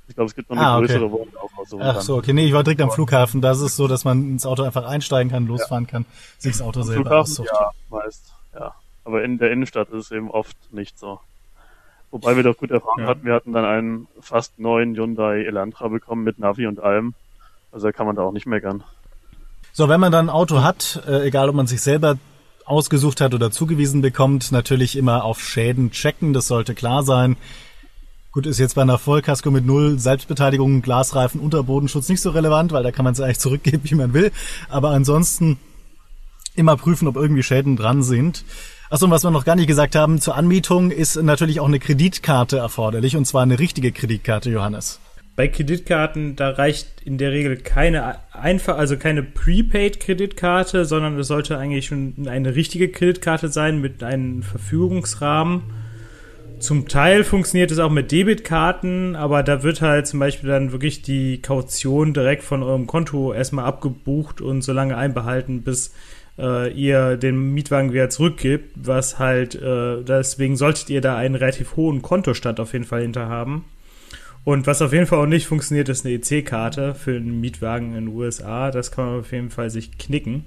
Ich 0.07 0.15
glaube, 0.15 0.29
es 0.29 0.35
gibt 0.35 0.51
noch 0.51 0.57
eine 0.57 0.67
ah, 0.67 0.79
okay. 0.79 0.87
größere, 0.87 1.11
wo 1.11 1.19
man 1.25 1.37
auch 1.37 1.59
aussuchen 1.59 1.83
Ach 1.83 2.01
so, 2.01 2.17
okay. 2.17 2.33
Nee, 2.33 2.47
ich 2.47 2.53
war 2.53 2.63
direkt 2.63 2.83
am 2.83 2.91
Flughafen. 2.91 3.41
Da 3.41 3.53
ist 3.53 3.61
es 3.61 3.77
so, 3.77 3.89
dass 3.89 4.05
man 4.05 4.23
ins 4.33 4.45
Auto 4.45 4.63
einfach 4.63 4.85
einsteigen 4.85 5.31
kann, 5.31 5.47
losfahren 5.47 5.85
ja. 5.85 5.91
kann, 5.91 6.07
sich 6.39 6.53
das 6.53 6.63
Auto 6.63 6.81
am 6.81 6.87
selber 6.87 7.03
Flughafen, 7.03 7.21
aussucht. 7.23 7.49
Ja, 7.53 7.71
meist. 7.91 8.35
Ja. 8.55 8.75
Aber 9.05 9.25
in 9.25 9.39
der 9.39 9.51
Innenstadt 9.51 9.89
ist 9.91 10.07
es 10.07 10.11
eben 10.11 10.31
oft 10.31 10.57
nicht 10.73 10.99
so. 10.99 11.21
Wobei 12.11 12.37
wir 12.37 12.43
doch 12.43 12.57
gut 12.57 12.71
erfahren 12.71 13.01
ja. 13.01 13.07
hatten, 13.07 13.25
wir 13.25 13.35
hatten 13.35 13.53
dann 13.53 13.65
einen 13.65 14.09
fast 14.21 14.59
neuen 14.59 14.95
Hyundai 14.95 15.43
Elantra 15.45 15.89
bekommen 15.89 16.23
mit 16.23 16.39
Navi 16.39 16.67
und 16.67 16.81
allem. 16.81 17.15
Also 17.73 17.87
da 17.87 17.93
kann 17.93 18.07
man 18.07 18.15
da 18.15 18.23
auch 18.23 18.33
nicht 18.33 18.47
meckern. 18.47 18.85
So, 19.73 19.89
wenn 19.89 19.99
man 19.99 20.13
dann 20.13 20.27
ein 20.27 20.31
Auto 20.31 20.63
hat, 20.63 21.03
äh, 21.09 21.27
egal 21.27 21.49
ob 21.49 21.57
man 21.57 21.67
sich 21.67 21.81
selber 21.81 22.17
ausgesucht 22.65 23.21
hat 23.21 23.35
oder 23.35 23.51
zugewiesen 23.51 24.01
bekommt, 24.01 24.53
natürlich 24.53 24.97
immer 24.97 25.25
auf 25.25 25.41
Schäden 25.41 25.91
checken, 25.91 26.33
das 26.33 26.47
sollte 26.47 26.75
klar 26.75 27.03
sein. 27.03 27.37
Gut, 28.35 28.47
ist 28.47 28.59
jetzt 28.59 28.75
bei 28.75 28.83
einer 28.83 28.99
Vollkasko 28.99 29.53
mit 29.53 29.65
null 29.65 30.01
Selbstbeteiligung, 30.01 30.83
Glasreifen, 30.83 31.41
Unterbodenschutz 31.41 32.09
nicht 32.09 32.21
so 32.21 32.31
relevant, 32.31 32.73
weil 32.73 32.83
da 32.83 32.91
kann 32.91 33.05
man 33.05 33.13
es 33.13 33.21
eigentlich 33.21 33.39
zurückgeben, 33.39 33.83
wie 33.85 33.95
man 33.95 34.13
will. 34.13 34.33
Aber 34.69 34.91
ansonsten 34.91 35.57
immer 36.57 36.77
prüfen, 36.77 37.07
ob 37.07 37.15
irgendwie 37.15 37.45
Schäden 37.45 37.77
dran 37.77 38.03
sind. 38.03 38.45
Achso, 38.91 39.05
und 39.05 39.13
was 39.13 39.23
wir 39.23 39.31
noch 39.31 39.45
gar 39.45 39.55
nicht 39.55 39.69
gesagt 39.69 39.95
haben, 39.95 40.21
zur 40.21 40.35
Anmietung 40.35 40.91
ist 40.91 41.15
natürlich 41.15 41.61
auch 41.61 41.69
eine 41.69 41.79
Kreditkarte 41.79 42.57
erforderlich, 42.57 43.17
und 43.17 43.25
zwar 43.25 43.45
eine 43.45 43.61
richtige 43.61 43.93
Kreditkarte, 43.93 44.51
Johannes. 44.51 44.99
Bei 45.37 45.47
Kreditkarten, 45.47 46.35
da 46.35 46.51
reicht 46.51 47.03
in 47.05 47.19
der 47.19 47.31
Regel 47.31 47.57
keine 47.59 48.17
einfach, 48.33 48.77
also 48.79 48.97
keine 48.97 49.23
Prepaid-Kreditkarte, 49.23 50.87
sondern 50.87 51.17
es 51.21 51.29
sollte 51.29 51.57
eigentlich 51.57 51.87
schon 51.87 52.27
eine 52.27 52.57
richtige 52.57 52.89
Kreditkarte 52.89 53.47
sein 53.49 53.81
mit 53.81 54.03
einem 54.03 54.43
Verfügungsrahmen. 54.43 55.84
Zum 56.59 56.89
Teil 56.89 57.25
funktioniert 57.25 57.71
es 57.71 57.79
auch 57.79 57.91
mit 57.91 58.11
Debitkarten, 58.11 59.17
aber 59.17 59.43
da 59.43 59.63
wird 59.63 59.83
halt 59.83 60.07
zum 60.07 60.21
Beispiel 60.21 60.49
dann 60.49 60.73
wirklich 60.73 61.03
die 61.03 61.43
Kaution 61.43 62.15
direkt 62.15 62.43
von 62.43 62.63
eurem 62.63 62.87
Konto 62.87 63.33
erstmal 63.33 63.67
abgebucht 63.67 64.41
und 64.41 64.63
so 64.63 64.73
lange 64.73 64.97
einbehalten, 64.97 65.63
bis 65.63 65.93
äh, 66.39 66.73
ihr 66.73 67.17
den 67.17 67.53
Mietwagen 67.53 67.93
wieder 67.93 68.09
zurückgibt, 68.09 68.73
was 68.77 69.19
halt, 69.19 69.55
äh, 69.57 70.03
deswegen 70.03 70.57
solltet 70.57 70.91
ihr 70.91 71.01
da 71.01 71.17
einen 71.17 71.35
relativ 71.35 71.77
hohen 71.77 72.03
Kontostand 72.03 72.61
auf 72.61 72.73
jeden 72.73 72.85
Fall 72.85 73.03
hinter 73.03 73.29
haben. 73.29 73.65
Und 74.45 74.67
was 74.67 74.83
auf 74.83 74.93
jeden 74.93 75.07
Fall 75.07 75.21
auch 75.21 75.27
nicht 75.27 75.47
funktioniert, 75.47 75.89
ist 75.89 76.05
eine 76.05 76.15
EC-Karte 76.15 76.95
für 76.95 77.17
einen 77.17 77.41
Mietwagen 77.41 77.97
in 77.97 78.07
den 78.07 78.15
USA. 78.15 78.71
Das 78.71 78.91
kann 78.91 79.07
man 79.07 79.21
auf 79.21 79.33
jeden 79.33 79.51
Fall 79.51 79.71
sich 79.71 79.97
knicken. 79.97 80.45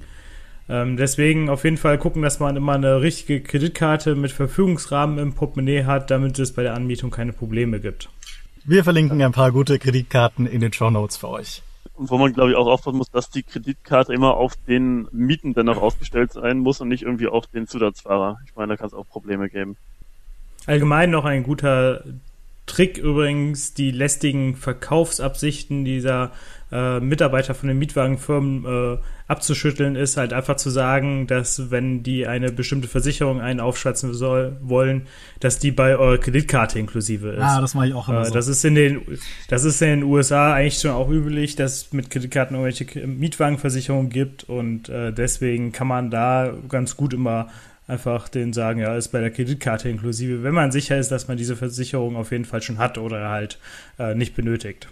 Ähm, 0.69 0.97
deswegen 0.97 1.49
auf 1.49 1.63
jeden 1.63 1.77
Fall 1.77 1.97
gucken, 1.97 2.21
dass 2.21 2.39
man 2.39 2.55
immer 2.55 2.73
eine 2.73 3.01
richtige 3.01 3.41
Kreditkarte 3.41 4.15
mit 4.15 4.31
Verfügungsrahmen 4.31 5.17
im 5.17 5.33
Portemonnaie 5.33 5.85
hat, 5.85 6.11
damit 6.11 6.37
es 6.39 6.53
bei 6.53 6.63
der 6.63 6.73
Anmietung 6.73 7.09
keine 7.09 7.31
Probleme 7.31 7.79
gibt. 7.79 8.09
Wir 8.65 8.83
verlinken 8.83 9.21
ein 9.21 9.31
paar 9.31 9.51
gute 9.51 9.79
Kreditkarten 9.79 10.45
in 10.45 10.59
den 10.59 10.73
Show 10.73 10.89
Notes 10.89 11.15
für 11.15 11.29
euch. 11.29 11.63
Und 11.93 12.11
wo 12.11 12.17
man, 12.17 12.33
glaube 12.33 12.51
ich, 12.51 12.57
auch 12.57 12.67
aufpassen 12.67 12.97
muss, 12.97 13.09
dass 13.09 13.29
die 13.29 13.43
Kreditkarte 13.43 14.13
immer 14.13 14.35
auf 14.35 14.53
den 14.67 15.07
Mieten 15.11 15.53
dann 15.53 15.69
auch 15.69 15.81
ausgestellt 15.81 16.33
sein 16.33 16.59
muss 16.59 16.81
und 16.81 16.89
nicht 16.89 17.03
irgendwie 17.03 17.27
auf 17.27 17.47
den 17.47 17.65
Zusatzfahrer. 17.65 18.37
Ich 18.45 18.55
meine, 18.55 18.73
da 18.73 18.77
kann 18.77 18.87
es 18.87 18.93
auch 18.93 19.07
Probleme 19.07 19.49
geben. 19.49 19.77
Allgemein 20.65 21.09
noch 21.09 21.23
ein 21.23 21.43
guter 21.43 22.03
Trick 22.67 22.97
übrigens, 22.97 23.73
die 23.73 23.91
lästigen 23.91 24.55
Verkaufsabsichten 24.55 25.85
dieser 25.85 26.31
äh, 26.71 26.99
Mitarbeiter 26.99 27.53
von 27.55 27.69
den 27.69 27.79
Mietwagenfirmen 27.79 28.65
äh, 28.65 28.97
abzuschütteln, 29.27 29.95
ist 29.95 30.17
halt 30.17 30.33
einfach 30.33 30.55
zu 30.55 30.69
sagen, 30.69 31.27
dass 31.27 31.71
wenn 31.71 32.03
die 32.03 32.27
eine 32.27 32.51
bestimmte 32.51 32.87
Versicherung 32.87 33.41
einen 33.41 33.59
aufschwatzen 33.59 34.13
soll, 34.13 34.57
wollen, 34.61 35.07
dass 35.39 35.59
die 35.59 35.71
bei 35.71 35.97
eurer 35.97 36.17
Kreditkarte 36.17 36.79
inklusive 36.79 37.29
ist. 37.29 37.41
Ah, 37.41 37.61
das 37.61 37.73
mache 37.73 37.87
ich 37.87 37.93
auch 37.93 38.09
immer 38.09 38.21
äh, 38.21 38.25
so. 38.25 38.33
Das 38.33 38.47
ist 38.47 38.63
in 38.65 38.75
den, 38.75 39.01
das 39.47 39.63
ist 39.63 39.81
in 39.81 39.89
den 39.89 40.03
USA 40.03 40.53
eigentlich 40.53 40.79
schon 40.79 40.91
auch 40.91 41.09
üblich, 41.09 41.55
dass 41.55 41.73
es 41.73 41.93
mit 41.93 42.09
Kreditkarten 42.09 42.55
irgendwelche 42.55 43.07
Mietwagenversicherungen 43.07 44.09
gibt 44.09 44.43
und 44.45 44.89
äh, 44.89 45.13
deswegen 45.13 45.71
kann 45.71 45.87
man 45.87 46.09
da 46.11 46.53
ganz 46.69 46.97
gut 46.97 47.13
immer 47.13 47.47
einfach 47.87 48.27
den 48.27 48.51
sagen, 48.51 48.81
ja, 48.81 48.95
ist 48.95 49.09
bei 49.09 49.21
der 49.21 49.31
Kreditkarte 49.31 49.89
inklusive, 49.89 50.43
wenn 50.43 50.53
man 50.53 50.71
sicher 50.71 50.97
ist, 50.97 51.09
dass 51.09 51.27
man 51.29 51.37
diese 51.37 51.55
Versicherung 51.55 52.17
auf 52.17 52.31
jeden 52.31 52.45
Fall 52.45 52.61
schon 52.61 52.77
hat 52.77 52.97
oder 52.97 53.29
halt 53.29 53.59
äh, 53.97 54.13
nicht 54.13 54.35
benötigt. 54.35 54.89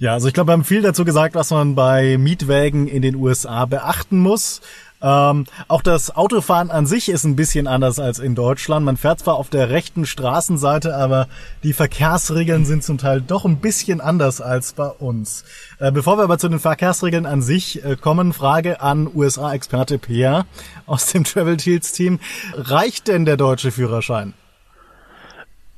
Ja, 0.00 0.12
also 0.12 0.28
ich 0.28 0.34
glaube, 0.34 0.50
wir 0.50 0.52
haben 0.52 0.64
viel 0.64 0.82
dazu 0.82 1.04
gesagt, 1.04 1.34
was 1.34 1.50
man 1.50 1.74
bei 1.74 2.18
Mietwägen 2.18 2.86
in 2.86 3.02
den 3.02 3.16
USA 3.16 3.64
beachten 3.64 4.18
muss. 4.20 4.60
Ähm, 5.02 5.44
auch 5.66 5.82
das 5.82 6.14
Autofahren 6.14 6.70
an 6.70 6.86
sich 6.86 7.08
ist 7.08 7.24
ein 7.24 7.34
bisschen 7.34 7.66
anders 7.66 7.98
als 7.98 8.20
in 8.20 8.36
Deutschland. 8.36 8.84
Man 8.84 8.96
fährt 8.96 9.18
zwar 9.18 9.34
auf 9.34 9.50
der 9.50 9.70
rechten 9.70 10.06
Straßenseite, 10.06 10.94
aber 10.94 11.26
die 11.64 11.72
Verkehrsregeln 11.72 12.64
sind 12.64 12.84
zum 12.84 12.98
Teil 12.98 13.20
doch 13.20 13.44
ein 13.44 13.58
bisschen 13.58 14.00
anders 14.00 14.40
als 14.40 14.72
bei 14.72 14.86
uns. 14.86 15.44
Äh, 15.80 15.90
bevor 15.90 16.16
wir 16.16 16.24
aber 16.24 16.38
zu 16.38 16.48
den 16.48 16.60
Verkehrsregeln 16.60 17.26
an 17.26 17.42
sich 17.42 17.84
äh, 17.84 17.96
kommen, 17.96 18.32
Frage 18.32 18.80
an 18.80 19.10
USA-Experte 19.12 19.98
Pierre 19.98 20.46
aus 20.86 21.06
dem 21.06 21.24
Travel 21.24 21.56
Teals 21.56 21.90
Team. 21.90 22.20
Reicht 22.54 23.08
denn 23.08 23.24
der 23.24 23.36
deutsche 23.36 23.72
Führerschein? 23.72 24.34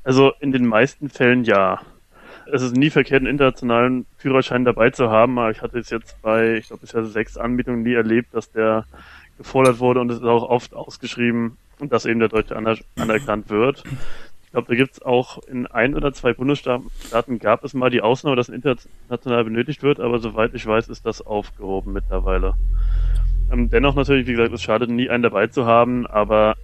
Also 0.04 0.32
in 0.40 0.52
den 0.52 0.66
meisten 0.66 1.08
Fällen 1.08 1.44
ja. 1.44 1.80
Es 2.52 2.62
ist 2.62 2.76
nie 2.76 2.90
verkehrt, 2.90 3.20
einen 3.20 3.30
internationalen 3.30 4.06
Führerschein 4.18 4.64
dabei 4.64 4.90
zu 4.90 5.10
haben, 5.10 5.38
aber 5.38 5.50
ich 5.50 5.62
hatte 5.62 5.78
es 5.78 5.90
jetzt 5.90 6.20
bei, 6.22 6.56
ich 6.56 6.68
glaube, 6.68 6.82
bisher 6.82 7.04
sechs 7.04 7.36
Anbietungen 7.36 7.82
nie 7.82 7.94
erlebt, 7.94 8.34
dass 8.34 8.50
der 8.50 8.84
gefordert 9.38 9.78
wurde 9.78 10.00
und 10.00 10.10
es 10.10 10.18
ist 10.18 10.24
auch 10.24 10.48
oft 10.48 10.74
ausgeschrieben, 10.74 11.56
dass 11.80 12.04
eben 12.04 12.20
der 12.20 12.28
Deutsche 12.28 12.56
aner 12.56 12.76
anerkannt 12.96 13.48
wird. 13.48 13.82
Ich 14.44 14.52
glaube, 14.52 14.68
da 14.68 14.74
gibt 14.74 14.94
es 14.94 15.02
auch 15.02 15.38
in 15.44 15.66
ein 15.68 15.94
oder 15.94 16.12
zwei 16.12 16.32
Bundesstaaten 16.32 17.38
gab 17.38 17.64
es 17.64 17.72
mal 17.72 17.88
die 17.88 18.02
Ausnahme, 18.02 18.36
dass 18.36 18.48
ein 18.48 18.54
international 18.54 19.44
benötigt 19.44 19.82
wird, 19.82 20.00
aber 20.00 20.18
soweit 20.18 20.54
ich 20.54 20.66
weiß, 20.66 20.88
ist 20.88 21.06
das 21.06 21.24
aufgehoben 21.24 21.92
mittlerweile. 21.92 22.54
Ähm, 23.52 23.70
dennoch 23.70 23.94
natürlich, 23.94 24.26
wie 24.26 24.32
gesagt, 24.32 24.52
es 24.52 24.62
schadet 24.62 24.90
nie, 24.90 25.08
einen 25.08 25.22
dabei 25.22 25.46
zu 25.46 25.66
haben, 25.66 26.06
aber 26.06 26.56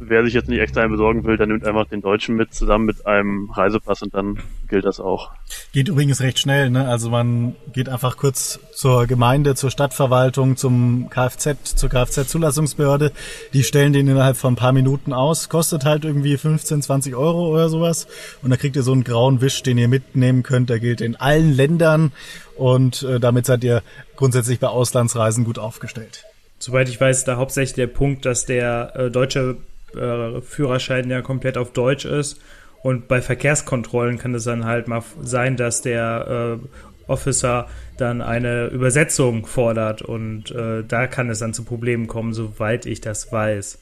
wer 0.00 0.24
sich 0.24 0.34
jetzt 0.34 0.48
nicht 0.48 0.60
extra 0.60 0.80
einen 0.80 0.92
besorgen 0.92 1.24
will, 1.24 1.36
der 1.36 1.46
nimmt 1.46 1.64
einfach 1.64 1.86
den 1.86 2.00
Deutschen 2.00 2.34
mit, 2.34 2.54
zusammen 2.54 2.86
mit 2.86 3.06
einem 3.06 3.50
Reisepass 3.50 4.02
und 4.02 4.14
dann 4.14 4.38
gilt 4.68 4.84
das 4.84 4.98
auch. 4.98 5.30
Geht 5.72 5.88
übrigens 5.88 6.20
recht 6.20 6.38
schnell, 6.38 6.70
ne? 6.70 6.88
Also 6.88 7.10
man 7.10 7.54
geht 7.72 7.88
einfach 7.88 8.16
kurz 8.16 8.58
zur 8.74 9.06
Gemeinde, 9.06 9.54
zur 9.54 9.70
Stadtverwaltung, 9.70 10.56
zum 10.56 11.08
Kfz, 11.10 11.76
zur 11.76 11.90
Kfz-Zulassungsbehörde. 11.90 13.12
Die 13.52 13.62
stellen 13.62 13.92
den 13.92 14.08
innerhalb 14.08 14.36
von 14.36 14.54
ein 14.54 14.56
paar 14.56 14.72
Minuten 14.72 15.12
aus. 15.12 15.48
Kostet 15.48 15.84
halt 15.84 16.04
irgendwie 16.04 16.36
15, 16.36 16.82
20 16.82 17.14
Euro 17.14 17.48
oder 17.48 17.68
sowas. 17.68 18.06
Und 18.42 18.50
da 18.50 18.56
kriegt 18.56 18.76
ihr 18.76 18.82
so 18.82 18.92
einen 18.92 19.04
grauen 19.04 19.40
Wisch, 19.40 19.62
den 19.62 19.78
ihr 19.78 19.88
mitnehmen 19.88 20.42
könnt. 20.42 20.70
Der 20.70 20.80
gilt 20.80 21.00
in 21.00 21.16
allen 21.16 21.52
Ländern. 21.52 22.12
Und 22.56 23.02
äh, 23.02 23.20
damit 23.20 23.46
seid 23.46 23.64
ihr 23.64 23.82
grundsätzlich 24.16 24.60
bei 24.60 24.68
Auslandsreisen 24.68 25.44
gut 25.44 25.58
aufgestellt. 25.58 26.24
Soweit 26.58 26.88
ich 26.88 27.00
weiß, 27.00 27.24
da 27.24 27.36
hauptsächlich 27.36 27.74
der 27.74 27.86
Punkt, 27.86 28.26
dass 28.26 28.44
der 28.44 28.92
äh, 28.94 29.10
deutsche 29.10 29.56
äh, 29.96 30.40
Führerschein 30.40 31.10
ja 31.10 31.22
komplett 31.22 31.56
auf 31.58 31.72
Deutsch 31.72 32.04
ist. 32.04 32.40
Und 32.82 33.08
bei 33.08 33.20
Verkehrskontrollen 33.20 34.18
kann 34.18 34.34
es 34.34 34.44
dann 34.44 34.64
halt 34.64 34.88
mal 34.88 35.02
sein, 35.22 35.56
dass 35.56 35.82
der 35.82 36.58
äh, 36.60 37.10
Officer 37.10 37.68
dann 37.98 38.22
eine 38.22 38.68
Übersetzung 38.68 39.44
fordert 39.44 40.00
und 40.00 40.50
äh, 40.52 40.82
da 40.86 41.06
kann 41.06 41.28
es 41.28 41.40
dann 41.40 41.52
zu 41.52 41.64
Problemen 41.64 42.06
kommen, 42.06 42.32
soweit 42.32 42.86
ich 42.86 43.00
das 43.00 43.30
weiß. 43.30 43.78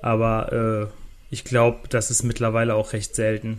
Aber 0.00 0.52
äh, 0.52 0.86
ich 1.30 1.44
glaube, 1.44 1.80
das 1.90 2.10
ist 2.10 2.22
mittlerweile 2.22 2.74
auch 2.74 2.92
recht 2.92 3.14
selten. 3.14 3.58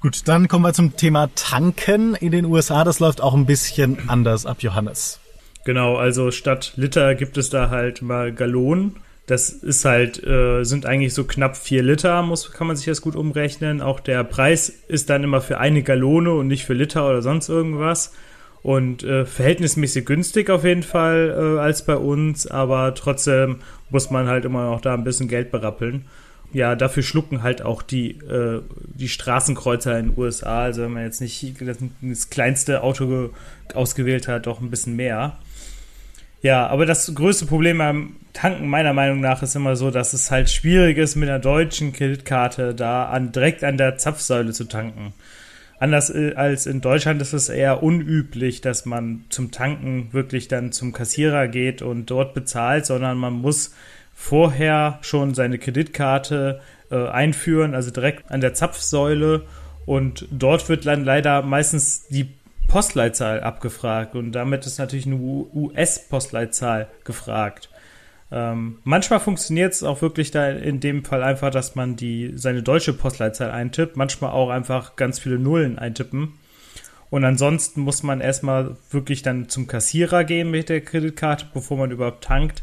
Gut, 0.00 0.26
dann 0.26 0.48
kommen 0.48 0.64
wir 0.64 0.72
zum 0.72 0.96
Thema 0.96 1.30
Tanken 1.34 2.14
in 2.14 2.32
den 2.32 2.44
USA. 2.44 2.84
Das 2.84 3.00
läuft 3.00 3.20
auch 3.20 3.34
ein 3.34 3.46
bisschen 3.46 4.08
anders 4.08 4.46
ab, 4.46 4.58
Johannes. 4.60 5.20
Genau, 5.64 5.96
also 5.96 6.30
statt 6.30 6.72
Liter 6.76 7.14
gibt 7.14 7.36
es 7.38 7.50
da 7.50 7.70
halt 7.70 8.02
mal 8.02 8.32
Gallonen. 8.32 8.96
Das 9.26 9.50
ist 9.50 9.84
halt, 9.84 10.22
äh, 10.24 10.64
sind 10.64 10.84
eigentlich 10.84 11.14
so 11.14 11.24
knapp 11.24 11.56
vier 11.56 11.82
Liter, 11.82 12.22
muss, 12.22 12.50
kann 12.52 12.66
man 12.66 12.76
sich 12.76 12.86
das 12.86 13.02
gut 13.02 13.14
umrechnen. 13.14 13.80
Auch 13.80 14.00
der 14.00 14.24
Preis 14.24 14.68
ist 14.88 15.10
dann 15.10 15.22
immer 15.22 15.40
für 15.40 15.58
eine 15.58 15.82
Gallone 15.82 16.32
und 16.32 16.48
nicht 16.48 16.64
für 16.64 16.74
Liter 16.74 17.08
oder 17.08 17.22
sonst 17.22 17.48
irgendwas. 17.48 18.12
Und 18.62 19.02
äh, 19.02 19.24
verhältnismäßig 19.24 20.06
günstig 20.06 20.48
auf 20.50 20.64
jeden 20.64 20.84
Fall 20.84 21.34
äh, 21.36 21.60
als 21.60 21.84
bei 21.84 21.96
uns, 21.96 22.46
aber 22.46 22.94
trotzdem 22.94 23.56
muss 23.90 24.10
man 24.10 24.28
halt 24.28 24.44
immer 24.44 24.70
noch 24.70 24.80
da 24.80 24.94
ein 24.94 25.04
bisschen 25.04 25.28
Geld 25.28 25.50
berappeln. 25.50 26.04
Ja, 26.52 26.76
dafür 26.76 27.02
schlucken 27.02 27.42
halt 27.42 27.62
auch 27.62 27.82
die, 27.82 28.10
äh, 28.18 28.60
die 28.94 29.08
Straßenkreuzer 29.08 29.98
in 29.98 30.10
den 30.10 30.18
USA. 30.18 30.62
Also 30.62 30.82
wenn 30.82 30.92
man 30.92 31.04
jetzt 31.04 31.20
nicht 31.20 31.60
das, 31.60 31.78
das 32.00 32.30
kleinste 32.30 32.82
Auto 32.82 33.30
ausgewählt 33.74 34.28
hat, 34.28 34.46
doch 34.46 34.60
ein 34.60 34.70
bisschen 34.70 34.94
mehr. 34.94 35.38
Ja, 36.42 36.66
aber 36.66 36.86
das 36.86 37.14
größte 37.14 37.46
Problem 37.46 37.78
beim 37.78 38.16
Tanken 38.32 38.66
meiner 38.68 38.92
Meinung 38.92 39.20
nach 39.20 39.42
ist 39.42 39.54
immer 39.54 39.76
so, 39.76 39.92
dass 39.92 40.12
es 40.12 40.30
halt 40.30 40.50
schwierig 40.50 40.98
ist, 40.98 41.14
mit 41.14 41.28
einer 41.28 41.38
deutschen 41.38 41.92
Kreditkarte 41.92 42.74
da 42.74 43.06
an, 43.06 43.30
direkt 43.30 43.62
an 43.62 43.76
der 43.76 43.96
Zapfsäule 43.96 44.52
zu 44.52 44.64
tanken. 44.64 45.14
Anders 45.78 46.10
äh, 46.10 46.34
als 46.34 46.66
in 46.66 46.80
Deutschland 46.80 47.22
ist 47.22 47.32
es 47.32 47.48
eher 47.48 47.82
unüblich, 47.82 48.60
dass 48.60 48.86
man 48.86 49.24
zum 49.28 49.52
Tanken 49.52 50.08
wirklich 50.12 50.48
dann 50.48 50.72
zum 50.72 50.92
Kassierer 50.92 51.46
geht 51.46 51.80
und 51.80 52.06
dort 52.06 52.34
bezahlt, 52.34 52.86
sondern 52.86 53.18
man 53.18 53.34
muss 53.34 53.74
vorher 54.14 54.98
schon 55.02 55.34
seine 55.34 55.58
Kreditkarte 55.58 56.60
äh, 56.90 57.08
einführen, 57.08 57.74
also 57.74 57.90
direkt 57.90 58.30
an 58.30 58.40
der 58.40 58.54
Zapfsäule. 58.54 59.42
Und 59.86 60.26
dort 60.30 60.68
wird 60.68 60.86
dann 60.86 61.04
leider 61.04 61.42
meistens 61.42 62.06
die 62.08 62.28
Postleitzahl 62.72 63.42
abgefragt 63.42 64.14
und 64.14 64.32
damit 64.32 64.64
ist 64.64 64.78
natürlich 64.78 65.04
eine 65.04 65.16
US-Postleitzahl 65.16 66.88
gefragt. 67.04 67.68
Ähm, 68.30 68.78
manchmal 68.82 69.20
funktioniert 69.20 69.74
es 69.74 69.82
auch 69.82 70.00
wirklich 70.00 70.30
da 70.30 70.48
in 70.48 70.80
dem 70.80 71.04
Fall 71.04 71.22
einfach, 71.22 71.50
dass 71.50 71.74
man 71.74 71.96
die, 71.96 72.32
seine 72.34 72.62
deutsche 72.62 72.94
Postleitzahl 72.94 73.50
eintippt, 73.50 73.98
manchmal 73.98 74.30
auch 74.30 74.48
einfach 74.48 74.96
ganz 74.96 75.18
viele 75.18 75.38
Nullen 75.38 75.78
eintippen. 75.78 76.32
Und 77.10 77.26
ansonsten 77.26 77.82
muss 77.82 78.02
man 78.02 78.22
erstmal 78.22 78.78
wirklich 78.90 79.20
dann 79.20 79.50
zum 79.50 79.66
Kassierer 79.66 80.24
gehen 80.24 80.50
mit 80.50 80.70
der 80.70 80.80
Kreditkarte, 80.80 81.48
bevor 81.52 81.76
man 81.76 81.90
überhaupt 81.90 82.24
tankt. 82.24 82.62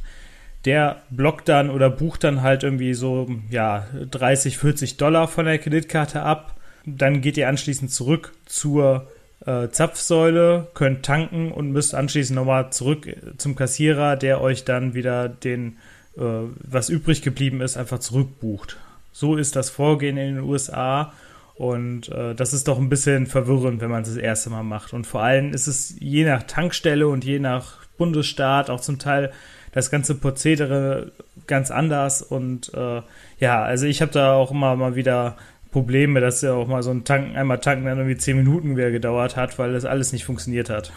Der 0.66 1.04
blockt 1.12 1.48
dann 1.50 1.70
oder 1.70 1.92
bucht 1.92 2.24
dann 2.24 2.42
halt 2.42 2.64
irgendwie 2.64 2.96
so, 2.96 3.30
ja, 3.52 3.86
30, 4.10 4.58
40 4.58 4.98
Dollar 4.98 5.28
von 5.28 5.46
der 5.46 5.60
Kreditkarte 5.60 6.24
ab. 6.24 6.56
Dann 6.88 7.22
geht 7.22 7.38
ihr 7.38 7.48
anschließend 7.48 7.92
zurück 7.92 8.34
zur 8.48 9.08
äh, 9.46 9.70
Zapfsäule, 9.70 10.68
könnt 10.74 11.04
tanken 11.04 11.52
und 11.52 11.72
müsst 11.72 11.96
anschließend 11.96 12.36
nochmal 12.36 12.72
zurück 12.72 13.08
zum 13.38 13.56
Kassierer, 13.56 14.16
der 14.16 14.42
euch 14.42 14.66
dann 14.66 14.94
wieder 14.94 15.30
den, 15.30 15.78
äh, 16.18 16.22
was 16.60 16.90
übrig 16.90 17.22
geblieben 17.22 17.62
ist, 17.62 17.78
einfach 17.78 18.00
zurückbucht. 18.00 18.78
So 19.12 19.36
ist 19.36 19.56
das 19.56 19.70
Vorgehen 19.70 20.18
in 20.18 20.36
den 20.36 20.44
USA 20.44 21.14
und 21.56 22.10
äh, 22.10 22.36
das 22.36 22.54
ist 22.54 22.68
doch 22.68 22.78
ein 22.78 22.90
bisschen 22.90 23.28
verwirrend, 23.28 23.82
wenn 23.82 23.92
man 23.92 24.04
es 24.04 24.10
das 24.10 24.18
erste 24.18 24.50
Mal 24.50 24.64
macht. 24.64 24.94
Und 24.94 25.06
vor 25.06 25.22
allem 25.24 25.54
ist 25.54 25.68
es 25.68 25.96
je 26.00 26.24
nach 26.24 26.44
Tankstelle 26.44 27.08
und 27.08 27.26
je 27.26 27.40
nach 27.40 27.80
Bundesstaat 27.98 28.70
auch 28.70 28.80
zum 28.80 28.98
Teil 28.98 29.32
das 29.72 29.92
ganze 29.92 30.16
Prozedere 30.16 31.12
ganz 31.48 31.72
anders 31.72 32.22
und 32.22 32.74
äh, 32.74 33.02
ja, 33.40 33.64
also 33.64 33.86
ich 33.86 34.02
habe 34.02 34.12
da 34.12 34.34
auch 34.34 34.52
immer 34.52 34.76
mal 34.76 34.96
wieder 34.96 35.36
Probleme, 35.72 36.20
dass 36.20 36.42
ja 36.42 36.54
auch 36.54 36.68
mal 36.68 36.82
so 36.82 36.92
ein 36.92 37.04
Tanken, 37.04 37.36
einmal 37.36 37.60
tanken 37.60 37.86
dann 37.86 37.98
irgendwie 37.98 38.18
zehn 38.18 38.38
Minuten 38.38 38.76
wieder 38.76 38.92
gedauert 38.92 39.36
hat, 39.36 39.60
weil 39.60 39.74
das 39.74 39.86
alles 39.86 40.14
nicht 40.14 40.26
funktioniert 40.26 40.70
hat. 40.70 40.92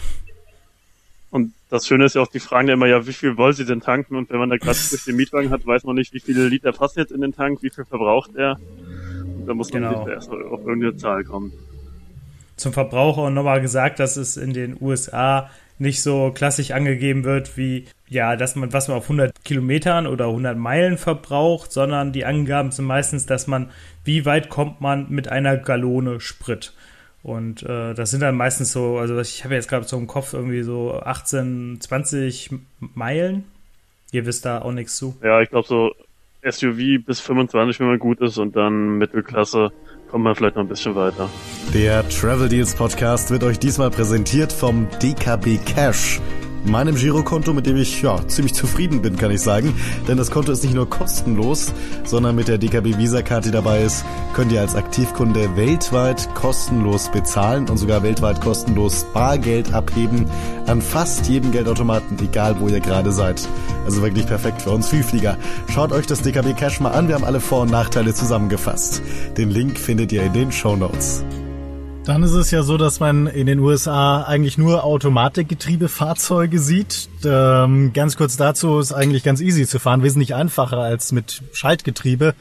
Und 1.31 1.55
das 1.71 1.87
Schöne 1.87 2.05
ist 2.05 2.15
ja 2.15 2.21
auch, 2.21 2.29
die 2.29 2.41
fragen 2.41 2.69
ja 2.69 2.75
immer, 2.75 2.87
ja, 2.87 3.07
wie 3.07 3.13
viel 3.13 3.39
wollen 3.39 3.55
sie 3.55 3.65
denn 3.65 3.81
tanken? 3.81 4.17
Und 4.17 4.31
wenn 4.31 4.39
man 4.39 4.51
da 4.51 4.59
gerade 4.59 4.79
durch 4.91 5.05
den 5.05 5.17
Mietwagen 5.17 5.51
hat, 5.51 5.67
weiß 5.67 5.85
man 5.85 5.97
nicht, 5.97 6.13
wie 6.13 6.21
viele 6.21 6.47
Liter 6.47 6.73
passen 6.73 6.99
jetzt 6.99 7.13
in 7.13 7.23
den 7.23 7.33
Tank, 7.33 7.63
wie 7.63 7.71
viel 7.71 7.87
verbraucht 7.87 8.35
er. 8.37 8.59
Und 9.39 9.47
da 9.47 9.55
muss 9.55 9.73
man 9.73 9.83
genau. 9.83 10.07
erst 10.09 10.31
auf 10.31 10.61
irgendeine 10.61 10.97
Zahl 10.97 11.25
kommen. 11.25 11.53
Zum 12.57 12.75
Verbraucher 12.75 13.23
und 13.23 13.35
nochmal 13.35 13.63
gesagt, 13.63 13.99
dass 13.99 14.17
es 14.17 14.37
in 14.37 14.53
den 14.53 14.77
USA 14.81 15.51
nicht 15.83 16.01
so 16.01 16.31
klassisch 16.33 16.71
angegeben 16.71 17.25
wird 17.25 17.57
wie, 17.57 17.87
ja, 18.09 18.37
dass 18.37 18.55
man, 18.55 18.73
was 18.73 18.88
man 18.88 18.97
auf 18.97 19.05
100 19.05 19.45
Kilometern 19.45 20.07
oder 20.07 20.29
100 20.29 20.57
Meilen 20.57 20.97
verbraucht, 20.97 21.73
sondern 21.73 22.12
die 22.12 22.25
Angaben 22.25 22.71
sind 22.71 22.87
meistens, 22.87 23.27
dass 23.27 23.49
man, 23.49 23.71
wie 24.05 24.25
weit 24.25 24.49
kommt 24.49 24.81
man 24.81 25.11
mit 25.11 25.29
einer 25.29 25.57
Gallone 25.57 26.21
Sprit. 26.21 26.73
Und 27.25 27.62
äh, 27.64 27.95
das 27.95 28.11
sind 28.12 28.21
dann 28.21 28.37
meistens 28.37 28.73
so, 28.73 28.99
also 28.99 29.21
ich 29.21 29.45
habe 29.45 29.55
jetzt 29.55 29.68
gerade 29.68 29.87
so 29.87 29.97
im 29.97 30.07
Kopf 30.07 30.33
irgendwie 30.33 30.62
so 30.62 30.95
18, 30.95 31.79
20 31.81 32.51
Meilen. 32.95 33.45
Ihr 34.12 34.25
wisst 34.25 34.45
da 34.45 34.62
auch 34.62 34.73
nichts 34.73 34.97
zu. 34.97 35.16
Ja, 35.23 35.40
ich 35.40 35.51
glaube 35.51 35.66
so 35.66 35.92
SUV 36.49 37.05
bis 37.05 37.21
25, 37.21 37.81
wenn 37.81 37.88
man 37.88 37.99
gut 37.99 38.21
ist 38.21 38.38
und 38.38 38.55
dann 38.55 38.99
Mittelklasse 38.99 39.73
kommt 40.12 40.25
man 40.25 40.37
vielleicht 40.37 40.57
noch 40.57 40.62
ein 40.62 40.68
bisschen 40.68 40.94
weiter. 40.94 41.29
Der 41.72 42.07
Travel 42.09 42.48
Deals 42.48 42.75
Podcast 42.75 43.31
wird 43.31 43.42
euch 43.42 43.59
diesmal 43.59 43.90
präsentiert 43.90 44.53
vom 44.53 44.87
DKB 45.03 45.59
Cash 45.64 46.20
meinem 46.64 46.94
Girokonto, 46.94 47.53
mit 47.53 47.66
dem 47.66 47.77
ich 47.77 48.03
ja 48.03 48.27
ziemlich 48.29 48.55
zufrieden 48.55 49.03
bin, 49.03 49.16
kann 49.16 49.31
ich 49.31 49.40
sagen. 49.40 49.75
Denn 50.09 50.16
das 50.16 50.31
Konto 50.31 50.53
ist 50.53 50.62
nicht 50.62 50.75
nur 50.75 50.88
kostenlos, 50.88 51.72
sondern 52.05 52.37
mit 52.37 52.48
der 52.48 52.59
DKB 52.59 52.98
Visa-Karte, 52.98 53.48
die 53.48 53.53
dabei 53.53 53.83
ist, 53.83 54.05
könnt 54.35 54.53
ihr 54.53 54.61
als 54.61 54.75
Aktivkunde 54.75 55.57
weltweit 55.57 56.35
kostenlos 56.35 57.11
bezahlen 57.11 57.68
und 57.68 57.79
sogar 57.79 58.03
weltweit 58.03 58.40
kostenlos 58.40 59.05
Bargeld 59.12 59.72
abheben 59.75 60.27
an 60.66 60.81
fast 60.81 61.29
jedem 61.29 61.53
Geldautomaten, 61.53 62.18
egal 62.22 62.57
wo 62.61 62.68
ihr 62.68 62.81
gerade 62.81 63.12
seid. 63.12 63.48
Also 63.85 64.03
wirklich 64.03 64.27
perfekt 64.27 64.62
für 64.62 64.70
uns 64.70 64.88
Vielflieger. 64.88 65.37
Schaut 65.72 65.92
euch 65.92 66.07
das 66.07 66.22
DKB 66.22 66.57
Cash 66.57 66.81
mal 66.81 66.90
an, 66.90 67.09
wir 67.09 67.14
haben 67.14 67.25
alle 67.25 67.40
Vor- 67.40 67.62
und 67.62 67.70
Nachteile 67.70 68.14
zusammengefasst. 68.14 69.03
Den 69.37 69.51
Link 69.51 69.79
findet 69.79 70.12
ihr 70.12 70.22
in 70.22 70.33
den 70.33 70.53
Show 70.53 70.77
Notes. 70.77 71.25
Dann 72.05 72.25
ist 72.25 72.33
es 72.33 72.51
ja 72.51 72.65
so, 72.65 72.77
dass 72.79 72.99
man 72.99 73.29
in 73.29 73.47
den 73.47 73.61
USA 73.61 74.23
eigentlich 74.23 74.59
nur 74.59 74.83
Automatikgetriebefahrzeuge 74.83 76.59
sieht. 76.59 77.09
Ähm, 77.25 77.93
ganz 77.93 78.17
kurz 78.17 78.37
dazu 78.37 78.81
ist 78.81 78.93
eigentlich 78.93 79.23
ganz 79.23 79.41
easy 79.41 79.69
zu 79.69 79.79
fahren, 79.79 80.03
wesentlich 80.03 80.35
einfacher 80.35 80.79
als 80.79 81.12
mit 81.12 81.43
Schaltgetriebe. 81.53 82.35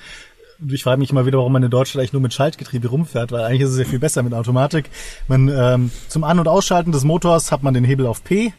Ich 0.67 0.81
frage 0.81 0.99
mich 0.99 1.11
immer 1.11 1.27
wieder, 1.27 1.37
warum 1.37 1.53
man 1.53 1.61
in 1.61 1.69
Deutschland 1.69 2.01
eigentlich 2.01 2.13
nur 2.13 2.23
mit 2.23 2.33
Schaltgetriebe 2.33 2.87
rumfährt, 2.87 3.31
weil 3.31 3.43
eigentlich 3.43 3.61
ist 3.61 3.69
es 3.69 3.77
ja 3.77 3.85
viel 3.85 3.99
besser 3.99 4.23
mit 4.23 4.33
Automatik. 4.33 4.89
Man 5.27 5.47
ähm, 5.47 5.91
zum 6.07 6.23
An- 6.23 6.39
und 6.39 6.47
Ausschalten 6.47 6.91
des 6.91 7.03
Motors 7.03 7.51
hat 7.51 7.61
man 7.61 7.75
den 7.75 7.83
Hebel 7.83 8.07
auf 8.07 8.23
P 8.23 8.53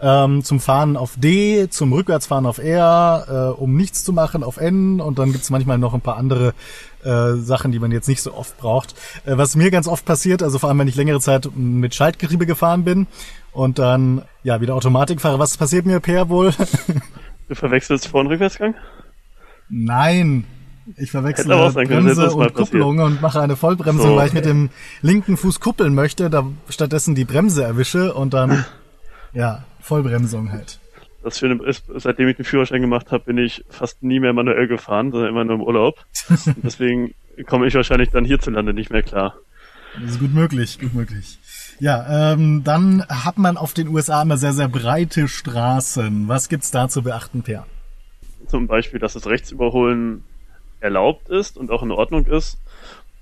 ähm, 0.00 0.42
zum 0.42 0.60
Fahren 0.60 0.96
auf 0.96 1.14
D, 1.16 1.68
zum 1.70 1.92
Rückwärtsfahren 1.92 2.46
auf 2.46 2.58
R, 2.58 3.54
äh, 3.56 3.60
um 3.60 3.76
nichts 3.76 4.04
zu 4.04 4.12
machen 4.12 4.42
auf 4.42 4.56
N 4.56 5.00
und 5.00 5.18
dann 5.18 5.32
gibt's 5.32 5.50
manchmal 5.50 5.78
noch 5.78 5.94
ein 5.94 6.00
paar 6.00 6.16
andere 6.16 6.54
äh, 7.04 7.34
Sachen, 7.34 7.72
die 7.72 7.78
man 7.78 7.92
jetzt 7.92 8.08
nicht 8.08 8.22
so 8.22 8.34
oft 8.34 8.56
braucht. 8.58 8.94
Äh, 9.24 9.36
was 9.36 9.56
mir 9.56 9.70
ganz 9.70 9.86
oft 9.86 10.04
passiert, 10.04 10.42
also 10.42 10.58
vor 10.58 10.68
allem 10.68 10.78
wenn 10.78 10.88
ich 10.88 10.96
längere 10.96 11.20
Zeit 11.20 11.48
mit 11.54 11.94
Schaltgetriebe 11.94 12.46
gefahren 12.46 12.84
bin 12.84 13.06
und 13.52 13.78
dann 13.78 14.22
ja 14.42 14.60
wieder 14.60 14.74
Automatik 14.74 15.20
fahre, 15.20 15.38
was 15.38 15.56
passiert 15.56 15.86
mir 15.86 16.00
Per 16.00 16.28
wohl? 16.28 16.52
Du 17.48 17.56
verwechselst 17.56 18.06
Vor- 18.06 18.20
und 18.20 18.28
Rückwärtsgang? 18.28 18.76
Nein, 19.68 20.44
ich 20.96 21.10
dass 21.10 21.74
Bremse 21.74 22.30
und 22.30 22.54
Kupplung 22.54 23.00
und 23.00 23.20
mache 23.20 23.40
eine 23.40 23.56
Vollbremsung, 23.56 24.10
So, 24.10 24.16
weil 24.16 24.28
ich 24.28 24.32
mit 24.32 24.44
dem 24.44 24.70
linken 25.02 25.36
Fuß 25.36 25.58
kuppeln 25.58 25.94
möchte, 25.94 26.30
da 26.30 26.46
stattdessen 26.68 27.16
die 27.16 27.24
Bremse 27.24 27.64
erwische 27.64 28.14
und 28.14 28.34
dann 28.34 28.64
ja 29.32 29.64
Vollbremsung 29.80 30.52
halt. 30.52 30.78
Das 31.22 31.38
Schöne 31.38 31.62
ist, 31.64 31.84
seitdem 31.96 32.28
ich 32.28 32.36
den 32.36 32.46
Führerschein 32.46 32.80
gemacht 32.80 33.12
habe, 33.12 33.24
bin 33.24 33.38
ich 33.38 33.64
fast 33.68 34.02
nie 34.02 34.20
mehr 34.20 34.32
manuell 34.32 34.68
gefahren, 34.68 35.10
sondern 35.10 35.28
immer 35.28 35.44
nur 35.44 35.56
im 35.56 35.62
Urlaub. 35.62 36.04
Und 36.46 36.64
deswegen 36.64 37.14
komme 37.46 37.66
ich 37.66 37.74
wahrscheinlich 37.74 38.10
dann 38.10 38.24
hierzulande 38.24 38.72
nicht 38.72 38.90
mehr 38.90 39.02
klar. 39.02 39.34
Das 40.00 40.12
ist 40.12 40.20
gut 40.20 40.32
möglich, 40.32 40.78
gut 40.78 40.94
möglich. 40.94 41.38
Ja, 41.78 42.32
ähm, 42.32 42.62
dann 42.64 43.04
hat 43.08 43.38
man 43.38 43.56
auf 43.56 43.74
den 43.74 43.88
USA 43.88 44.22
immer 44.22 44.36
sehr, 44.36 44.52
sehr 44.52 44.68
breite 44.68 45.28
Straßen. 45.28 46.28
Was 46.28 46.48
gibt's 46.48 46.70
da 46.70 46.88
zu 46.88 47.02
beachten, 47.02 47.42
Per? 47.42 47.66
Zum 48.46 48.66
Beispiel, 48.66 49.00
dass 49.00 49.14
das 49.14 49.26
Rechtsüberholen 49.26 50.24
erlaubt 50.80 51.28
ist 51.28 51.56
und 51.56 51.70
auch 51.70 51.82
in 51.82 51.90
Ordnung 51.90 52.26
ist. 52.26 52.58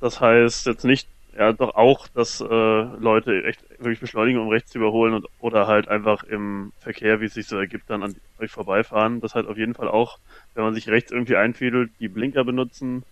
Das 0.00 0.20
heißt 0.20 0.66
jetzt 0.66 0.84
nicht, 0.84 1.08
ja 1.38 1.52
doch 1.52 1.74
auch, 1.74 2.08
dass 2.08 2.40
äh, 2.40 2.44
Leute 2.44 3.44
echt 3.44 3.64
wirklich 3.78 4.00
beschleunigen, 4.00 4.40
um 4.40 4.48
rechts 4.48 4.72
zu 4.72 4.78
überholen 4.78 5.14
und 5.14 5.26
oder 5.38 5.66
halt 5.66 5.88
einfach 5.88 6.24
im 6.24 6.72
Verkehr, 6.80 7.20
wie 7.20 7.26
es 7.26 7.34
sich 7.34 7.46
so 7.46 7.56
ergibt, 7.56 7.88
dann 7.88 8.02
an 8.02 8.16
euch 8.38 8.50
vorbeifahren. 8.50 9.20
Das 9.20 9.34
halt 9.34 9.46
auf 9.46 9.56
jeden 9.56 9.74
Fall 9.74 9.88
auch, 9.88 10.18
wenn 10.54 10.64
man 10.64 10.74
sich 10.74 10.88
rechts 10.88 11.12
irgendwie 11.12 11.36
einfädelt, 11.36 11.92
die 12.00 12.08
Blinker 12.08 12.44
benutzen. 12.44 13.04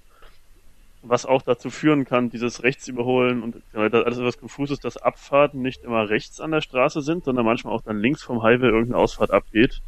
Was 1.02 1.24
auch 1.24 1.42
dazu 1.42 1.70
führen 1.70 2.04
kann, 2.04 2.30
dieses 2.30 2.64
Rechtsüberholen 2.64 3.44
und 3.44 3.62
ja, 3.72 3.88
das 3.88 4.04
alles 4.04 4.18
etwas 4.18 4.38
konfus 4.38 4.72
ist, 4.72 4.84
dass 4.84 4.96
Abfahrten 4.96 5.62
nicht 5.62 5.84
immer 5.84 6.08
rechts 6.08 6.40
an 6.40 6.50
der 6.50 6.62
Straße 6.62 7.00
sind, 7.02 7.24
sondern 7.24 7.44
manchmal 7.44 7.74
auch 7.74 7.82
dann 7.82 8.00
links 8.00 8.24
vom 8.24 8.42
Highway 8.42 8.66
irgendeine 8.66 8.98
Ausfahrt 8.98 9.30
abgeht 9.30 9.82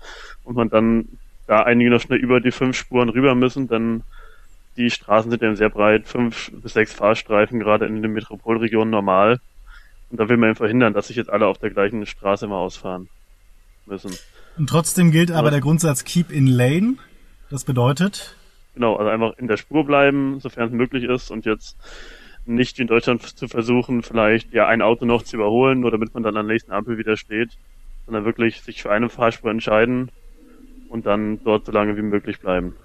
und 0.44 0.55
man 0.55 0.68
dann 0.68 1.09
da 1.48 1.62
einige 1.62 1.90
noch 1.90 2.01
schnell 2.01 2.20
über 2.20 2.40
die 2.40 2.53
fünf 2.53 2.77
Spuren 2.77 3.09
rüber 3.09 3.35
müssen, 3.35 3.66
dann 3.66 4.05
die 4.79 4.91
Straßen 4.91 5.31
sind 5.31 5.43
ja 5.43 5.55
sehr 5.55 5.71
breit, 5.71 6.07
fünf 6.07 6.51
bis 6.53 6.73
sechs 6.73 6.93
Fahrstreifen, 6.95 7.61
gerade 7.61 7.87
in 7.87 8.01
den 8.01 8.12
Metropolregionen 8.12 8.91
normal. 8.91 9.41
Und 10.11 10.19
da 10.19 10.29
will 10.29 10.38
man 10.38 10.51
eben 10.51 10.57
verhindern, 10.57 10.95
dass 10.95 11.09
sich 11.09 11.17
jetzt 11.17 11.29
alle 11.29 11.47
auf 11.47 11.59
der 11.59 11.71
gleichen 11.71 12.07
Straße 12.07 12.47
immer 12.47 12.57
ausfahren 12.57 13.09
müssen. 13.85 14.17
Und 14.57 14.71
trotzdem 14.71 15.11
gilt 15.11 15.31
aber 15.31 15.51
der 15.51 15.61
Grundsatz 15.61 16.05
Keep 16.05 16.31
in 16.31 16.47
Lane. 16.47 16.95
Das 17.51 17.64
bedeutet, 17.64 18.37
Genau, 18.79 18.95
also 18.95 19.11
einfach 19.11 19.37
in 19.38 19.49
der 19.49 19.57
Spur 19.57 19.85
bleiben, 19.85 20.38
sofern 20.38 20.69
es 20.69 20.73
möglich 20.73 21.03
ist 21.03 21.33
und 21.33 21.45
jetzt 21.45 21.77
nicht 22.47 22.79
in 22.79 22.87
Deutschland 22.87 23.23
zu 23.23 23.49
versuchen, 23.49 24.03
vielleicht 24.03 24.53
ja 24.53 24.69
ein 24.69 24.83
Auto 24.83 25.05
noch 25.05 25.25
zu 25.25 25.35
überholen, 25.35 25.81
nur 25.81 25.91
damit 25.91 26.14
man 26.14 26.23
dann 26.23 26.37
an 26.37 26.47
der 26.47 26.55
nächsten 26.55 26.71
Ampel 26.71 26.97
wieder 26.97 27.17
steht, 27.17 27.59
sondern 28.07 28.25
wirklich 28.25 28.61
sich 28.61 28.81
für 28.81 28.93
eine 28.93 29.09
Fahrspur 29.09 29.51
entscheiden 29.51 30.12
und 30.88 31.07
dann 31.07 31.43
dort 31.43 31.67
so 31.67 31.73
lange 31.73 31.97
wie 31.97 32.03
möglich 32.03 32.38
bleiben. 32.38 32.77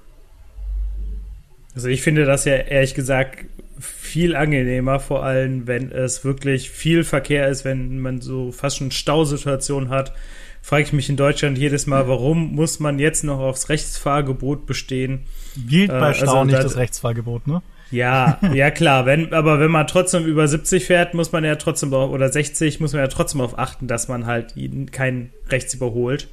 Also 1.75 1.87
ich 1.87 2.01
finde 2.01 2.25
das 2.25 2.45
ja 2.45 2.55
ehrlich 2.55 2.93
gesagt 2.93 3.45
viel 3.79 4.35
angenehmer, 4.35 4.99
vor 4.99 5.23
allem 5.23 5.67
wenn 5.67 5.91
es 5.91 6.23
wirklich 6.23 6.69
viel 6.69 7.03
Verkehr 7.03 7.47
ist, 7.49 7.65
wenn 7.65 7.99
man 7.99 8.21
so 8.21 8.51
fast 8.51 8.77
schon 8.77 8.91
Stausituationen 8.91 9.89
hat. 9.89 10.13
Frage 10.61 10.83
ich 10.83 10.93
mich 10.93 11.09
in 11.09 11.17
Deutschland 11.17 11.57
jedes 11.57 11.87
Mal, 11.87 12.07
warum 12.07 12.53
muss 12.55 12.79
man 12.79 12.97
jetzt 12.99 13.23
noch 13.25 13.39
aufs 13.39 13.67
Rechtsfahrgebot 13.69 14.65
bestehen? 14.65 15.21
gilt 15.67 15.89
Äh, 15.89 15.99
bei 15.99 16.07
also 16.07 16.25
Stau 16.25 16.45
nicht 16.45 16.57
da- 16.57 16.63
das 16.63 16.77
Rechtsfahrgebot, 16.77 17.47
ne? 17.47 17.61
Ja, 17.91 18.39
ja 18.53 18.71
klar, 18.71 19.05
wenn, 19.05 19.33
aber 19.33 19.59
wenn 19.59 19.69
man 19.71 19.87
trotzdem 19.87 20.25
über 20.25 20.47
70 20.47 20.85
fährt, 20.85 21.13
muss 21.15 21.31
man 21.33 21.43
ja 21.43 21.55
trotzdem 21.57 21.91
oder 21.91 22.29
60, 22.29 22.79
muss 22.79 22.93
man 22.93 23.01
ja 23.01 23.07
trotzdem 23.07 23.39
darauf 23.39 23.59
achten, 23.59 23.87
dass 23.87 24.07
man 24.07 24.25
halt 24.25 24.55
ihn- 24.55 24.89
kein 24.91 25.31
rechts 25.49 25.73
überholt. 25.73 26.27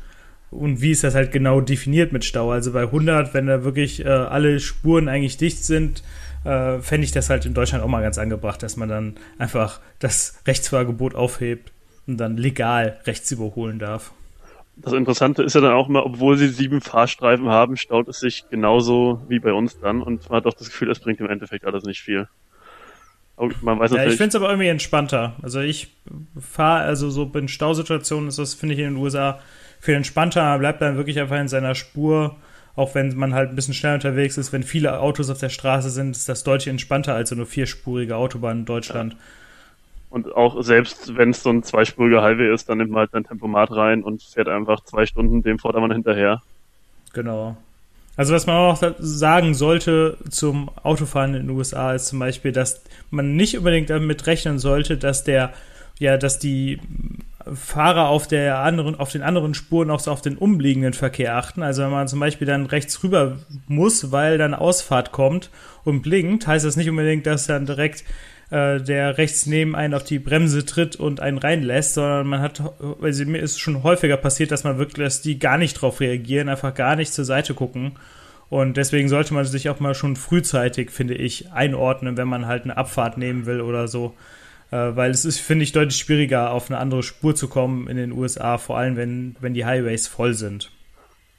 Und 0.50 0.80
wie 0.80 0.90
ist 0.90 1.04
das 1.04 1.14
halt 1.14 1.30
genau 1.30 1.60
definiert 1.60 2.12
mit 2.12 2.24
Stau? 2.24 2.50
Also 2.50 2.72
bei 2.72 2.82
100, 2.82 3.34
wenn 3.34 3.46
da 3.46 3.62
wirklich 3.62 4.04
äh, 4.04 4.08
alle 4.08 4.58
Spuren 4.58 5.08
eigentlich 5.08 5.36
dicht 5.36 5.64
sind, 5.64 6.02
äh, 6.44 6.78
fände 6.80 7.04
ich 7.04 7.12
das 7.12 7.30
halt 7.30 7.46
in 7.46 7.54
Deutschland 7.54 7.84
auch 7.84 7.88
mal 7.88 8.02
ganz 8.02 8.18
angebracht, 8.18 8.62
dass 8.62 8.76
man 8.76 8.88
dann 8.88 9.14
einfach 9.38 9.80
das 10.00 10.40
Rechtsfahrgebot 10.46 11.14
aufhebt 11.14 11.72
und 12.06 12.16
dann 12.16 12.36
legal 12.36 12.98
rechts 13.06 13.30
überholen 13.30 13.78
darf. 13.78 14.12
Das 14.76 14.92
Interessante 14.92 15.42
ist 15.42 15.54
ja 15.54 15.60
dann 15.60 15.74
auch 15.74 15.88
immer, 15.88 16.06
obwohl 16.06 16.36
sie 16.38 16.48
sieben 16.48 16.80
Fahrstreifen 16.80 17.48
haben, 17.48 17.76
staut 17.76 18.08
es 18.08 18.20
sich 18.20 18.48
genauso 18.48 19.20
wie 19.28 19.38
bei 19.38 19.52
uns 19.52 19.78
dann 19.78 20.00
und 20.02 20.28
man 20.30 20.38
hat 20.38 20.46
auch 20.46 20.54
das 20.54 20.68
Gefühl, 20.68 20.90
es 20.90 21.00
bringt 21.00 21.20
im 21.20 21.28
Endeffekt 21.28 21.64
alles 21.66 21.84
nicht 21.84 22.00
viel. 22.00 22.28
Man 23.62 23.78
weiß 23.78 23.92
Ja, 23.92 24.04
ich 24.04 24.16
finde 24.16 24.28
es 24.28 24.34
aber 24.34 24.50
irgendwie 24.50 24.68
entspannter. 24.68 25.36
Also 25.42 25.60
ich 25.60 25.96
fahre, 26.38 26.82
also 26.82 27.08
so 27.08 27.30
in 27.34 27.48
Stausituationen 27.48 28.28
ist 28.28 28.38
das, 28.38 28.54
finde 28.54 28.74
ich, 28.74 28.80
in 28.80 28.94
den 28.94 28.96
USA 28.96 29.40
viel 29.80 29.94
entspannter. 29.94 30.42
Man 30.42 30.60
bleibt 30.60 30.80
dann 30.82 30.96
wirklich 30.96 31.18
einfach 31.18 31.40
in 31.40 31.48
seiner 31.48 31.74
Spur, 31.74 32.36
auch 32.76 32.94
wenn 32.94 33.16
man 33.16 33.34
halt 33.34 33.50
ein 33.50 33.56
bisschen 33.56 33.74
schnell 33.74 33.94
unterwegs 33.94 34.36
ist. 34.38 34.52
Wenn 34.52 34.62
viele 34.62 35.00
Autos 35.00 35.30
auf 35.30 35.38
der 35.38 35.48
Straße 35.48 35.90
sind, 35.90 36.12
ist 36.12 36.28
das 36.28 36.44
deutlich 36.44 36.68
entspannter 36.68 37.14
als 37.14 37.30
so 37.30 37.34
eine 37.34 37.46
vierspurige 37.46 38.16
Autobahn 38.16 38.60
in 38.60 38.64
Deutschland. 38.66 39.16
und 40.10 40.34
auch 40.34 40.62
selbst 40.62 41.16
wenn 41.16 41.30
es 41.30 41.42
so 41.42 41.50
ein 41.50 41.62
zweispuriger 41.62 42.22
Highway 42.22 42.52
ist, 42.52 42.68
dann 42.68 42.78
nimmt 42.78 42.90
man 42.90 43.00
halt 43.00 43.12
sein 43.12 43.24
Tempomat 43.24 43.70
rein 43.72 44.02
und 44.02 44.22
fährt 44.22 44.48
einfach 44.48 44.84
zwei 44.84 45.06
Stunden 45.06 45.42
dem 45.42 45.58
Vordermann 45.58 45.92
hinterher. 45.92 46.42
Genau. 47.12 47.56
Also 48.16 48.34
was 48.34 48.46
man 48.46 48.56
auch 48.56 48.82
sagen 48.98 49.54
sollte 49.54 50.18
zum 50.28 50.68
Autofahren 50.82 51.34
in 51.34 51.46
den 51.46 51.56
USA 51.56 51.94
ist 51.94 52.08
zum 52.08 52.18
Beispiel, 52.18 52.52
dass 52.52 52.82
man 53.10 53.34
nicht 53.36 53.56
unbedingt 53.56 53.88
damit 53.88 54.26
rechnen 54.26 54.58
sollte, 54.58 54.98
dass 54.98 55.24
der, 55.24 55.52
ja, 55.98 56.18
dass 56.18 56.38
die 56.38 56.80
Fahrer 57.54 58.08
auf 58.08 58.26
der 58.26 58.58
anderen, 58.58 58.98
auf 58.98 59.10
den 59.10 59.22
anderen 59.22 59.54
Spuren 59.54 59.90
auch 59.90 60.00
so 60.00 60.10
auf 60.10 60.20
den 60.20 60.36
umliegenden 60.36 60.92
Verkehr 60.92 61.36
achten. 61.36 61.62
Also 61.62 61.82
wenn 61.82 61.90
man 61.90 62.08
zum 62.08 62.20
Beispiel 62.20 62.46
dann 62.46 62.66
rechts 62.66 63.02
rüber 63.02 63.38
muss, 63.66 64.12
weil 64.12 64.38
dann 64.38 64.54
Ausfahrt 64.54 65.12
kommt 65.12 65.50
und 65.84 66.02
blinkt, 66.02 66.46
heißt 66.46 66.64
das 66.64 66.76
nicht 66.76 66.90
unbedingt, 66.90 67.26
dass 67.26 67.46
dann 67.46 67.66
direkt 67.66 68.04
äh, 68.50 68.80
der 68.80 69.16
rechts 69.16 69.46
neben 69.46 69.74
einen 69.74 69.94
auf 69.94 70.04
die 70.04 70.18
Bremse 70.18 70.66
tritt 70.66 70.96
und 70.96 71.20
einen 71.20 71.38
reinlässt, 71.38 71.94
sondern 71.94 72.26
man 72.26 72.40
hat, 72.40 72.62
also 73.00 73.24
mir 73.24 73.38
ist 73.38 73.58
schon 73.58 73.82
häufiger 73.82 74.16
passiert, 74.16 74.50
dass 74.50 74.64
man 74.64 74.78
wirklich, 74.78 75.06
dass 75.06 75.22
die 75.22 75.38
gar 75.38 75.56
nicht 75.56 75.74
drauf 75.74 76.00
reagieren, 76.00 76.48
einfach 76.48 76.74
gar 76.74 76.96
nicht 76.96 77.14
zur 77.14 77.24
Seite 77.24 77.54
gucken. 77.54 77.92
Und 78.48 78.76
deswegen 78.76 79.08
sollte 79.08 79.32
man 79.32 79.44
sich 79.44 79.70
auch 79.70 79.78
mal 79.78 79.94
schon 79.94 80.16
frühzeitig, 80.16 80.90
finde 80.90 81.14
ich, 81.14 81.52
einordnen, 81.52 82.16
wenn 82.16 82.26
man 82.26 82.46
halt 82.46 82.64
eine 82.64 82.76
Abfahrt 82.76 83.16
nehmen 83.16 83.46
will 83.46 83.60
oder 83.60 83.86
so. 83.86 84.14
Äh, 84.70 84.96
weil 84.96 85.10
es 85.10 85.24
ist, 85.24 85.40
finde 85.40 85.64
ich, 85.64 85.72
deutlich 85.72 85.98
schwieriger, 85.98 86.52
auf 86.52 86.70
eine 86.70 86.78
andere 86.78 87.02
Spur 87.02 87.34
zu 87.34 87.48
kommen 87.48 87.88
in 87.88 87.96
den 87.96 88.12
USA, 88.12 88.58
vor 88.58 88.78
allem 88.78 88.96
wenn, 88.96 89.36
wenn 89.40 89.54
die 89.54 89.64
Highways 89.64 90.06
voll 90.06 90.34
sind. 90.34 90.70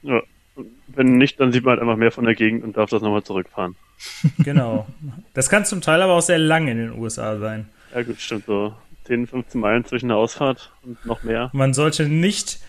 Ja. 0.02 0.22
Und 0.54 0.68
Wenn 0.88 1.16
nicht, 1.16 1.40
dann 1.40 1.50
sieht 1.50 1.64
man 1.64 1.72
halt 1.72 1.80
einfach 1.80 1.96
mehr 1.96 2.12
von 2.12 2.24
der 2.24 2.34
Gegend 2.34 2.62
und 2.62 2.76
darf 2.76 2.90
das 2.90 3.00
nochmal 3.02 3.22
zurückfahren. 3.22 3.76
Genau. 4.38 4.86
Das 5.34 5.48
kann 5.48 5.64
zum 5.64 5.80
Teil 5.80 6.02
aber 6.02 6.14
auch 6.14 6.22
sehr 6.22 6.38
lang 6.38 6.68
in 6.68 6.76
den 6.76 6.98
USA 6.98 7.38
sein. 7.38 7.68
Ja 7.94 8.02
gut, 8.02 8.20
stimmt 8.20 8.46
so. 8.46 8.74
10, 9.04 9.26
15 9.26 9.60
Meilen 9.60 9.84
zwischen 9.84 10.08
der 10.08 10.16
Ausfahrt 10.16 10.70
und 10.82 11.04
noch 11.06 11.22
mehr. 11.22 11.50
Man 11.52 11.74
sollte 11.74 12.08
nicht 12.08 12.60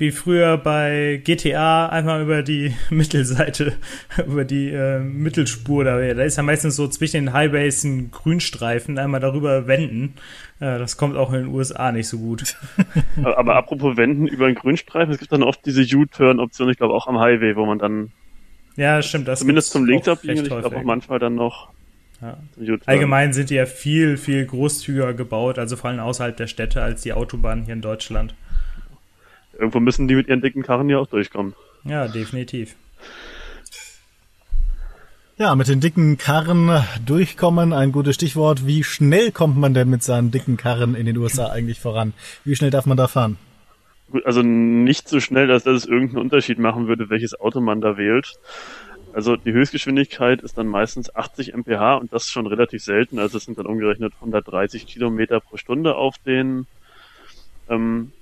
wie 0.00 0.10
früher 0.10 0.56
bei 0.56 1.20
GTA 1.22 1.86
einfach 1.86 2.20
über 2.20 2.42
die 2.42 2.74
Mittelseite, 2.90 3.74
über 4.26 4.44
die 4.44 4.70
äh, 4.70 4.98
Mittelspur 4.98 5.84
da. 5.84 5.98
Da 5.98 6.22
ist 6.22 6.36
ja 6.36 6.42
meistens 6.42 6.76
so 6.76 6.88
zwischen 6.88 7.26
den 7.26 7.32
Highways 7.32 7.84
ein 7.84 8.10
Grünstreifen, 8.10 8.98
einmal 8.98 9.20
darüber 9.20 9.66
wenden. 9.66 10.14
Äh, 10.58 10.78
das 10.78 10.96
kommt 10.96 11.16
auch 11.16 11.32
in 11.32 11.44
den 11.44 11.54
USA 11.54 11.92
nicht 11.92 12.08
so 12.08 12.18
gut. 12.18 12.56
Aber, 13.16 13.38
aber 13.38 13.56
apropos 13.56 13.96
Wenden 13.96 14.26
über 14.26 14.46
den 14.46 14.54
Grünstreifen, 14.54 15.12
es 15.12 15.18
gibt 15.18 15.32
dann 15.32 15.42
oft 15.42 15.64
diese 15.66 15.82
U-Turn-Option, 15.96 16.70
ich 16.70 16.78
glaube 16.78 16.94
auch 16.94 17.06
am 17.06 17.18
Highway, 17.18 17.54
wo 17.56 17.66
man 17.66 17.78
dann 17.78 18.12
Ja, 18.76 19.02
stimmt. 19.02 19.28
Das 19.28 19.40
zumindest 19.40 19.70
zum 19.70 19.84
Links 19.84 20.08
abbiegen 20.08 20.38
und 20.38 20.44
ich 20.44 20.50
glaube 20.50 20.76
auch 20.76 20.82
manchmal 20.82 21.18
dann 21.18 21.34
noch 21.34 21.70
Ja. 22.22 22.38
Allgemein 22.86 23.32
sind 23.32 23.50
die 23.50 23.54
ja 23.54 23.66
viel, 23.66 24.16
viel 24.16 24.44
großzügiger 24.46 25.14
gebaut, 25.14 25.58
also 25.58 25.76
vor 25.76 25.90
allem 25.90 26.00
außerhalb 26.00 26.36
der 26.36 26.46
Städte 26.46 26.82
als 26.82 27.02
die 27.02 27.12
Autobahnen 27.12 27.64
hier 27.64 27.74
in 27.74 27.82
Deutschland. 27.82 28.34
Irgendwo 29.60 29.78
müssen 29.78 30.08
die 30.08 30.14
mit 30.14 30.28
ihren 30.28 30.40
dicken 30.40 30.62
Karren 30.62 30.88
ja 30.88 30.98
auch 30.98 31.06
durchkommen. 31.06 31.54
Ja, 31.84 32.08
definitiv. 32.08 32.76
Ja, 35.36 35.54
mit 35.54 35.68
den 35.68 35.80
dicken 35.80 36.16
Karren 36.16 36.82
durchkommen, 37.04 37.74
ein 37.74 37.92
gutes 37.92 38.14
Stichwort. 38.14 38.66
Wie 38.66 38.82
schnell 38.84 39.32
kommt 39.32 39.58
man 39.58 39.74
denn 39.74 39.90
mit 39.90 40.02
seinen 40.02 40.30
dicken 40.30 40.56
Karren 40.56 40.94
in 40.94 41.04
den 41.04 41.18
USA 41.18 41.50
eigentlich 41.50 41.78
voran? 41.78 42.14
Wie 42.42 42.56
schnell 42.56 42.70
darf 42.70 42.86
man 42.86 42.96
da 42.96 43.06
fahren? 43.06 43.36
Gut, 44.10 44.24
also 44.24 44.40
nicht 44.42 45.08
so 45.08 45.20
schnell, 45.20 45.46
dass 45.46 45.64
das 45.64 45.84
irgendeinen 45.84 46.22
Unterschied 46.22 46.58
machen 46.58 46.88
würde, 46.88 47.10
welches 47.10 47.38
Auto 47.38 47.60
man 47.60 47.82
da 47.82 47.98
wählt. 47.98 48.38
Also 49.12 49.36
die 49.36 49.52
Höchstgeschwindigkeit 49.52 50.40
ist 50.40 50.56
dann 50.56 50.68
meistens 50.68 51.14
80 51.14 51.52
mph 51.52 51.96
und 51.96 52.12
das 52.12 52.26
schon 52.26 52.46
relativ 52.46 52.82
selten. 52.82 53.18
Also 53.18 53.36
es 53.36 53.44
sind 53.44 53.58
dann 53.58 53.66
umgerechnet 53.66 54.14
130 54.16 54.86
Kilometer 54.86 55.40
pro 55.40 55.58
Stunde 55.58 55.96
auf 55.96 56.16
den 56.18 56.66
ähm, 57.68 58.12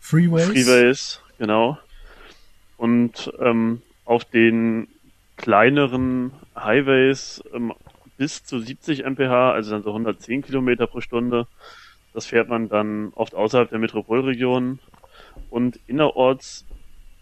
Freeways? 0.00 0.46
Freeways. 0.48 1.22
Genau. 1.38 1.78
Und 2.76 3.32
ähm, 3.38 3.82
auf 4.04 4.24
den 4.24 4.88
kleineren 5.36 6.32
Highways 6.56 7.42
ähm, 7.54 7.72
bis 8.16 8.44
zu 8.44 8.58
70 8.58 9.04
mph, 9.04 9.52
also 9.52 9.70
dann 9.70 9.82
so 9.82 9.90
110 9.90 10.42
Kilometer 10.42 10.86
pro 10.86 11.00
Stunde. 11.00 11.46
Das 12.12 12.26
fährt 12.26 12.48
man 12.48 12.68
dann 12.68 13.12
oft 13.14 13.34
außerhalb 13.34 13.70
der 13.70 13.78
Metropolregion 13.78 14.80
und 15.48 15.78
innerorts 15.86 16.66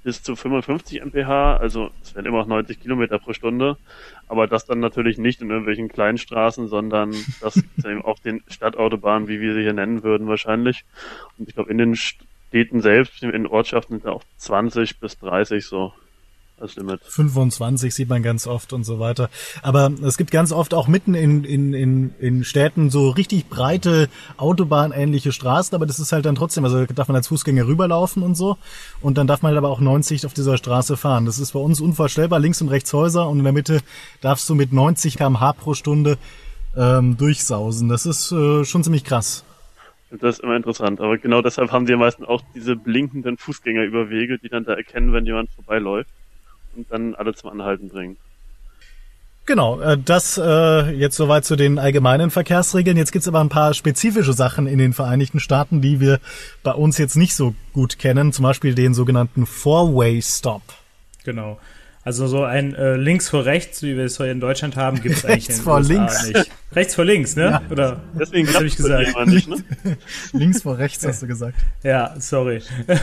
bis 0.02 0.22
zu 0.22 0.36
55 0.36 1.02
mph, 1.02 1.56
also 1.56 1.90
es 2.02 2.14
werden 2.14 2.26
immer 2.26 2.38
noch 2.38 2.46
90 2.46 2.80
Kilometer 2.80 3.18
pro 3.18 3.32
Stunde, 3.32 3.76
aber 4.26 4.46
das 4.46 4.64
dann 4.64 4.80
natürlich 4.80 5.18
nicht 5.18 5.42
in 5.42 5.50
irgendwelchen 5.50 5.88
kleinen 5.88 6.18
Straßen, 6.18 6.68
sondern 6.68 7.14
das 7.40 7.62
eben 7.84 8.02
auf 8.02 8.18
den 8.20 8.42
Stadtautobahnen, 8.48 9.28
wie 9.28 9.40
wir 9.40 9.54
sie 9.54 9.62
hier 9.62 9.74
nennen 9.74 10.02
würden 10.02 10.26
wahrscheinlich. 10.26 10.84
Und 11.38 11.48
ich 11.48 11.54
glaube 11.54 11.70
in 11.70 11.78
den 11.78 11.94
Städten 12.48 12.80
selbst, 12.80 13.22
in 13.22 13.46
Ortschaften 13.46 14.00
sind 14.00 14.11
auch 14.11 14.22
20 14.38 15.00
bis 15.00 15.18
30 15.18 15.64
so 15.64 15.92
als 16.61 16.76
Limit. 16.76 17.00
25 17.04 17.94
sieht 17.94 18.08
man 18.08 18.22
ganz 18.22 18.46
oft 18.46 18.72
und 18.72 18.84
so 18.84 18.98
weiter. 18.98 19.30
Aber 19.62 19.92
es 20.02 20.16
gibt 20.16 20.30
ganz 20.30 20.52
oft 20.52 20.74
auch 20.74 20.88
mitten 20.88 21.14
in, 21.14 21.44
in, 21.44 21.74
in, 21.74 22.14
in 22.18 22.44
Städten 22.44 22.90
so 22.90 23.11
richtig 23.11 23.48
breite 23.48 24.08
Autobahnähnliche 24.37 25.32
Straßen, 25.32 25.74
aber 25.74 25.87
das 25.87 25.98
ist 25.98 26.12
halt 26.12 26.26
dann 26.26 26.34
trotzdem, 26.34 26.64
also 26.64 26.84
darf 26.87 27.08
man 27.08 27.16
als 27.16 27.28
Fußgänger 27.28 27.66
rüberlaufen 27.66 28.22
und 28.22 28.34
so. 28.34 28.56
Und 29.00 29.18
dann 29.18 29.26
darf 29.26 29.42
man 29.42 29.50
halt 29.50 29.58
aber 29.58 29.68
auch 29.68 29.80
90 29.80 30.26
auf 30.26 30.34
dieser 30.34 30.56
Straße 30.56 30.96
fahren. 30.96 31.26
Das 31.26 31.38
ist 31.38 31.52
bei 31.52 31.61
uns 31.61 31.80
unvorstellbar, 31.80 32.40
links 32.40 32.61
und 32.61 32.68
rechts 32.68 32.92
Häuser 32.92 33.28
und 33.28 33.38
in 33.38 33.44
der 33.44 33.52
Mitte 33.52 33.80
darfst 34.20 34.48
du 34.48 34.54
mit 34.54 34.72
90 34.72 35.16
km/h 35.16 35.52
pro 35.52 35.74
Stunde 35.74 36.18
ähm, 36.76 37.16
durchsausen. 37.16 37.88
Das 37.88 38.06
ist 38.06 38.32
äh, 38.32 38.64
schon 38.64 38.84
ziemlich 38.84 39.04
krass. 39.04 39.44
Das 40.10 40.36
ist 40.36 40.40
immer 40.42 40.56
interessant. 40.56 41.00
Aber 41.00 41.18
genau 41.18 41.42
deshalb 41.42 41.70
haben 41.70 41.86
sie 41.86 41.92
ja 41.92 41.98
meistens 41.98 42.26
auch 42.26 42.42
diese 42.54 42.76
blinkenden 42.76 43.36
Fußgängerüberwege, 43.36 44.38
die 44.38 44.48
dann 44.48 44.64
da 44.64 44.74
erkennen, 44.74 45.12
wenn 45.12 45.26
jemand 45.26 45.50
vorbeiläuft 45.50 46.10
und 46.76 46.90
dann 46.90 47.14
alle 47.14 47.34
zum 47.34 47.50
Anhalten 47.50 47.88
bringen. 47.88 48.16
Genau, 49.48 49.80
äh, 49.80 49.96
das 49.96 50.36
äh, 50.36 50.90
jetzt 50.90 51.16
soweit 51.16 51.46
zu 51.46 51.56
den 51.56 51.78
allgemeinen 51.78 52.30
Verkehrsregeln. 52.30 52.98
Jetzt 52.98 53.12
gibt's 53.12 53.28
aber 53.28 53.40
ein 53.40 53.48
paar 53.48 53.72
spezifische 53.72 54.34
Sachen 54.34 54.66
in 54.66 54.78
den 54.78 54.92
Vereinigten 54.92 55.40
Staaten, 55.40 55.80
die 55.80 56.00
wir 56.00 56.20
bei 56.62 56.72
uns 56.72 56.98
jetzt 56.98 57.16
nicht 57.16 57.34
so 57.34 57.54
gut 57.72 57.98
kennen. 57.98 58.32
Zum 58.34 58.42
Beispiel 58.42 58.74
den 58.74 58.92
sogenannten 58.92 59.46
Four-Way-Stop. 59.46 60.60
Genau. 61.24 61.58
Also 62.08 62.26
so 62.26 62.42
ein 62.42 62.74
äh, 62.74 62.96
links 62.96 63.28
vor 63.28 63.44
rechts, 63.44 63.82
wie 63.82 63.94
wir 63.94 64.06
es 64.06 64.16
hier 64.16 64.32
in 64.32 64.40
Deutschland 64.40 64.76
haben, 64.76 65.02
gibt 65.02 65.16
es 65.16 65.26
eigentlich 65.26 65.50
in 65.50 65.56
vor 65.56 65.78
links. 65.82 66.26
nicht. 66.26 66.50
Rechts 66.72 66.94
vor 66.94 67.04
links, 67.04 67.36
ne? 67.36 67.42
Ja. 67.42 67.62
Oder 67.68 68.00
deswegen 68.18 68.48
habe 68.54 68.64
ich 68.64 68.76
gesagt. 68.76 69.26
Nicht, 69.26 69.46
ne? 69.46 69.62
links 70.32 70.62
vor 70.62 70.78
rechts 70.78 71.06
hast 71.06 71.22
du 71.22 71.26
gesagt. 71.26 71.58
Ja, 71.82 72.14
sorry. 72.18 72.62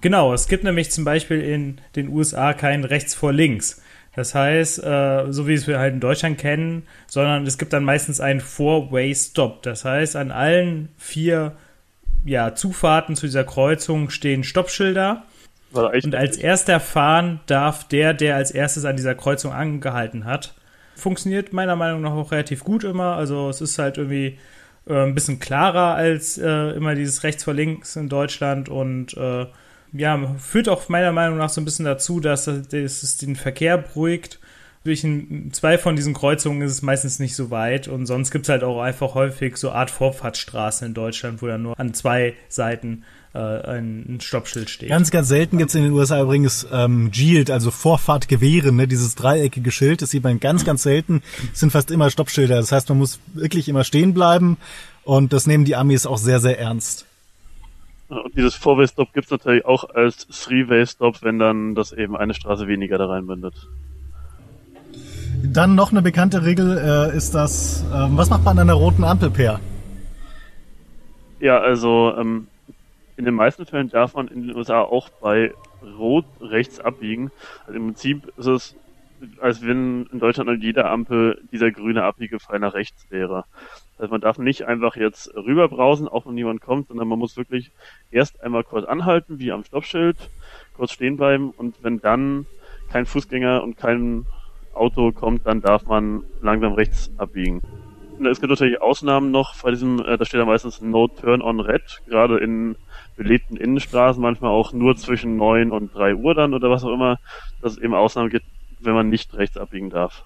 Genau, 0.00 0.32
es 0.32 0.48
gibt 0.48 0.62
nämlich 0.64 0.90
zum 0.90 1.04
Beispiel 1.04 1.40
in 1.40 1.80
den 1.96 2.08
USA 2.08 2.52
kein 2.54 2.84
rechts 2.84 3.14
vor 3.14 3.32
links. 3.32 3.82
Das 4.14 4.34
heißt, 4.34 4.82
äh, 4.82 5.24
so 5.30 5.48
wie 5.48 5.54
es 5.54 5.66
wir 5.66 5.78
halt 5.78 5.94
in 5.94 6.00
Deutschland 6.00 6.38
kennen, 6.38 6.84
sondern 7.08 7.46
es 7.46 7.58
gibt 7.58 7.72
dann 7.72 7.84
meistens 7.84 8.20
einen 8.20 8.40
Four-Way-Stop. 8.40 9.62
Das 9.62 9.84
heißt, 9.84 10.16
an 10.16 10.30
allen 10.30 10.90
vier 10.96 11.56
ja, 12.24 12.54
Zufahrten 12.54 13.16
zu 13.16 13.26
dieser 13.26 13.44
Kreuzung 13.44 14.08
stehen 14.08 14.44
Stoppschilder. 14.44 15.24
Und 15.76 16.14
als 16.14 16.36
erster 16.36 16.80
fahren 16.80 17.40
darf 17.46 17.86
der, 17.88 18.14
der 18.14 18.36
als 18.36 18.50
erstes 18.50 18.84
an 18.84 18.96
dieser 18.96 19.14
Kreuzung 19.14 19.52
angehalten 19.52 20.24
hat. 20.24 20.54
Funktioniert 20.94 21.52
meiner 21.52 21.76
Meinung 21.76 22.00
nach 22.00 22.12
auch 22.12 22.32
relativ 22.32 22.64
gut 22.64 22.84
immer. 22.84 23.16
Also 23.16 23.50
es 23.50 23.60
ist 23.60 23.78
halt 23.78 23.98
irgendwie 23.98 24.38
äh, 24.86 25.02
ein 25.02 25.14
bisschen 25.14 25.38
klarer 25.38 25.94
als 25.94 26.38
äh, 26.38 26.70
immer 26.70 26.94
dieses 26.94 27.22
rechts 27.22 27.44
vor 27.44 27.54
links 27.54 27.96
in 27.96 28.08
Deutschland 28.08 28.68
und 28.68 29.16
äh, 29.16 29.46
ja, 29.92 30.34
führt 30.38 30.68
auch 30.68 30.88
meiner 30.88 31.12
Meinung 31.12 31.38
nach 31.38 31.48
so 31.48 31.60
ein 31.60 31.64
bisschen 31.64 31.84
dazu, 31.84 32.20
dass 32.20 32.46
es 32.46 33.16
den 33.16 33.36
Verkehr 33.36 33.78
beruhigt. 33.78 34.40
Durch 34.84 35.02
ein, 35.02 35.50
zwei 35.52 35.78
von 35.78 35.96
diesen 35.96 36.14
Kreuzungen 36.14 36.62
ist 36.62 36.72
es 36.72 36.82
meistens 36.82 37.18
nicht 37.18 37.34
so 37.34 37.50
weit 37.50 37.88
und 37.88 38.06
sonst 38.06 38.30
gibt 38.30 38.46
es 38.46 38.48
halt 38.48 38.62
auch 38.62 38.80
einfach 38.80 39.14
häufig 39.14 39.56
so 39.56 39.70
Art 39.72 39.90
Vorfahrtsstraßen 39.90 40.86
in 40.86 40.94
Deutschland, 40.94 41.42
wo 41.42 41.46
dann 41.46 41.62
nur 41.62 41.78
an 41.78 41.92
zwei 41.92 42.34
Seiten 42.48 43.02
äh, 43.36 43.70
ein, 43.70 44.18
Stoppschild 44.20 44.70
steht. 44.70 44.88
Ganz, 44.88 45.10
ganz 45.10 45.28
selten 45.28 45.58
gibt 45.58 45.68
es 45.68 45.74
in 45.74 45.82
den 45.82 45.92
USA 45.92 46.22
übrigens 46.22 46.66
ähm, 46.72 47.10
GILD, 47.10 47.50
also 47.50 47.70
Vorfahrtgewehre, 47.70 48.72
ne, 48.72 48.88
dieses 48.88 49.14
dreieckige 49.14 49.70
Schild, 49.70 50.00
das 50.00 50.10
sieht 50.10 50.24
man 50.24 50.40
ganz, 50.40 50.64
ganz 50.64 50.82
selten, 50.82 51.22
das 51.50 51.60
sind 51.60 51.70
fast 51.70 51.90
immer 51.90 52.10
Stoppschilder. 52.10 52.56
Das 52.56 52.72
heißt, 52.72 52.88
man 52.88 52.98
muss 52.98 53.20
wirklich 53.34 53.68
immer 53.68 53.84
stehen 53.84 54.14
bleiben 54.14 54.56
und 55.04 55.32
das 55.32 55.46
nehmen 55.46 55.64
die 55.64 55.76
Amis 55.76 56.06
auch 56.06 56.18
sehr, 56.18 56.40
sehr 56.40 56.58
ernst. 56.58 57.06
Und 58.08 58.36
dieses 58.36 58.54
Four-Way-Stop 58.54 59.12
gibt 59.12 59.26
es 59.26 59.30
natürlich 59.30 59.64
auch 59.64 59.90
als 59.90 60.26
Three-Way-Stop, 60.28 61.22
wenn 61.22 61.38
dann 61.38 61.74
das 61.74 61.92
eben 61.92 62.16
eine 62.16 62.34
Straße 62.34 62.66
weniger 62.68 62.98
da 62.98 63.06
reinbindet. 63.06 63.54
Dann 65.42 65.74
noch 65.74 65.90
eine 65.90 66.02
bekannte 66.02 66.44
Regel 66.44 66.78
äh, 66.78 67.16
ist 67.16 67.34
das, 67.34 67.82
äh, 67.92 68.06
was 68.10 68.30
macht 68.30 68.44
man 68.44 68.58
an 68.58 68.70
einer 68.70 68.78
roten 68.78 69.04
Ampel, 69.04 69.30
Per? 69.30 69.60
Ja, 71.40 71.58
also 71.58 72.14
ähm, 72.16 72.46
in 73.16 73.24
den 73.24 73.34
meisten 73.34 73.66
Fällen 73.66 73.88
darf 73.88 74.14
man 74.14 74.28
in 74.28 74.46
den 74.46 74.56
USA 74.56 74.82
auch 74.82 75.08
bei 75.08 75.52
Rot 75.98 76.26
rechts 76.40 76.80
abbiegen. 76.80 77.30
Also 77.66 77.74
im 77.74 77.86
Prinzip 77.86 78.32
ist 78.36 78.46
es, 78.46 78.76
als 79.40 79.62
wenn 79.62 80.06
in 80.12 80.18
Deutschland 80.18 80.50
an 80.50 80.60
jeder 80.60 80.90
Ampel 80.90 81.40
dieser 81.50 81.70
grüne 81.70 82.04
Abbiegefall 82.04 82.58
nach 82.58 82.74
rechts 82.74 83.10
wäre. 83.10 83.44
Also 83.98 84.10
man 84.10 84.20
darf 84.20 84.38
nicht 84.38 84.64
einfach 84.64 84.96
jetzt 84.96 85.34
rüberbrausen, 85.34 86.06
auch 86.06 86.26
wenn 86.26 86.34
niemand 86.34 86.60
kommt, 86.60 86.88
sondern 86.88 87.08
man 87.08 87.18
muss 87.18 87.36
wirklich 87.36 87.70
erst 88.10 88.42
einmal 88.42 88.64
kurz 88.64 88.86
anhalten, 88.86 89.38
wie 89.38 89.52
am 89.52 89.64
Stoppschild, 89.64 90.16
kurz 90.76 90.92
stehen 90.92 91.16
bleiben 91.16 91.50
und 91.50 91.82
wenn 91.82 92.00
dann 92.00 92.46
kein 92.90 93.06
Fußgänger 93.06 93.62
und 93.62 93.78
kein 93.78 94.26
Auto 94.74 95.12
kommt, 95.12 95.46
dann 95.46 95.62
darf 95.62 95.86
man 95.86 96.22
langsam 96.42 96.74
rechts 96.74 97.10
abbiegen. 97.16 97.62
Und 98.18 98.26
es 98.26 98.40
gibt 98.40 98.50
natürlich 98.50 98.80
Ausnahmen 98.80 99.30
noch 99.30 99.54
bei 99.62 99.70
diesem, 99.70 100.00
äh, 100.00 100.16
da 100.16 100.24
steht 100.24 100.40
ja 100.40 100.46
meistens 100.46 100.80
No 100.80 101.08
Turn 101.08 101.42
on 101.42 101.60
Red, 101.60 102.02
gerade 102.06 102.38
in 102.38 102.76
belebten 103.16 103.56
Innenstraßen, 103.56 104.20
manchmal 104.20 104.50
auch 104.50 104.72
nur 104.72 104.96
zwischen 104.96 105.36
neun 105.36 105.70
und 105.70 105.94
drei 105.94 106.14
Uhr 106.14 106.34
dann 106.34 106.54
oder 106.54 106.70
was 106.70 106.84
auch 106.84 106.92
immer, 106.92 107.18
dass 107.62 107.72
es 107.72 107.78
eben 107.78 107.94
Ausnahmen 107.94 108.30
gibt, 108.30 108.46
wenn 108.80 108.94
man 108.94 109.08
nicht 109.08 109.34
rechts 109.34 109.56
abbiegen 109.56 109.90
darf. 109.90 110.24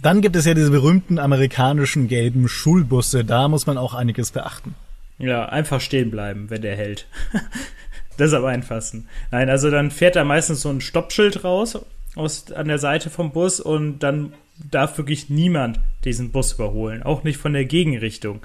Dann 0.00 0.20
gibt 0.20 0.36
es 0.36 0.46
ja 0.46 0.54
diese 0.54 0.70
berühmten 0.70 1.18
amerikanischen 1.18 2.08
gelben 2.08 2.48
Schulbusse. 2.48 3.24
Da 3.24 3.48
muss 3.48 3.66
man 3.66 3.78
auch 3.78 3.94
einiges 3.94 4.30
beachten. 4.30 4.74
Ja, 5.18 5.46
einfach 5.46 5.80
stehen 5.80 6.10
bleiben, 6.10 6.48
wenn 6.48 6.62
der 6.62 6.76
hält. 6.76 7.06
das 8.16 8.28
ist 8.28 8.34
am 8.34 8.46
einfachsten. 8.46 9.06
Nein, 9.30 9.50
also 9.50 9.70
dann 9.70 9.90
fährt 9.90 10.16
da 10.16 10.24
meistens 10.24 10.62
so 10.62 10.70
ein 10.70 10.80
Stoppschild 10.80 11.44
raus 11.44 11.78
aus, 12.16 12.50
an 12.52 12.68
der 12.68 12.78
Seite 12.78 13.10
vom 13.10 13.32
Bus 13.32 13.60
und 13.60 14.00
dann 14.00 14.32
darf 14.70 14.98
wirklich 14.98 15.30
niemand 15.30 15.80
diesen 16.04 16.32
Bus 16.32 16.54
überholen. 16.54 17.02
Auch 17.02 17.22
nicht 17.22 17.38
von 17.38 17.52
der 17.52 17.64
Gegenrichtung. 17.64 18.40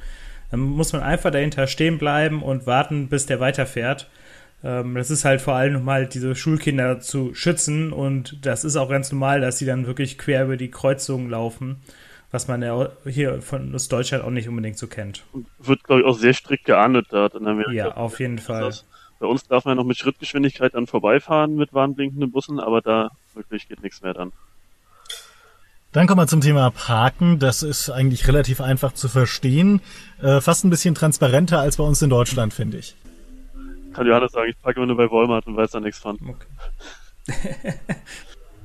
Dann 0.51 0.59
muss 0.59 0.93
man 0.93 1.01
einfach 1.03 1.31
dahinter 1.31 1.67
stehen 1.67 1.97
bleiben 1.97 2.41
und 2.41 2.67
warten, 2.67 3.07
bis 3.07 3.25
der 3.25 3.39
weiterfährt. 3.39 4.09
Ähm, 4.63 4.95
das 4.95 5.11
ist 5.11 5.25
halt 5.25 5.41
vor 5.41 5.55
allem 5.55 5.73
nochmal 5.73 6.07
diese 6.07 6.35
Schulkinder 6.35 6.99
zu 6.99 7.33
schützen 7.33 7.91
und 7.91 8.45
das 8.45 8.63
ist 8.63 8.75
auch 8.77 8.89
ganz 8.89 9.11
normal, 9.11 9.41
dass 9.41 9.57
sie 9.57 9.65
dann 9.65 9.85
wirklich 9.85 10.17
quer 10.17 10.45
über 10.45 10.57
die 10.57 10.71
Kreuzungen 10.71 11.29
laufen, 11.29 11.77
was 12.31 12.47
man 12.47 12.61
ja 12.61 12.89
hier 13.05 13.41
von 13.41 13.73
aus 13.75 13.87
Deutschland 13.87 14.23
auch 14.23 14.31
nicht 14.31 14.49
unbedingt 14.49 14.77
so 14.77 14.87
kennt. 14.87 15.23
Wird, 15.59 15.83
glaube 15.83 16.01
ich, 16.01 16.07
auch 16.07 16.17
sehr 16.17 16.33
strikt 16.33 16.65
geahndet 16.65 17.07
dort 17.11 17.35
in 17.35 17.47
Amerika. 17.47 17.73
Ja, 17.73 17.95
auf 17.95 18.19
jeden 18.19 18.39
Fall. 18.39 18.73
Bei 19.19 19.27
uns 19.27 19.47
darf 19.47 19.65
man 19.65 19.73
ja 19.73 19.75
noch 19.75 19.87
mit 19.87 19.97
Schrittgeschwindigkeit 19.97 20.73
dann 20.73 20.87
vorbeifahren 20.87 21.55
mit 21.55 21.73
warnblinkenden 21.73 22.31
Bussen, 22.31 22.59
aber 22.59 22.81
da 22.81 23.11
wirklich 23.33 23.69
geht 23.69 23.81
nichts 23.81 24.01
mehr 24.01 24.13
dann. 24.13 24.31
Dann 25.95 26.05
kommen 26.05 26.21
wir 26.21 26.27
zum 26.27 26.41
Thema 26.41 26.69
Parken. 26.69 27.39
Das 27.39 27.63
ist 27.63 27.89
eigentlich 27.89 28.27
relativ 28.27 28.61
einfach 28.61 28.93
zu 28.93 29.07
verstehen. 29.07 29.81
Äh, 30.21 30.41
fast 30.41 30.63
ein 30.63 30.69
bisschen 30.69 30.93
transparenter 30.93 31.59
als 31.59 31.77
bei 31.77 31.83
uns 31.83 32.01
in 32.03 32.11
Deutschland, 32.11 32.53
finde 32.53 32.77
ich 32.77 32.95
kann 33.95 34.05
Johannes 34.05 34.33
sagen, 34.33 34.49
ich 34.49 34.61
parke 34.61 34.79
immer 34.79 34.87
nur 34.87 34.97
bei 34.97 35.09
Walmart 35.09 35.47
und 35.47 35.55
weiß 35.55 35.71
da 35.71 35.79
nichts 35.79 35.99
von. 35.99 36.17
Okay. 36.27 37.73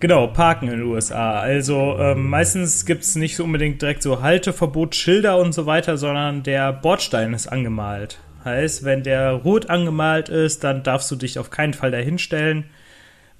Genau, 0.00 0.28
Parken 0.28 0.68
in 0.68 0.78
den 0.78 0.86
USA. 0.86 1.40
Also 1.40 1.98
ähm, 1.98 2.30
meistens 2.30 2.86
es 2.88 3.16
nicht 3.16 3.36
so 3.36 3.44
unbedingt 3.44 3.82
direkt 3.82 4.02
so 4.02 4.22
Halteverbot, 4.22 4.94
Schilder 4.94 5.36
und 5.36 5.52
so 5.52 5.66
weiter, 5.66 5.98
sondern 5.98 6.42
der 6.42 6.72
Bordstein 6.72 7.34
ist 7.34 7.48
angemalt. 7.48 8.18
Heißt, 8.42 8.82
wenn 8.84 9.02
der 9.02 9.32
rot 9.32 9.68
angemalt 9.68 10.30
ist, 10.30 10.64
dann 10.64 10.82
darfst 10.82 11.10
du 11.10 11.16
dich 11.16 11.38
auf 11.38 11.50
keinen 11.50 11.74
Fall 11.74 11.90
dahinstellen. 11.90 12.64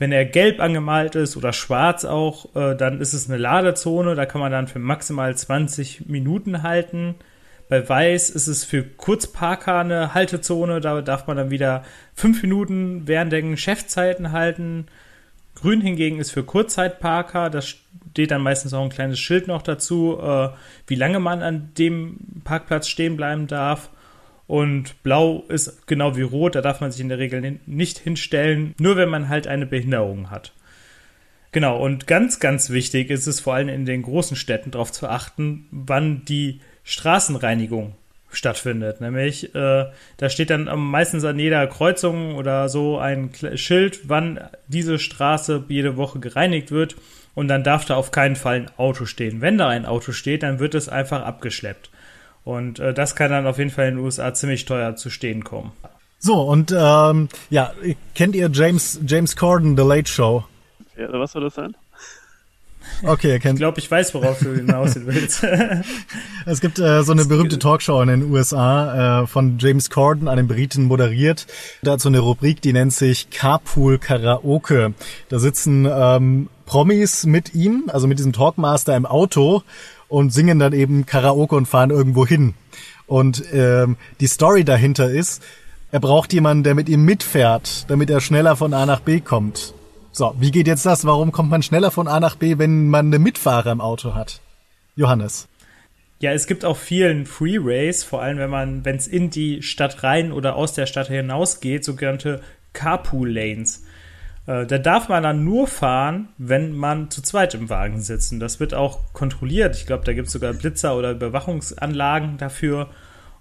Wenn 0.00 0.12
er 0.12 0.24
gelb 0.24 0.60
angemalt 0.60 1.14
ist 1.14 1.36
oder 1.36 1.52
schwarz 1.52 2.06
auch, 2.06 2.56
äh, 2.56 2.74
dann 2.74 3.02
ist 3.02 3.12
es 3.12 3.28
eine 3.28 3.36
Ladezone, 3.36 4.14
da 4.14 4.24
kann 4.24 4.40
man 4.40 4.50
dann 4.50 4.66
für 4.66 4.78
maximal 4.78 5.36
20 5.36 6.08
Minuten 6.08 6.62
halten. 6.62 7.16
Bei 7.68 7.86
Weiß 7.86 8.30
ist 8.30 8.46
es 8.46 8.64
für 8.64 8.82
Kurzparker 8.82 9.80
eine 9.80 10.14
Haltezone, 10.14 10.80
da 10.80 11.02
darf 11.02 11.26
man 11.26 11.36
dann 11.36 11.50
wieder 11.50 11.84
fünf 12.14 12.40
Minuten 12.40 13.02
während 13.08 13.30
der 13.30 13.42
Geschäftszeiten 13.42 14.32
halten. 14.32 14.86
Grün 15.54 15.82
hingegen 15.82 16.18
ist 16.18 16.30
für 16.30 16.44
Kurzzeitparker, 16.44 17.50
da 17.50 17.60
steht 17.60 18.30
dann 18.30 18.40
meistens 18.40 18.72
auch 18.72 18.82
ein 18.82 18.88
kleines 18.88 19.18
Schild 19.18 19.48
noch 19.48 19.60
dazu, 19.60 20.18
äh, 20.18 20.48
wie 20.86 20.94
lange 20.94 21.20
man 21.20 21.42
an 21.42 21.72
dem 21.76 22.42
Parkplatz 22.42 22.88
stehen 22.88 23.18
bleiben 23.18 23.48
darf. 23.48 23.90
Und 24.50 25.04
blau 25.04 25.44
ist 25.46 25.86
genau 25.86 26.16
wie 26.16 26.22
rot, 26.22 26.56
da 26.56 26.60
darf 26.60 26.80
man 26.80 26.90
sich 26.90 27.00
in 27.00 27.08
der 27.08 27.20
Regel 27.20 27.60
nicht 27.66 27.98
hinstellen, 27.98 28.74
nur 28.80 28.96
wenn 28.96 29.08
man 29.08 29.28
halt 29.28 29.46
eine 29.46 29.64
Behinderung 29.64 30.28
hat. 30.28 30.52
Genau, 31.52 31.78
und 31.80 32.08
ganz, 32.08 32.40
ganz 32.40 32.68
wichtig 32.68 33.10
ist 33.10 33.28
es 33.28 33.38
vor 33.38 33.54
allem 33.54 33.68
in 33.68 33.86
den 33.86 34.02
großen 34.02 34.36
Städten 34.36 34.72
darauf 34.72 34.90
zu 34.90 35.08
achten, 35.08 35.68
wann 35.70 36.24
die 36.24 36.60
Straßenreinigung 36.82 37.94
stattfindet. 38.28 39.00
Nämlich, 39.00 39.54
äh, 39.54 39.86
da 40.16 40.28
steht 40.28 40.50
dann 40.50 40.68
meistens 40.80 41.24
an 41.24 41.38
jeder 41.38 41.64
Kreuzung 41.68 42.34
oder 42.34 42.68
so 42.68 42.98
ein 42.98 43.30
Schild, 43.54 44.08
wann 44.08 44.40
diese 44.66 44.98
Straße 44.98 45.66
jede 45.68 45.96
Woche 45.96 46.18
gereinigt 46.18 46.72
wird. 46.72 46.96
Und 47.36 47.46
dann 47.46 47.62
darf 47.62 47.84
da 47.84 47.94
auf 47.94 48.10
keinen 48.10 48.34
Fall 48.34 48.56
ein 48.56 48.70
Auto 48.78 49.04
stehen. 49.04 49.42
Wenn 49.42 49.58
da 49.58 49.68
ein 49.68 49.86
Auto 49.86 50.10
steht, 50.10 50.42
dann 50.42 50.58
wird 50.58 50.74
es 50.74 50.88
einfach 50.88 51.22
abgeschleppt. 51.22 51.90
Und 52.44 52.78
äh, 52.78 52.94
das 52.94 53.14
kann 53.16 53.30
dann 53.30 53.46
auf 53.46 53.58
jeden 53.58 53.70
Fall 53.70 53.88
in 53.88 53.96
den 53.96 54.04
USA 54.04 54.32
ziemlich 54.34 54.64
teuer 54.64 54.96
zu 54.96 55.10
stehen 55.10 55.44
kommen. 55.44 55.72
So, 56.18 56.42
und 56.42 56.74
ähm, 56.76 57.28
ja, 57.48 57.72
kennt 58.14 58.34
ihr 58.34 58.50
James, 58.52 59.00
James 59.06 59.36
Corden, 59.36 59.76
The 59.76 59.84
Late 59.84 60.10
Show? 60.10 60.44
Ja, 60.98 61.12
was 61.12 61.32
soll 61.32 61.42
das 61.42 61.54
sein? 61.54 61.74
Okay, 63.02 63.30
er 63.30 63.38
kennt. 63.38 63.54
Ich 63.54 63.60
glaube, 63.60 63.78
ich 63.78 63.90
weiß, 63.90 64.14
worauf 64.14 64.38
du 64.40 64.54
hinaus 64.54 64.94
willst. 64.96 65.44
es 66.46 66.60
gibt 66.60 66.78
äh, 66.78 67.02
so 67.02 67.12
eine 67.12 67.24
berühmte 67.24 67.58
Talkshow 67.58 68.02
in 68.02 68.08
den 68.08 68.30
USA 68.30 69.22
äh, 69.22 69.26
von 69.26 69.58
James 69.58 69.88
Corden, 69.90 70.28
einem 70.28 70.48
Briten, 70.48 70.84
moderiert. 70.84 71.46
Da 71.82 71.92
hat 71.92 72.00
so 72.00 72.08
eine 72.08 72.18
Rubrik, 72.18 72.60
die 72.60 72.72
nennt 72.72 72.92
sich 72.92 73.30
Carpool 73.30 73.98
Karaoke. 73.98 74.92
Da 75.28 75.38
sitzen 75.38 75.88
ähm, 75.90 76.48
Promis 76.66 77.24
mit 77.24 77.54
ihm, 77.54 77.84
also 77.88 78.06
mit 78.06 78.18
diesem 78.18 78.32
Talkmaster 78.32 78.96
im 78.96 79.06
Auto 79.06 79.62
und 80.10 80.32
singen 80.32 80.58
dann 80.58 80.74
eben 80.74 81.06
Karaoke 81.06 81.56
und 81.56 81.66
fahren 81.66 81.90
irgendwo 81.90 82.26
hin. 82.26 82.54
Und 83.06 83.42
ähm, 83.52 83.96
die 84.20 84.26
Story 84.26 84.64
dahinter 84.64 85.10
ist, 85.10 85.42
er 85.92 86.00
braucht 86.00 86.32
jemanden, 86.32 86.62
der 86.62 86.74
mit 86.74 86.88
ihm 86.88 87.04
mitfährt, 87.04 87.88
damit 87.88 88.10
er 88.10 88.20
schneller 88.20 88.56
von 88.56 88.74
A 88.74 88.86
nach 88.86 89.00
B 89.00 89.20
kommt. 89.20 89.74
So, 90.12 90.34
wie 90.38 90.50
geht 90.50 90.66
jetzt 90.66 90.86
das? 90.86 91.04
Warum 91.04 91.32
kommt 91.32 91.50
man 91.50 91.62
schneller 91.62 91.90
von 91.90 92.08
A 92.08 92.20
nach 92.20 92.36
B, 92.36 92.58
wenn 92.58 92.88
man 92.88 93.06
eine 93.06 93.18
Mitfahrer 93.18 93.72
im 93.72 93.80
Auto 93.80 94.14
hat? 94.14 94.40
Johannes. 94.96 95.48
Ja, 96.20 96.32
es 96.32 96.46
gibt 96.46 96.64
auch 96.64 96.76
vielen 96.76 97.24
Freeways, 97.24 98.04
vor 98.04 98.20
allem 98.20 98.38
wenn 98.38 98.50
man, 98.50 98.84
wenn 98.84 98.96
es 98.96 99.08
in 99.08 99.30
die 99.30 99.62
Stadt 99.62 100.02
rein 100.02 100.32
oder 100.32 100.54
aus 100.54 100.74
der 100.74 100.86
Stadt 100.86 101.08
hinausgeht, 101.08 101.84
sogenannte 101.84 102.42
Carpool 102.72 103.30
Lanes. 103.30 103.84
Äh, 104.50 104.66
da 104.66 104.78
darf 104.78 105.08
man 105.08 105.22
dann 105.22 105.44
nur 105.44 105.68
fahren, 105.68 106.28
wenn 106.36 106.74
man 106.74 107.08
zu 107.10 107.22
zweit 107.22 107.54
im 107.54 107.70
Wagen 107.70 108.00
sitzt. 108.00 108.32
Und 108.32 108.40
das 108.40 108.58
wird 108.58 108.74
auch 108.74 109.12
kontrolliert. 109.12 109.76
Ich 109.76 109.86
glaube, 109.86 110.04
da 110.04 110.12
gibt 110.12 110.26
es 110.26 110.32
sogar 110.32 110.52
Blitzer 110.52 110.96
oder 110.96 111.12
Überwachungsanlagen 111.12 112.36
dafür. 112.36 112.88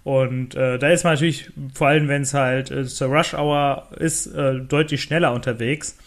Und 0.04 0.54
äh, 0.54 0.78
da 0.78 0.88
ist 0.88 1.02
man 1.02 1.14
natürlich, 1.14 1.50
vor 1.74 1.88
allem 1.88 2.06
wenn 2.08 2.22
es 2.22 2.32
halt 2.32 2.70
äh, 2.70 2.86
zur 2.86 3.08
Rush 3.08 3.34
Hour 3.34 3.88
ist, 3.98 4.28
äh, 4.28 4.60
deutlich 4.60 5.02
schneller 5.02 5.32
unterwegs. 5.32 5.98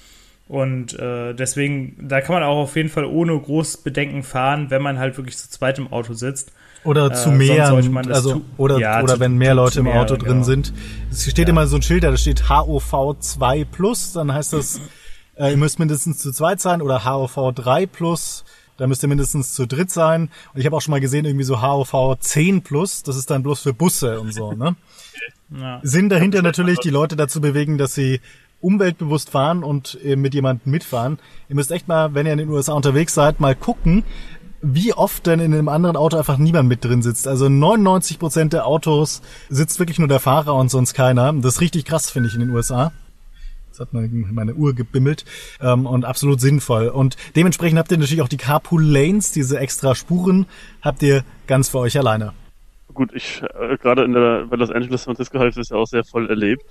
Und 0.48 0.98
äh, 0.98 1.34
deswegen, 1.34 1.98
da 2.08 2.22
kann 2.22 2.36
man 2.36 2.44
auch 2.44 2.58
auf 2.64 2.76
jeden 2.78 2.90
Fall 2.90 3.06
ohne 3.06 3.38
groß 3.38 3.78
Bedenken 3.84 4.24
fahren, 4.24 4.70
wenn 4.70 4.82
man 4.82 5.00
halt 5.00 5.18
wirklich 5.18 5.38
zu 5.38 5.50
zweit 5.50 5.80
im 5.80 5.92
Auto 5.92 6.14
sitzt. 6.14 6.54
Oder 6.84 7.12
äh, 7.12 7.14
zu 7.14 7.32
mehr, 7.32 7.70
also 8.10 8.42
oder 8.58 8.78
ja, 8.78 9.02
oder 9.02 9.16
zu, 9.16 9.20
wenn 9.20 9.38
mehr 9.38 9.56
Leute 9.56 9.80
im 9.80 9.88
Auto 9.88 10.14
mehr, 10.14 10.24
drin 10.24 10.34
genau. 10.34 10.44
sind. 10.44 10.74
Es 11.12 11.24
steht 11.24 11.48
ja. 11.48 11.52
immer 11.52 11.68
so 11.68 11.78
ein 11.78 11.82
Schild 11.82 12.04
da, 12.04 12.12
da 12.12 12.18
steht 12.18 12.50
HOV 12.50 13.18
2 13.20 13.66
plus, 13.66 14.14
dann 14.14 14.34
heißt 14.34 14.54
das, 14.54 14.82
äh, 15.36 15.52
ihr 15.52 15.58
müsst 15.58 15.80
mindestens 15.80 16.20
zu 16.20 16.32
zweit 16.32 16.60
sein 16.60 16.82
oder 16.82 17.06
HOV 17.06 17.54
3 17.56 17.86
plus, 17.86 18.44
da 18.78 18.88
müsst 18.88 19.04
ihr 19.04 19.10
mindestens 19.10 19.54
zu 19.54 19.66
dritt 19.66 19.92
sein. 19.92 20.30
Und 20.54 20.60
ich 20.60 20.66
habe 20.66 20.76
auch 20.76 20.82
schon 20.82 20.92
mal 20.92 21.02
gesehen, 21.02 21.26
irgendwie 21.26 21.46
so 21.46 21.62
HOV 21.62 22.20
10 22.20 22.64
plus, 22.64 23.04
das 23.04 23.16
ist 23.16 23.30
dann 23.30 23.44
bloß 23.44 23.62
für 23.62 23.74
Busse 23.74 24.20
und 24.20 24.34
so, 24.34 24.54
ne? 24.54 24.76
Ja. 25.56 25.80
Sinn 25.84 26.10
dahinter 26.10 26.42
natürlich, 26.42 26.80
die 26.80 26.90
Leute 26.90 27.16
dazu 27.16 27.40
bewegen, 27.40 27.78
dass 27.78 27.94
sie 27.94 28.22
umweltbewusst 28.60 29.30
fahren 29.30 29.64
und 29.64 30.00
äh, 30.04 30.16
mit 30.16 30.34
jemandem 30.34 30.72
mitfahren. 30.72 31.20
Ihr 31.50 31.56
müsst 31.56 31.70
echt 31.70 31.88
mal, 31.88 32.16
wenn 32.16 32.26
ihr 32.26 32.32
in 32.32 32.40
den 32.40 32.50
USA 32.50 32.74
unterwegs 32.74 33.14
seid, 33.14 33.40
mal 33.40 33.54
gucken, 33.54 34.04
wie 34.64 34.94
oft 34.94 35.28
denn 35.28 35.40
in 35.40 35.54
einem 35.54 35.68
anderen 35.68 35.98
Auto 35.98 36.18
einfach 36.18 36.38
niemand 36.38 36.70
mit 36.70 36.86
drin 36.86 37.02
sitzt. 37.02 37.28
Also 37.28 37.50
99 37.50 38.18
Prozent 38.18 38.54
der 38.54 38.66
Autos 38.66 39.22
sitzt 39.50 39.78
wirklich 39.78 40.00
nur 40.00 40.08
der 40.08 40.22
Fahrer 40.22 40.56
und 40.56 40.70
sonst 40.70 40.94
keiner. 40.94 41.34
Das 41.34 41.56
ist 41.56 41.62
richtig 41.62 41.84
krass, 41.84 42.10
finde 42.10 42.30
ich, 42.30 42.36
in 42.36 42.40
den 42.40 42.50
USA. 42.52 42.94
Das 43.70 43.82
hat 43.82 43.90
meine 43.92 44.54
Uhr 44.54 44.74
gebimmelt 44.74 45.26
ähm, 45.60 45.86
und 45.86 46.06
absolut 46.06 46.40
sinnvoll. 46.40 46.88
Und 46.88 47.18
dementsprechend 47.36 47.78
habt 47.78 47.92
ihr 47.92 47.98
natürlich 47.98 48.22
auch 48.22 48.28
die 48.30 48.38
Carpool 48.38 48.84
Lanes, 48.84 49.32
diese 49.32 49.60
extra 49.60 49.96
Spuren, 49.96 50.46
habt 50.82 51.04
ihr 51.04 51.24
ganz 51.48 51.70
für 51.70 51.80
euch 51.80 51.98
alleine. 51.98 52.34
Gut, 52.94 53.12
ich 53.14 53.42
äh, 53.60 53.78
gerade 53.78 54.04
in 54.04 54.14
der 54.14 54.46
bei 54.46 54.56
Los 54.56 54.70
Angeles 54.70 55.04
San 55.04 55.16
Francisco 55.16 55.40
habe 55.40 55.50
ich 55.50 55.56
das 55.56 55.70
ja 55.70 55.78
auch 55.78 55.88
sehr 55.88 56.04
voll 56.04 56.30
erlebt. 56.30 56.64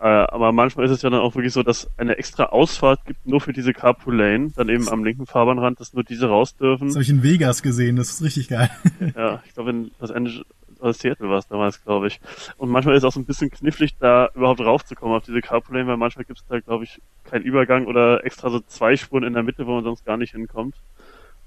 Äh, 0.00 0.04
aber 0.04 0.52
manchmal 0.52 0.86
ist 0.86 0.92
es 0.92 1.02
ja 1.02 1.10
dann 1.10 1.20
auch 1.20 1.34
wirklich 1.34 1.52
so, 1.52 1.64
dass 1.64 1.88
eine 1.96 2.18
extra 2.18 2.44
Ausfahrt 2.46 3.04
gibt 3.04 3.26
nur 3.26 3.40
für 3.40 3.52
diese 3.52 3.72
Carpool 3.72 4.16
Lane, 4.16 4.52
dann 4.54 4.68
eben 4.68 4.88
am 4.88 5.02
linken 5.02 5.26
Fahrbahnrand, 5.26 5.80
dass 5.80 5.92
nur 5.92 6.04
diese 6.04 6.28
raus 6.28 6.56
dürfen. 6.56 6.86
Das 6.86 6.94
habe 6.94 7.02
ich 7.02 7.10
in 7.10 7.24
Vegas 7.24 7.62
gesehen, 7.62 7.96
das 7.96 8.10
ist 8.10 8.22
richtig 8.22 8.48
geil. 8.48 8.70
ja, 9.16 9.42
ich 9.44 9.54
glaube 9.54 9.70
in 9.70 9.90
Los 9.98 10.12
Angeles, 10.12 10.44
also 10.80 10.92
Seattle 10.96 11.28
war 11.28 11.38
es 11.38 11.48
damals, 11.48 11.82
glaube 11.82 12.06
ich. 12.06 12.20
Und 12.58 12.70
manchmal 12.70 12.94
ist 12.94 13.02
es 13.02 13.08
auch 13.08 13.12
so 13.12 13.18
ein 13.18 13.24
bisschen 13.24 13.50
knifflig, 13.50 13.96
da 13.98 14.30
überhaupt 14.34 14.60
raufzukommen 14.60 15.16
auf 15.16 15.24
diese 15.24 15.40
Carpool 15.40 15.76
Lane, 15.76 15.88
weil 15.88 15.96
manchmal 15.96 16.24
gibt 16.24 16.38
es 16.38 16.46
da, 16.46 16.60
glaube 16.60 16.84
ich, 16.84 17.00
keinen 17.24 17.42
Übergang 17.42 17.86
oder 17.86 18.24
extra 18.24 18.50
so 18.50 18.60
zwei 18.60 18.96
Spuren 18.96 19.24
in 19.24 19.32
der 19.32 19.42
Mitte, 19.42 19.66
wo 19.66 19.74
man 19.74 19.84
sonst 19.84 20.04
gar 20.04 20.16
nicht 20.16 20.32
hinkommt. 20.32 20.76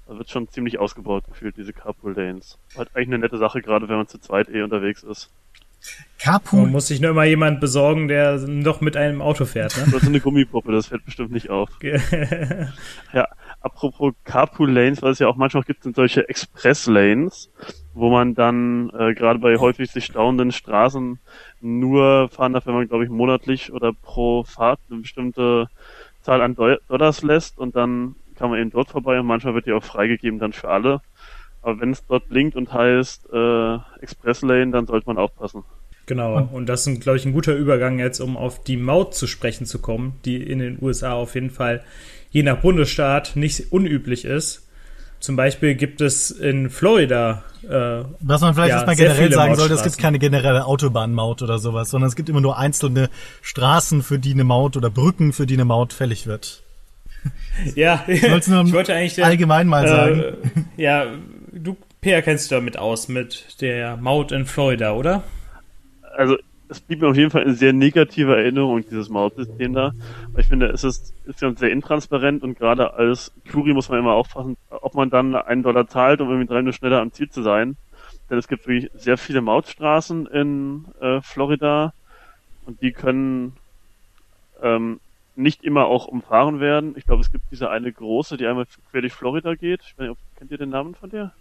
Da 0.06 0.18
wird 0.18 0.28
schon 0.28 0.48
ziemlich 0.48 0.78
ausgebaut 0.78 1.24
gefühlt, 1.26 1.56
diese 1.56 1.72
Carpool 1.72 2.12
Lanes. 2.12 2.58
Hat 2.76 2.88
eigentlich 2.94 3.08
eine 3.08 3.20
nette 3.20 3.38
Sache, 3.38 3.62
gerade 3.62 3.88
wenn 3.88 3.96
man 3.96 4.08
zu 4.08 4.18
zweit 4.18 4.50
eh 4.50 4.60
unterwegs 4.62 5.02
ist. 5.02 5.30
Carpool. 6.18 6.62
Man 6.62 6.70
muss 6.70 6.86
sich 6.86 7.00
nur 7.00 7.10
immer 7.10 7.24
jemand 7.24 7.60
besorgen, 7.60 8.06
der 8.06 8.38
noch 8.38 8.80
mit 8.80 8.96
einem 8.96 9.20
Auto 9.20 9.44
fährt. 9.44 9.76
Ne? 9.76 9.84
Das 9.92 10.02
ist 10.02 10.08
eine 10.08 10.20
Gummipuppe, 10.20 10.70
das 10.70 10.86
fällt 10.86 11.04
bestimmt 11.04 11.32
nicht 11.32 11.50
auf. 11.50 11.68
ja, 13.12 13.26
apropos 13.60 14.14
Carpool 14.24 14.70
Lanes, 14.70 15.02
was 15.02 15.12
es 15.12 15.18
ja 15.18 15.28
auch 15.28 15.36
manchmal 15.36 15.64
gibt, 15.64 15.82
sind 15.82 15.96
solche 15.96 16.28
Express 16.28 16.86
Lanes, 16.86 17.50
wo 17.92 18.10
man 18.10 18.34
dann 18.34 18.90
äh, 18.90 19.14
gerade 19.14 19.40
bei 19.40 19.56
häufig 19.56 19.90
sich 19.90 20.04
stauenden 20.04 20.52
Straßen 20.52 21.18
nur 21.60 22.28
fahren 22.28 22.52
darf, 22.52 22.66
wenn 22.66 22.74
man, 22.74 22.88
glaube 22.88 23.04
ich, 23.04 23.10
monatlich 23.10 23.72
oder 23.72 23.92
pro 23.92 24.44
Fahrt 24.44 24.80
eine 24.90 25.00
bestimmte 25.00 25.68
Zahl 26.22 26.40
an 26.40 26.54
Dollars 26.54 27.22
lässt 27.22 27.58
und 27.58 27.74
dann 27.74 28.14
kann 28.36 28.50
man 28.50 28.60
eben 28.60 28.70
dort 28.70 28.88
vorbei 28.88 29.20
und 29.20 29.26
manchmal 29.26 29.54
wird 29.54 29.66
die 29.66 29.72
auch 29.72 29.84
freigegeben 29.84 30.38
dann 30.38 30.52
für 30.52 30.68
alle. 30.68 31.00
Aber 31.62 31.80
wenn 31.80 31.90
es 31.90 32.04
dort 32.06 32.28
blinkt 32.28 32.56
und 32.56 32.72
heißt 32.72 33.28
äh, 33.32 33.76
Express 34.00 34.42
Lane, 34.42 34.72
dann 34.72 34.86
sollte 34.86 35.06
man 35.06 35.16
aufpassen. 35.16 35.62
Genau, 36.06 36.48
und 36.52 36.66
das 36.66 36.86
ist, 36.86 37.00
glaube 37.00 37.16
ich, 37.18 37.24
ein 37.24 37.32
guter 37.32 37.54
Übergang 37.54 38.00
jetzt, 38.00 38.20
um 38.20 38.36
auf 38.36 38.62
die 38.64 38.76
Maut 38.76 39.14
zu 39.14 39.28
sprechen 39.28 39.66
zu 39.66 39.78
kommen, 39.78 40.14
die 40.24 40.42
in 40.42 40.58
den 40.58 40.78
USA 40.82 41.12
auf 41.12 41.34
jeden 41.34 41.50
Fall 41.50 41.84
je 42.30 42.42
nach 42.42 42.56
Bundesstaat 42.56 43.36
nicht 43.36 43.72
unüblich 43.72 44.24
ist. 44.24 44.66
Zum 45.20 45.36
Beispiel 45.36 45.76
gibt 45.76 46.00
es 46.00 46.32
in 46.32 46.68
Florida. 46.68 47.44
Äh, 47.62 48.02
Was 48.18 48.40
man 48.40 48.54
vielleicht 48.54 48.70
ja, 48.70 48.76
erstmal 48.76 48.96
generell 48.96 49.32
sagen 49.32 49.54
sollte, 49.54 49.74
es 49.74 49.84
gibt 49.84 49.98
keine 49.98 50.18
generelle 50.18 50.66
Autobahnmaut 50.66 51.42
oder 51.42 51.60
sowas, 51.60 51.90
sondern 51.90 52.08
es 52.08 52.16
gibt 52.16 52.28
immer 52.28 52.40
nur 52.40 52.58
einzelne 52.58 53.08
Straßen, 53.40 54.02
für 54.02 54.18
die 54.18 54.32
eine 54.32 54.42
Maut 54.42 54.76
oder 54.76 54.90
Brücken, 54.90 55.32
für 55.32 55.46
die 55.46 55.54
eine 55.54 55.64
Maut 55.64 55.92
fällig 55.92 56.26
wird. 56.26 56.64
Ja, 57.76 58.02
ich, 58.08 58.22
ich 58.24 58.72
wollte 58.72 58.94
eigentlich 58.94 59.24
allgemein 59.24 59.68
mal 59.68 59.86
sagen. 59.86 60.20
Äh, 60.20 60.82
ja, 60.82 61.06
du, 61.52 61.76
Peer, 62.00 62.22
kennst 62.22 62.50
du 62.50 62.56
damit 62.56 62.78
aus, 62.78 63.08
mit 63.08 63.60
der 63.60 63.96
Maut 63.96 64.32
in 64.32 64.46
Florida, 64.46 64.92
oder? 64.92 65.22
Also, 66.16 66.36
es 66.68 66.80
blieb 66.80 67.02
mir 67.02 67.08
auf 67.08 67.16
jeden 67.16 67.30
Fall 67.30 67.42
eine 67.42 67.54
sehr 67.54 67.72
negative 67.72 68.34
Erinnerung, 68.34 68.82
dieses 68.82 69.10
Mautsystem 69.10 69.74
da. 69.74 69.92
Ich 70.38 70.46
finde, 70.46 70.66
es 70.68 70.84
ist, 70.84 71.12
ja 71.40 71.52
sehr 71.54 71.70
intransparent 71.70 72.42
und 72.42 72.58
gerade 72.58 72.94
als 72.94 73.32
Touri 73.50 73.74
muss 73.74 73.90
man 73.90 73.98
immer 73.98 74.14
aufpassen, 74.14 74.56
ob 74.70 74.94
man 74.94 75.10
dann 75.10 75.34
einen 75.34 75.62
Dollar 75.62 75.86
zahlt, 75.86 76.20
um 76.20 76.28
irgendwie 76.28 76.48
drei 76.48 76.56
Minuten 76.56 76.76
schneller 76.76 77.00
am 77.00 77.12
Ziel 77.12 77.28
zu 77.28 77.42
sein. 77.42 77.76
Denn 78.30 78.38
es 78.38 78.48
gibt 78.48 78.66
wirklich 78.66 78.90
sehr 78.94 79.18
viele 79.18 79.42
Mautstraßen 79.42 80.26
in 80.26 80.86
äh, 81.00 81.20
Florida 81.20 81.92
und 82.64 82.80
die 82.80 82.92
können 82.92 83.54
ähm, 84.62 85.00
nicht 85.36 85.64
immer 85.64 85.86
auch 85.86 86.06
umfahren 86.06 86.60
werden. 86.60 86.94
Ich 86.96 87.04
glaube, 87.04 87.20
es 87.20 87.32
gibt 87.32 87.44
diese 87.50 87.68
eine 87.68 87.92
große, 87.92 88.38
die 88.38 88.46
einmal 88.46 88.66
quer 88.90 89.02
durch 89.02 89.12
Florida 89.12 89.54
geht. 89.54 89.82
Ich 89.82 89.98
weiß 89.98 90.08
nicht, 90.08 90.20
kennt 90.38 90.50
ihr 90.50 90.58
den 90.58 90.70
Namen 90.70 90.94
von 90.94 91.10
der? 91.10 91.32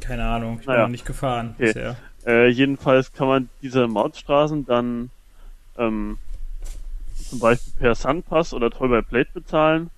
Keine 0.00 0.24
Ahnung, 0.24 0.58
ich 0.60 0.66
naja. 0.66 0.78
bin 0.78 0.84
noch 0.84 0.92
nicht 0.92 1.06
gefahren 1.06 1.54
okay. 1.54 1.66
bisher. 1.66 1.96
Äh, 2.26 2.48
jedenfalls 2.48 3.12
kann 3.12 3.28
man 3.28 3.48
diese 3.62 3.86
Mautstraßen 3.86 4.66
dann 4.66 5.10
ähm, 5.78 6.18
zum 7.14 7.38
Beispiel 7.38 7.72
per 7.78 7.94
Sunpass 7.94 8.52
oder 8.52 8.70
Toll 8.70 8.88
by 8.88 9.02
Plate 9.02 9.30
bezahlen. 9.32 9.90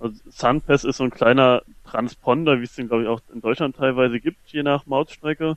Also 0.00 0.16
Sunpass 0.28 0.84
ist 0.84 0.98
so 0.98 1.04
ein 1.04 1.10
kleiner 1.10 1.62
Transponder, 1.86 2.60
wie 2.60 2.64
es 2.64 2.74
den 2.74 2.88
glaube 2.88 3.04
ich 3.04 3.08
auch 3.08 3.20
in 3.32 3.40
Deutschland 3.40 3.76
teilweise 3.76 4.20
gibt, 4.20 4.38
je 4.48 4.62
nach 4.62 4.86
Mautstrecke, 4.86 5.56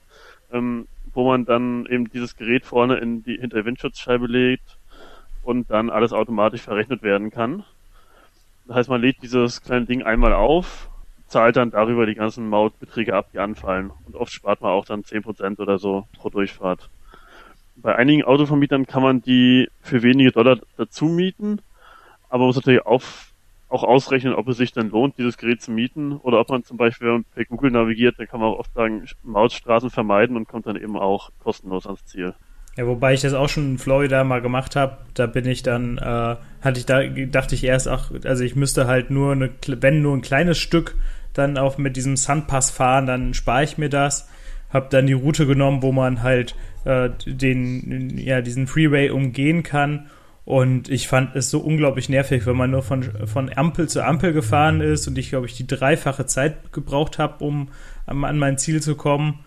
ähm, 0.51 0.87
wo 1.13 1.27
man 1.27 1.45
dann 1.45 1.85
eben 1.87 2.09
dieses 2.09 2.37
Gerät 2.37 2.65
vorne 2.65 2.97
in 2.97 3.23
die 3.23 3.37
hinter 3.37 3.65
Windschutzscheibe 3.65 4.27
legt 4.27 4.77
und 5.43 5.69
dann 5.71 5.89
alles 5.89 6.13
automatisch 6.13 6.61
verrechnet 6.61 7.01
werden 7.03 7.31
kann. 7.31 7.63
Das 8.67 8.77
heißt, 8.77 8.89
man 8.89 9.01
lädt 9.01 9.21
dieses 9.21 9.61
kleine 9.61 9.85
Ding 9.85 10.03
einmal 10.03 10.33
auf, 10.33 10.89
zahlt 11.27 11.55
dann 11.57 11.71
darüber 11.71 12.05
die 12.05 12.15
ganzen 12.15 12.47
Mautbeträge 12.49 13.13
ab, 13.13 13.29
die 13.33 13.39
anfallen. 13.39 13.91
Und 14.05 14.15
oft 14.15 14.31
spart 14.31 14.61
man 14.61 14.71
auch 14.71 14.85
dann 14.85 15.03
10% 15.03 15.59
oder 15.59 15.77
so 15.77 16.07
pro 16.17 16.29
Durchfahrt. 16.29 16.89
bei 17.75 17.95
einigen 17.95 18.23
Autovermietern 18.23 18.87
kann 18.87 19.03
man 19.03 19.21
die 19.21 19.69
für 19.81 20.01
wenige 20.01 20.31
Dollar 20.31 20.57
dazu 20.77 21.05
mieten, 21.05 21.61
aber 22.29 22.39
man 22.39 22.47
muss 22.47 22.55
natürlich 22.55 22.85
auf, 22.85 23.33
auch 23.69 23.83
ausrechnen, 23.83 24.33
ob 24.33 24.47
es 24.47 24.57
sich 24.57 24.71
dann 24.71 24.89
lohnt, 24.89 25.17
dieses 25.17 25.37
Gerät 25.37 25.61
zu 25.61 25.71
mieten 25.71 26.13
oder 26.13 26.39
ob 26.39 26.49
man 26.49 26.63
zum 26.63 26.77
Beispiel, 26.77 27.23
per 27.35 27.45
Google 27.45 27.71
navigiert, 27.71 28.17
dann 28.17 28.27
kann 28.27 28.39
man 28.39 28.49
auch 28.49 28.59
oft 28.59 28.73
sagen, 28.73 29.05
Mautstraßen 29.23 29.91
vermeiden 29.91 30.35
und 30.35 30.47
kommt 30.47 30.65
dann 30.65 30.75
eben 30.75 30.97
auch 30.97 31.29
kostenlos 31.39 31.85
ans 31.85 32.05
Ziel. 32.05 32.33
Ja, 32.77 32.85
wobei 32.85 33.13
ich 33.13 33.21
das 33.21 33.33
auch 33.33 33.49
schon 33.49 33.71
in 33.71 33.77
Florida 33.79 34.23
mal 34.23 34.41
gemacht 34.41 34.75
habe, 34.75 34.97
da 35.15 35.25
bin 35.25 35.47
ich 35.47 35.63
dann, 35.63 35.97
äh, 35.97 36.35
hatte 36.61 36.79
ich 36.79 36.85
da, 36.85 37.01
dachte 37.03 37.55
ich 37.55 37.63
erst, 37.63 37.87
ach, 37.87 38.11
also 38.23 38.43
ich 38.43 38.55
müsste 38.55 38.85
halt 38.85 39.09
nur, 39.09 39.31
eine, 39.31 39.49
wenn 39.65 40.03
nur 40.03 40.15
ein 40.15 40.21
kleines 40.21 40.59
Stück 40.59 40.95
dann 41.37 41.57
auch 41.57 41.77
mit 41.77 41.95
diesem 41.95 42.17
Sunpass 42.17 42.71
fahren, 42.71 43.05
dann 43.05 43.33
spare 43.33 43.63
ich 43.63 43.77
mir 43.77 43.89
das. 43.89 44.27
Hab 44.69 44.89
dann 44.89 45.07
die 45.07 45.13
Route 45.13 45.45
genommen, 45.45 45.81
wo 45.81 45.91
man 45.91 46.23
halt 46.23 46.55
äh, 46.83 47.09
den, 47.25 48.17
ja, 48.17 48.41
diesen 48.41 48.67
Freeway 48.67 49.09
umgehen 49.09 49.63
kann. 49.63 50.07
Und 50.43 50.89
ich 50.89 51.07
fand 51.07 51.35
es 51.35 51.49
so 51.49 51.59
unglaublich 51.59 52.07
nervig, 52.07 52.45
wenn 52.45 52.55
man 52.55 52.71
nur 52.71 52.81
von, 52.81 53.03
von 53.27 53.51
Ampel 53.53 53.89
zu 53.89 54.03
Ampel 54.03 54.31
gefahren 54.31 54.79
ist 54.79 55.07
und 55.07 55.17
ich, 55.17 55.29
glaube 55.29 55.45
ich, 55.45 55.55
die 55.55 55.67
dreifache 55.67 56.25
Zeit 56.25 56.71
gebraucht 56.71 57.19
habe, 57.19 57.43
um 57.43 57.69
an 58.05 58.37
mein 58.37 58.57
Ziel 58.57 58.81
zu 58.81 58.95
kommen. 58.95 59.39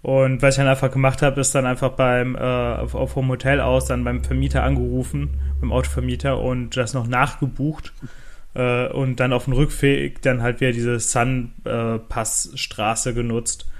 Und 0.00 0.40
was 0.40 0.54
ich 0.54 0.58
dann 0.58 0.68
einfach 0.68 0.90
gemacht 0.90 1.20
habe, 1.20 1.40
ist 1.40 1.54
dann 1.54 1.66
einfach 1.66 1.90
beim 1.90 2.36
äh, 2.36 2.86
vom 2.86 3.28
Hotel 3.28 3.60
aus 3.60 3.86
dann 3.86 4.04
beim 4.04 4.22
Vermieter 4.22 4.62
angerufen, 4.62 5.40
beim 5.60 5.72
Autovermieter 5.72 6.40
und 6.40 6.76
das 6.76 6.94
noch 6.94 7.06
nachgebucht 7.06 7.92
äh, 8.56 8.88
und 8.88 9.20
dann 9.20 9.34
auf 9.34 9.44
dem 9.44 9.52
Rückweg 9.52 10.22
dann 10.22 10.42
halt 10.42 10.60
wieder 10.60 10.72
diese 10.72 10.98
Sun-Pass-Straße 10.98 13.14
genutzt, 13.14 13.70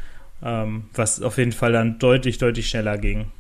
ähm, 0.43 0.85
was 0.95 1.21
auf 1.23 1.39
jeden 1.39 1.51
Fall 1.53 1.73
dann 1.73 1.99
deutlich, 1.99 2.39
deutlich 2.39 2.69
schneller 2.69 2.99
ging. 2.99 3.33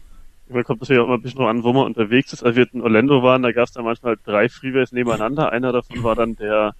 Man 0.48 0.64
kommt 0.64 0.80
natürlich 0.80 1.00
auch 1.00 1.06
immer 1.06 1.16
ein 1.16 1.22
bisschen 1.22 1.40
noch 1.40 1.48
an, 1.48 1.64
wo 1.64 1.72
man 1.72 1.86
unterwegs 1.86 2.32
ist. 2.32 2.42
Als 2.42 2.56
wir 2.56 2.66
in 2.72 2.80
Orlando 2.80 3.22
waren, 3.22 3.42
da 3.42 3.52
gab 3.52 3.66
es 3.66 3.72
dann 3.72 3.84
manchmal 3.84 4.16
drei 4.24 4.48
Freeways 4.48 4.92
nebeneinander. 4.92 5.52
Einer 5.52 5.72
davon 5.72 6.02
war 6.04 6.14
dann 6.14 6.36
der 6.36 6.74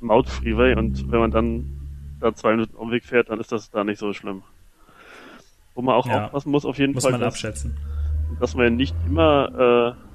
Maut-Freeway 0.00 0.74
und 0.74 1.12
wenn 1.12 1.20
man 1.20 1.30
dann 1.30 1.66
da 2.18 2.34
zwei 2.34 2.52
Minuten 2.52 2.74
Umweg 2.76 3.04
fährt, 3.04 3.28
dann 3.28 3.38
ist 3.38 3.52
das 3.52 3.70
da 3.70 3.84
nicht 3.84 3.98
so 3.98 4.12
schlimm. 4.12 4.42
Wo 5.74 5.82
man 5.82 5.94
auch 5.94 6.06
ja, 6.06 6.24
aufpassen 6.24 6.50
muss, 6.50 6.64
auf 6.64 6.78
jeden 6.78 6.94
muss 6.94 7.04
Fall. 7.04 7.12
Muss 7.12 7.20
man 7.20 7.28
abschätzen. 7.28 7.76
Dass 8.40 8.54
man 8.54 8.74
nicht 8.76 8.94
immer, 9.06 9.96
äh, 9.96 10.09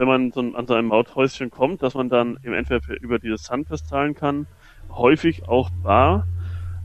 wenn 0.00 0.08
man 0.08 0.32
so 0.32 0.40
an 0.40 0.66
so 0.66 0.72
einem 0.72 0.88
Mauthäuschen 0.88 1.50
kommt, 1.50 1.82
dass 1.82 1.92
man 1.92 2.08
dann 2.08 2.38
eben 2.42 2.54
entweder 2.54 2.80
über 3.02 3.18
dieses 3.18 3.44
Sunfest 3.44 3.86
zahlen 3.86 4.14
kann, 4.14 4.46
häufig 4.88 5.46
auch 5.46 5.68
bar, 5.82 6.26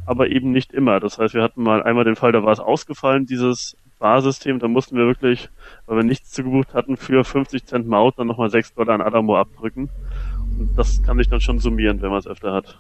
aber 0.06 0.28
eben 0.28 0.52
nicht 0.52 0.74
immer. 0.74 1.00
Das 1.00 1.18
heißt, 1.18 1.34
wir 1.34 1.42
hatten 1.42 1.64
mal 1.64 1.82
einmal 1.82 2.04
den 2.04 2.18
Fall, 2.18 2.34
da 2.34 2.44
war 2.44 2.52
es 2.52 2.60
ausgefallen, 2.60 3.26
dieses 3.26 3.78
Barsystem, 4.00 4.60
da 4.60 4.68
mussten 4.68 4.98
wir 4.98 5.06
wirklich, 5.06 5.48
weil 5.86 5.96
wir 5.96 6.04
nichts 6.04 6.32
zugebucht 6.32 6.74
hatten, 6.74 6.98
für 6.98 7.24
50 7.24 7.66
Cent 7.66 7.88
Maut 7.88 8.20
dann 8.20 8.28
nochmal 8.28 8.50
6 8.50 8.74
Dollar 8.74 8.96
an 8.96 9.02
Adamo 9.02 9.38
abdrücken. 9.38 9.90
Und 10.60 10.78
das 10.78 11.02
kann 11.02 11.18
sich 11.18 11.30
dann 11.30 11.40
schon 11.40 11.60
summieren, 11.60 12.02
wenn 12.02 12.10
man 12.10 12.20
es 12.20 12.28
öfter 12.28 12.52
hat. 12.52 12.78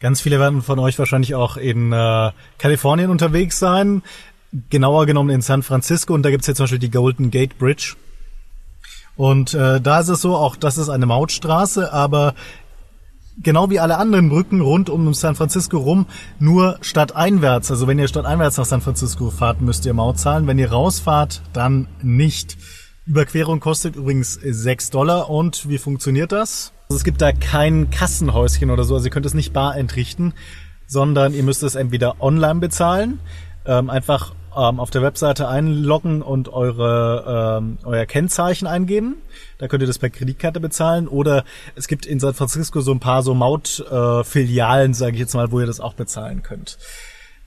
Ganz 0.00 0.20
viele 0.20 0.38
werden 0.38 0.60
von 0.60 0.80
euch 0.80 0.98
wahrscheinlich 0.98 1.34
auch 1.34 1.56
in 1.56 1.92
äh, 1.94 2.30
Kalifornien 2.58 3.08
unterwegs 3.08 3.58
sein. 3.58 4.02
Genauer 4.68 5.06
genommen 5.06 5.30
in 5.30 5.40
San 5.40 5.62
Francisco. 5.62 6.12
Und 6.12 6.24
da 6.24 6.30
gibt's 6.30 6.46
jetzt 6.46 6.58
zum 6.58 6.64
Beispiel 6.64 6.78
die 6.78 6.90
Golden 6.90 7.30
Gate 7.30 7.56
Bridge. 7.56 7.94
Und 9.16 9.54
äh, 9.54 9.80
da 9.80 10.00
ist 10.00 10.08
es 10.08 10.20
so, 10.22 10.36
auch 10.36 10.56
das 10.56 10.78
ist 10.78 10.88
eine 10.88 11.06
Mautstraße, 11.06 11.92
aber 11.92 12.34
genau 13.42 13.70
wie 13.70 13.80
alle 13.80 13.98
anderen 13.98 14.28
Brücken 14.28 14.60
rund 14.60 14.90
um 14.90 15.12
San 15.14 15.34
Francisco 15.34 15.78
rum, 15.78 16.06
nur 16.38 16.78
stadteinwärts. 16.80 17.70
Also 17.70 17.86
wenn 17.86 17.98
ihr 17.98 18.08
stadteinwärts 18.08 18.56
nach 18.56 18.64
San 18.64 18.80
Francisco 18.80 19.30
fahrt, 19.30 19.60
müsst 19.60 19.86
ihr 19.86 19.94
Maut 19.94 20.18
zahlen. 20.18 20.46
Wenn 20.46 20.58
ihr 20.58 20.70
rausfahrt, 20.70 21.42
dann 21.52 21.88
nicht. 22.02 22.56
Überquerung 23.06 23.60
kostet 23.60 23.96
übrigens 23.96 24.34
6 24.34 24.90
Dollar. 24.90 25.28
Und 25.28 25.68
wie 25.68 25.78
funktioniert 25.78 26.32
das? 26.32 26.72
Also 26.88 26.98
es 26.98 27.04
gibt 27.04 27.20
da 27.20 27.32
kein 27.32 27.90
Kassenhäuschen 27.90 28.70
oder 28.70 28.84
so, 28.84 28.94
also 28.94 29.06
ihr 29.06 29.10
könnt 29.10 29.26
es 29.26 29.34
nicht 29.34 29.52
bar 29.52 29.76
entrichten, 29.76 30.34
sondern 30.86 31.32
ihr 31.32 31.42
müsst 31.42 31.62
es 31.62 31.74
entweder 31.74 32.20
online 32.20 32.60
bezahlen, 32.60 33.18
ähm, 33.64 33.88
einfach 33.88 34.34
ähm, 34.56 34.80
auf 34.80 34.90
der 34.90 35.02
Webseite 35.02 35.48
einloggen 35.48 36.22
und 36.22 36.48
eure 36.48 37.58
ähm, 37.60 37.78
euer 37.84 38.06
Kennzeichen 38.06 38.66
eingeben. 38.66 39.16
Da 39.58 39.68
könnt 39.68 39.82
ihr 39.82 39.86
das 39.86 39.98
per 39.98 40.10
Kreditkarte 40.10 40.60
bezahlen. 40.60 41.08
Oder 41.08 41.44
es 41.74 41.88
gibt 41.88 42.06
in 42.06 42.20
San 42.20 42.34
Francisco 42.34 42.80
so 42.80 42.92
ein 42.92 43.00
paar 43.00 43.22
so 43.22 43.34
Maut-Filialen, 43.34 44.90
äh, 44.92 44.94
sage 44.94 45.12
ich 45.12 45.20
jetzt 45.20 45.34
mal, 45.34 45.52
wo 45.52 45.60
ihr 45.60 45.66
das 45.66 45.80
auch 45.80 45.94
bezahlen 45.94 46.42
könnt. 46.42 46.78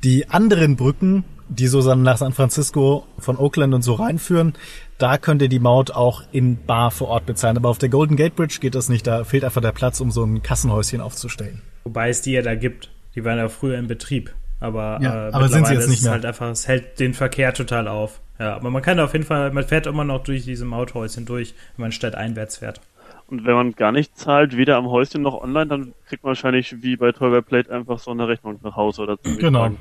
Die 0.04 0.30
anderen 0.30 0.76
Brücken, 0.76 1.24
die 1.50 1.68
so 1.68 1.94
nach 1.96 2.18
San 2.18 2.34
Francisco 2.34 3.06
von 3.18 3.38
Oakland 3.38 3.74
und 3.74 3.82
so 3.82 3.94
reinführen, 3.94 4.54
da 4.98 5.18
könnt 5.18 5.42
ihr 5.42 5.50
die 5.50 5.60
Maut 5.60 5.92
auch 5.92 6.24
in 6.32 6.64
Bar 6.66 6.92
vor 6.92 7.10
Ort 7.10 7.26
bezahlen. 7.26 7.58
Aber 7.58 7.70
auf 7.70 7.78
der 7.78 7.90
Golden 7.90 8.16
Gate 8.16 8.36
Bridge 8.36 8.58
geht 8.62 8.76
das 8.76 8.90
nicht. 8.90 9.08
Da 9.08 9.24
fehlt 9.24 9.44
einfach 9.44 9.62
der 9.62 9.72
Platz, 9.72 10.00
um 10.02 10.12
so 10.12 10.24
ein 10.24 10.42
Kassenhäuschen 10.42 11.02
aufzustellen. 11.02 11.62
Wobei 11.84 12.10
es 12.10 12.22
die 12.22 12.32
ja 12.32 12.42
da 12.42 12.56
gibt. 12.56 12.92
Die 13.16 13.24
waren 13.24 13.38
ja 13.38 13.48
früher 13.48 13.78
in 13.78 13.88
Betrieb. 13.88 14.34
Aber, 14.60 15.00
ja, 15.02 15.30
äh, 15.30 15.32
aber 15.32 15.50
sind 15.50 15.68
sie 15.68 15.74
jetzt 15.74 15.90
nicht 15.90 16.04
mehr. 16.04 16.14
Halt 16.14 16.26
einfach, 16.26 16.50
es 16.50 16.68
hält 16.68 17.00
den 17.00 17.14
Verkehr 17.14 17.54
total 17.54 17.88
auf. 17.88 18.22
Ja, 18.40 18.56
aber 18.56 18.70
man 18.70 18.82
kann 18.82 19.00
auf 19.00 19.14
jeden 19.14 19.26
Fall, 19.26 19.52
man 19.52 19.64
fährt 19.64 19.88
immer 19.88 20.04
noch 20.04 20.24
durch 20.24 20.44
diese 20.44 20.66
Mauthäuschen 20.66 21.26
durch, 21.26 21.54
wenn 21.76 21.84
man 21.84 21.92
statt 21.92 22.16
einwärts 22.16 22.58
fährt. 22.58 22.82
Und 23.28 23.44
wenn 23.44 23.56
man 23.56 23.72
gar 23.72 23.92
nicht 23.92 24.18
zahlt, 24.18 24.56
weder 24.56 24.78
am 24.78 24.88
Häuschen 24.88 25.24
noch 25.24 25.42
online, 25.42 25.68
dann 25.68 25.94
kriegt 26.08 26.24
man 26.24 26.32
wahrscheinlich 26.32 26.84
wie 26.84 26.96
bei 26.96 27.12
Toy 27.12 27.42
Plate 27.42 27.74
einfach 27.74 27.98
so 27.98 28.12
eine 28.12 28.28
Rechnung 28.28 28.60
nach 28.62 28.76
Hause 28.76 29.02
oder 29.02 29.20
zum 29.20 29.38
Genau. 29.38 29.70
Ne? 29.70 29.78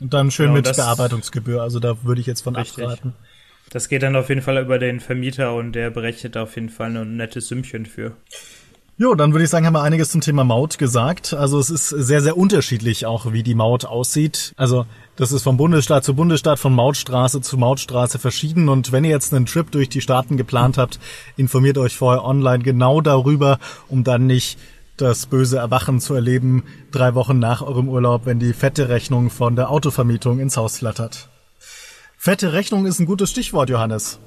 Und 0.00 0.14
dann 0.14 0.30
schön 0.30 0.54
genau, 0.54 0.68
mit 0.68 0.76
Bearbeitungsgebühr. 0.76 1.60
Also 1.60 1.80
da 1.80 2.02
würde 2.04 2.20
ich 2.22 2.26
jetzt 2.26 2.40
von 2.40 2.56
richtig. 2.56 2.84
abraten. 2.84 3.12
Das 3.70 3.90
geht 3.90 4.02
dann 4.02 4.16
auf 4.16 4.30
jeden 4.30 4.40
Fall 4.40 4.56
über 4.62 4.78
den 4.78 5.00
Vermieter 5.00 5.54
und 5.54 5.72
der 5.72 5.90
berechnet 5.90 6.38
auf 6.38 6.54
jeden 6.54 6.70
Fall 6.70 6.96
ein 6.96 7.16
nettes 7.16 7.48
Sümmchen 7.48 7.84
für. 7.84 8.12
Jo, 9.00 9.14
dann 9.14 9.32
würde 9.32 9.44
ich 9.44 9.50
sagen, 9.50 9.64
haben 9.64 9.74
wir 9.74 9.82
einiges 9.82 10.10
zum 10.10 10.20
Thema 10.20 10.42
Maut 10.42 10.76
gesagt. 10.76 11.32
Also 11.32 11.60
es 11.60 11.70
ist 11.70 11.88
sehr, 11.88 12.20
sehr 12.20 12.36
unterschiedlich 12.36 13.06
auch, 13.06 13.32
wie 13.32 13.44
die 13.44 13.54
Maut 13.54 13.84
aussieht. 13.84 14.52
Also 14.56 14.86
das 15.14 15.30
ist 15.30 15.44
vom 15.44 15.56
Bundesstaat 15.56 16.02
zu 16.02 16.14
Bundesstaat, 16.14 16.58
von 16.58 16.74
Mautstraße 16.74 17.40
zu 17.40 17.58
Mautstraße 17.58 18.18
verschieden. 18.18 18.68
Und 18.68 18.90
wenn 18.90 19.04
ihr 19.04 19.10
jetzt 19.10 19.32
einen 19.32 19.46
Trip 19.46 19.70
durch 19.70 19.88
die 19.88 20.00
Staaten 20.00 20.36
geplant 20.36 20.78
habt, 20.78 20.98
informiert 21.36 21.78
euch 21.78 21.96
vorher 21.96 22.24
online 22.24 22.64
genau 22.64 23.00
darüber, 23.00 23.60
um 23.86 24.02
dann 24.02 24.26
nicht 24.26 24.58
das 24.96 25.26
böse 25.26 25.58
Erwachen 25.58 26.00
zu 26.00 26.14
erleben, 26.14 26.64
drei 26.90 27.14
Wochen 27.14 27.38
nach 27.38 27.62
eurem 27.62 27.88
Urlaub, 27.88 28.26
wenn 28.26 28.40
die 28.40 28.52
fette 28.52 28.88
Rechnung 28.88 29.30
von 29.30 29.54
der 29.54 29.70
Autovermietung 29.70 30.40
ins 30.40 30.56
Haus 30.56 30.78
flattert. 30.78 31.28
Fette 32.16 32.52
Rechnung 32.52 32.84
ist 32.84 32.98
ein 32.98 33.06
gutes 33.06 33.30
Stichwort, 33.30 33.70
Johannes. 33.70 34.18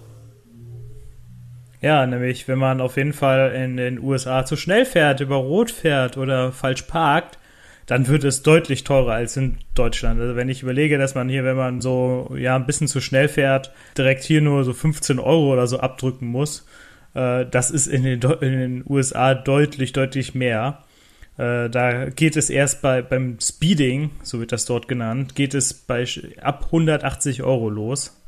Ja, 1.81 2.05
nämlich 2.05 2.47
wenn 2.47 2.59
man 2.59 2.79
auf 2.79 2.97
jeden 2.97 3.13
Fall 3.13 3.53
in 3.53 3.75
den 3.75 3.99
USA 3.99 4.45
zu 4.45 4.55
schnell 4.55 4.85
fährt, 4.85 5.19
über 5.19 5.37
Rot 5.37 5.71
fährt 5.71 6.15
oder 6.15 6.51
falsch 6.51 6.83
parkt, 6.83 7.39
dann 7.87 8.07
wird 8.07 8.23
es 8.23 8.43
deutlich 8.43 8.83
teurer 8.83 9.13
als 9.13 9.35
in 9.35 9.57
Deutschland. 9.73 10.21
Also 10.21 10.35
wenn 10.35 10.47
ich 10.47 10.61
überlege, 10.61 10.97
dass 10.97 11.15
man 11.15 11.27
hier, 11.27 11.43
wenn 11.43 11.57
man 11.57 11.81
so 11.81 12.33
ja 12.37 12.55
ein 12.55 12.67
bisschen 12.67 12.87
zu 12.87 13.01
schnell 13.01 13.27
fährt, 13.27 13.73
direkt 13.97 14.23
hier 14.23 14.41
nur 14.41 14.63
so 14.63 14.73
15 14.73 15.19
Euro 15.19 15.51
oder 15.51 15.65
so 15.67 15.79
abdrücken 15.79 16.27
muss, 16.27 16.67
äh, 17.15 17.45
das 17.49 17.71
ist 17.71 17.87
in 17.87 18.03
den, 18.03 18.21
in 18.21 18.59
den 18.59 18.83
USA 18.87 19.33
deutlich, 19.33 19.91
deutlich 19.91 20.35
mehr. 20.35 20.83
Äh, 21.37 21.69
da 21.69 22.09
geht 22.09 22.37
es 22.37 22.49
erst 22.49 22.81
bei, 22.83 23.01
beim 23.01 23.39
Speeding, 23.41 24.11
so 24.21 24.39
wird 24.39 24.51
das 24.51 24.65
dort 24.65 24.87
genannt, 24.87 25.35
geht 25.35 25.55
es 25.55 25.73
bei 25.73 26.05
ab 26.41 26.65
180 26.67 27.41
Euro 27.43 27.69
los. 27.69 28.20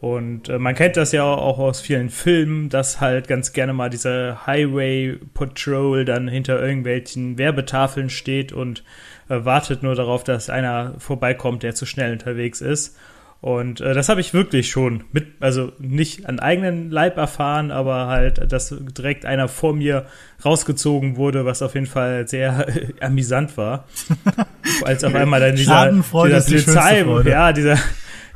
Und 0.00 0.48
äh, 0.48 0.58
man 0.58 0.76
kennt 0.76 0.96
das 0.96 1.10
ja 1.10 1.24
auch 1.24 1.58
aus 1.58 1.80
vielen 1.80 2.08
Filmen, 2.08 2.68
dass 2.68 3.00
halt 3.00 3.26
ganz 3.26 3.52
gerne 3.52 3.72
mal 3.72 3.90
dieser 3.90 4.46
Highway 4.46 5.18
Patrol 5.34 6.04
dann 6.04 6.28
hinter 6.28 6.60
irgendwelchen 6.60 7.36
Werbetafeln 7.36 8.08
steht 8.08 8.52
und 8.52 8.84
äh, 9.28 9.44
wartet 9.44 9.82
nur 9.82 9.96
darauf, 9.96 10.22
dass 10.22 10.50
einer 10.50 10.94
vorbeikommt, 10.98 11.64
der 11.64 11.74
zu 11.74 11.84
schnell 11.84 12.12
unterwegs 12.12 12.60
ist. 12.60 12.96
Und 13.40 13.80
äh, 13.80 13.92
das 13.92 14.08
habe 14.08 14.20
ich 14.20 14.34
wirklich 14.34 14.70
schon 14.70 15.04
mit, 15.12 15.26
also 15.40 15.72
nicht 15.78 16.26
an 16.26 16.38
eigenen 16.38 16.90
Leib 16.90 17.16
erfahren, 17.16 17.72
aber 17.72 18.06
halt, 18.06 18.52
dass 18.52 18.74
direkt 18.96 19.24
einer 19.24 19.48
vor 19.48 19.74
mir 19.74 20.06
rausgezogen 20.44 21.16
wurde, 21.16 21.44
was 21.44 21.62
auf 21.62 21.74
jeden 21.74 21.86
Fall 21.86 22.26
sehr 22.26 22.66
amüsant 23.00 23.56
war. 23.56 23.86
Als 24.84 25.02
auf 25.02 25.14
einmal 25.14 25.40
dann 25.40 25.56
dieser, 25.56 25.90
dieser 25.90 26.02
Polizei, 26.02 27.04
ja, 27.24 27.52
dieser 27.52 27.78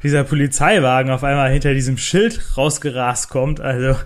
dieser 0.02 0.24
Polizeiwagen 0.24 1.12
auf 1.12 1.24
einmal 1.24 1.50
hinter 1.50 1.74
diesem 1.74 1.96
Schild 1.96 2.56
rausgerast 2.56 3.28
kommt. 3.30 3.60
Also 3.60 3.96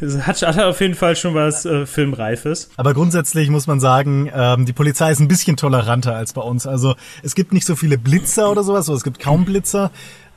hat, 0.20 0.42
hat 0.42 0.58
auf 0.60 0.80
jeden 0.80 0.94
Fall 0.94 1.16
schon 1.16 1.34
was 1.34 1.64
äh, 1.64 1.86
Filmreifes. 1.86 2.70
Aber 2.76 2.94
grundsätzlich 2.94 3.50
muss 3.50 3.66
man 3.66 3.80
sagen, 3.80 4.30
ähm, 4.34 4.66
die 4.66 4.72
Polizei 4.72 5.10
ist 5.12 5.20
ein 5.20 5.28
bisschen 5.28 5.56
toleranter 5.56 6.14
als 6.14 6.32
bei 6.32 6.42
uns. 6.42 6.66
Also 6.66 6.94
es 7.22 7.34
gibt 7.34 7.52
nicht 7.52 7.66
so 7.66 7.76
viele 7.76 7.98
Blitzer 7.98 8.50
oder 8.50 8.62
sowas, 8.62 8.88
oder 8.88 8.96
es 8.96 9.04
gibt 9.04 9.18
kaum 9.18 9.44
Blitzer. 9.44 9.90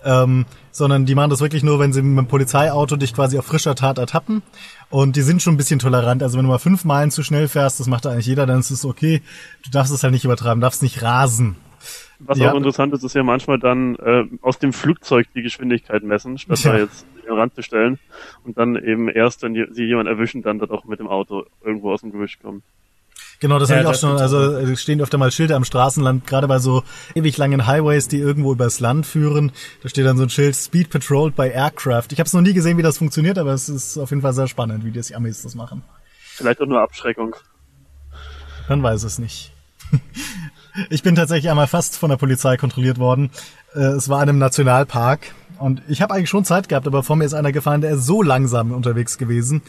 Ähm, 0.05 0.45
sondern 0.71 1.05
die 1.05 1.15
machen 1.15 1.31
das 1.31 1.41
wirklich 1.41 1.63
nur, 1.63 1.79
wenn 1.79 1.91
sie 1.91 2.03
mit 2.03 2.17
dem 2.17 2.27
Polizeiauto 2.29 2.97
dich 2.97 3.13
quasi 3.13 3.39
auf 3.39 3.45
frischer 3.45 3.73
Tat 3.73 3.97
ertappen. 3.97 4.43
Und 4.89 5.15
die 5.15 5.23
sind 5.23 5.41
schon 5.41 5.55
ein 5.55 5.57
bisschen 5.57 5.79
tolerant. 5.79 6.21
Also 6.21 6.37
wenn 6.37 6.45
du 6.45 6.51
mal 6.51 6.59
fünf 6.59 6.85
Meilen 6.85 7.11
zu 7.11 7.23
schnell 7.23 7.47
fährst, 7.47 7.79
das 7.79 7.87
macht 7.87 8.05
eigentlich 8.05 8.27
jeder, 8.27 8.45
dann 8.45 8.59
ist 8.59 8.69
es 8.69 8.85
okay. 8.85 9.21
Du 9.65 9.71
darfst 9.71 9.91
es 9.91 10.03
halt 10.03 10.13
nicht 10.13 10.23
übertreiben, 10.23 10.61
darfst 10.61 10.83
nicht 10.83 11.01
rasen. 11.01 11.55
Was 12.19 12.39
ja. 12.39 12.51
auch 12.51 12.57
interessant 12.57 12.93
ist, 12.93 13.03
ist 13.03 13.13
ja 13.13 13.23
manchmal 13.23 13.59
dann 13.59 13.95
äh, 13.97 14.23
aus 14.41 14.57
dem 14.57 14.73
Flugzeug 14.73 15.27
die 15.35 15.43
Geschwindigkeit 15.43 16.03
messen, 16.03 16.37
statt 16.37 16.59
ja. 16.63 16.71
da 16.71 16.79
jetzt 16.79 17.05
den 17.25 17.33
Rand 17.33 17.53
zu 17.53 17.61
stellen 17.61 17.99
und 18.43 18.57
dann 18.57 18.75
eben 18.75 19.09
erst, 19.09 19.43
wenn 19.43 19.53
die, 19.53 19.65
sie 19.71 19.85
jemand 19.85 20.09
erwischen, 20.09 20.41
dann 20.41 20.59
dort 20.59 20.71
auch 20.71 20.85
mit 20.85 20.99
dem 20.99 21.07
Auto 21.07 21.45
irgendwo 21.63 21.91
aus 21.91 22.01
dem 22.01 22.11
Gebüsch 22.11 22.39
kommen. 22.39 22.63
Genau, 23.39 23.59
das 23.59 23.69
ja, 23.69 23.75
habe 23.75 23.83
ich 23.83 23.89
auch 23.89 23.99
schon, 23.99 24.17
also 24.17 24.39
es 24.39 24.81
stehen 24.81 24.99
öfter 24.99 25.19
mal 25.19 25.31
Schilder 25.31 25.55
am 25.55 25.63
Straßenland, 25.63 26.25
gerade 26.25 26.47
bei 26.47 26.57
so 26.57 26.83
ewig 27.13 27.37
langen 27.37 27.67
Highways, 27.67 28.07
die 28.07 28.17
irgendwo 28.17 28.51
übers 28.51 28.79
Land 28.79 29.05
führen. 29.05 29.51
Da 29.83 29.89
steht 29.89 30.07
dann 30.07 30.17
so 30.17 30.23
ein 30.23 30.29
Schild 30.29 30.55
Speed 30.55 30.89
Patrolled 30.89 31.35
by 31.35 31.49
Aircraft. 31.49 32.07
Ich 32.11 32.19
habe 32.19 32.25
es 32.25 32.33
noch 32.33 32.41
nie 32.41 32.53
gesehen, 32.53 32.77
wie 32.77 32.81
das 32.81 32.97
funktioniert, 32.97 33.37
aber 33.37 33.53
es 33.53 33.69
ist 33.69 33.97
auf 33.97 34.09
jeden 34.09 34.23
Fall 34.23 34.33
sehr 34.33 34.47
spannend, 34.47 34.85
wie 34.85 34.91
die 34.91 35.15
Amis 35.15 35.43
das 35.43 35.53
machen. 35.53 35.83
Vielleicht 36.15 36.61
auch 36.61 36.65
nur 36.65 36.81
Abschreckung. 36.81 37.35
Man 38.69 38.81
weiß 38.81 39.03
es 39.03 39.19
nicht. 39.19 39.51
Ich 40.89 41.01
bin 41.01 41.15
tatsächlich 41.15 41.49
einmal 41.49 41.67
fast 41.67 41.97
von 41.97 42.09
der 42.09 42.17
Polizei 42.17 42.55
kontrolliert 42.57 42.99
worden. 42.99 43.31
Äh, 43.73 43.79
es 43.79 44.09
war 44.09 44.21
in 44.21 44.29
einem 44.29 44.37
Nationalpark 44.37 45.33
und 45.59 45.81
ich 45.87 46.01
habe 46.01 46.13
eigentlich 46.13 46.29
schon 46.29 46.45
Zeit 46.45 46.69
gehabt, 46.69 46.85
aber 46.87 47.03
vor 47.03 47.15
mir 47.15 47.25
ist 47.25 47.33
einer 47.33 47.51
gefahren, 47.51 47.81
der 47.81 47.91
ist 47.91 48.05
so 48.05 48.21
langsam 48.21 48.71
unterwegs 48.71 49.17
gewesen. 49.17 49.61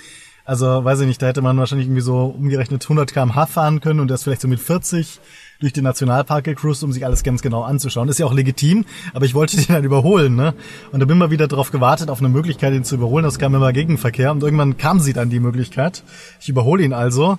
Also 0.44 0.84
weiß 0.84 1.00
ich 1.00 1.06
nicht, 1.06 1.20
da 1.20 1.26
hätte 1.26 1.42
man 1.42 1.58
wahrscheinlich 1.58 1.86
irgendwie 1.86 2.02
so 2.02 2.26
umgerechnet 2.26 2.82
100 2.82 3.12
km/h 3.12 3.46
fahren 3.46 3.80
können 3.80 4.00
und 4.00 4.08
der 4.08 4.16
ist 4.16 4.24
vielleicht 4.24 4.40
so 4.40 4.48
mit 4.48 4.60
40 4.60 5.20
durch 5.60 5.72
den 5.72 5.84
Nationalpark 5.84 6.44
gecruised, 6.44 6.84
um 6.84 6.92
sich 6.92 7.04
alles 7.04 7.22
ganz 7.22 7.42
genau 7.42 7.62
anzuschauen. 7.62 8.08
Ist 8.08 8.18
ja 8.18 8.26
auch 8.26 8.32
legitim, 8.32 8.84
aber 9.12 9.24
ich 9.24 9.34
wollte 9.34 9.56
den 9.62 9.68
halt 9.68 9.84
überholen, 9.84 10.36
ne? 10.36 10.54
Und 10.92 11.00
da 11.00 11.06
bin 11.06 11.18
mal 11.18 11.30
wieder 11.30 11.48
darauf 11.48 11.70
gewartet, 11.70 12.10
auf 12.10 12.20
eine 12.20 12.28
Möglichkeit, 12.28 12.72
ihn 12.74 12.84
zu 12.84 12.94
überholen. 12.94 13.24
Das 13.24 13.38
kam 13.38 13.54
immer 13.54 13.72
Gegenverkehr 13.72 14.30
und 14.30 14.42
irgendwann 14.42 14.76
kam 14.76 15.00
sie 15.00 15.12
dann 15.12 15.30
die 15.30 15.40
Möglichkeit. 15.40 16.02
Ich 16.40 16.48
überhole 16.48 16.82
ihn 16.82 16.92
also 16.92 17.38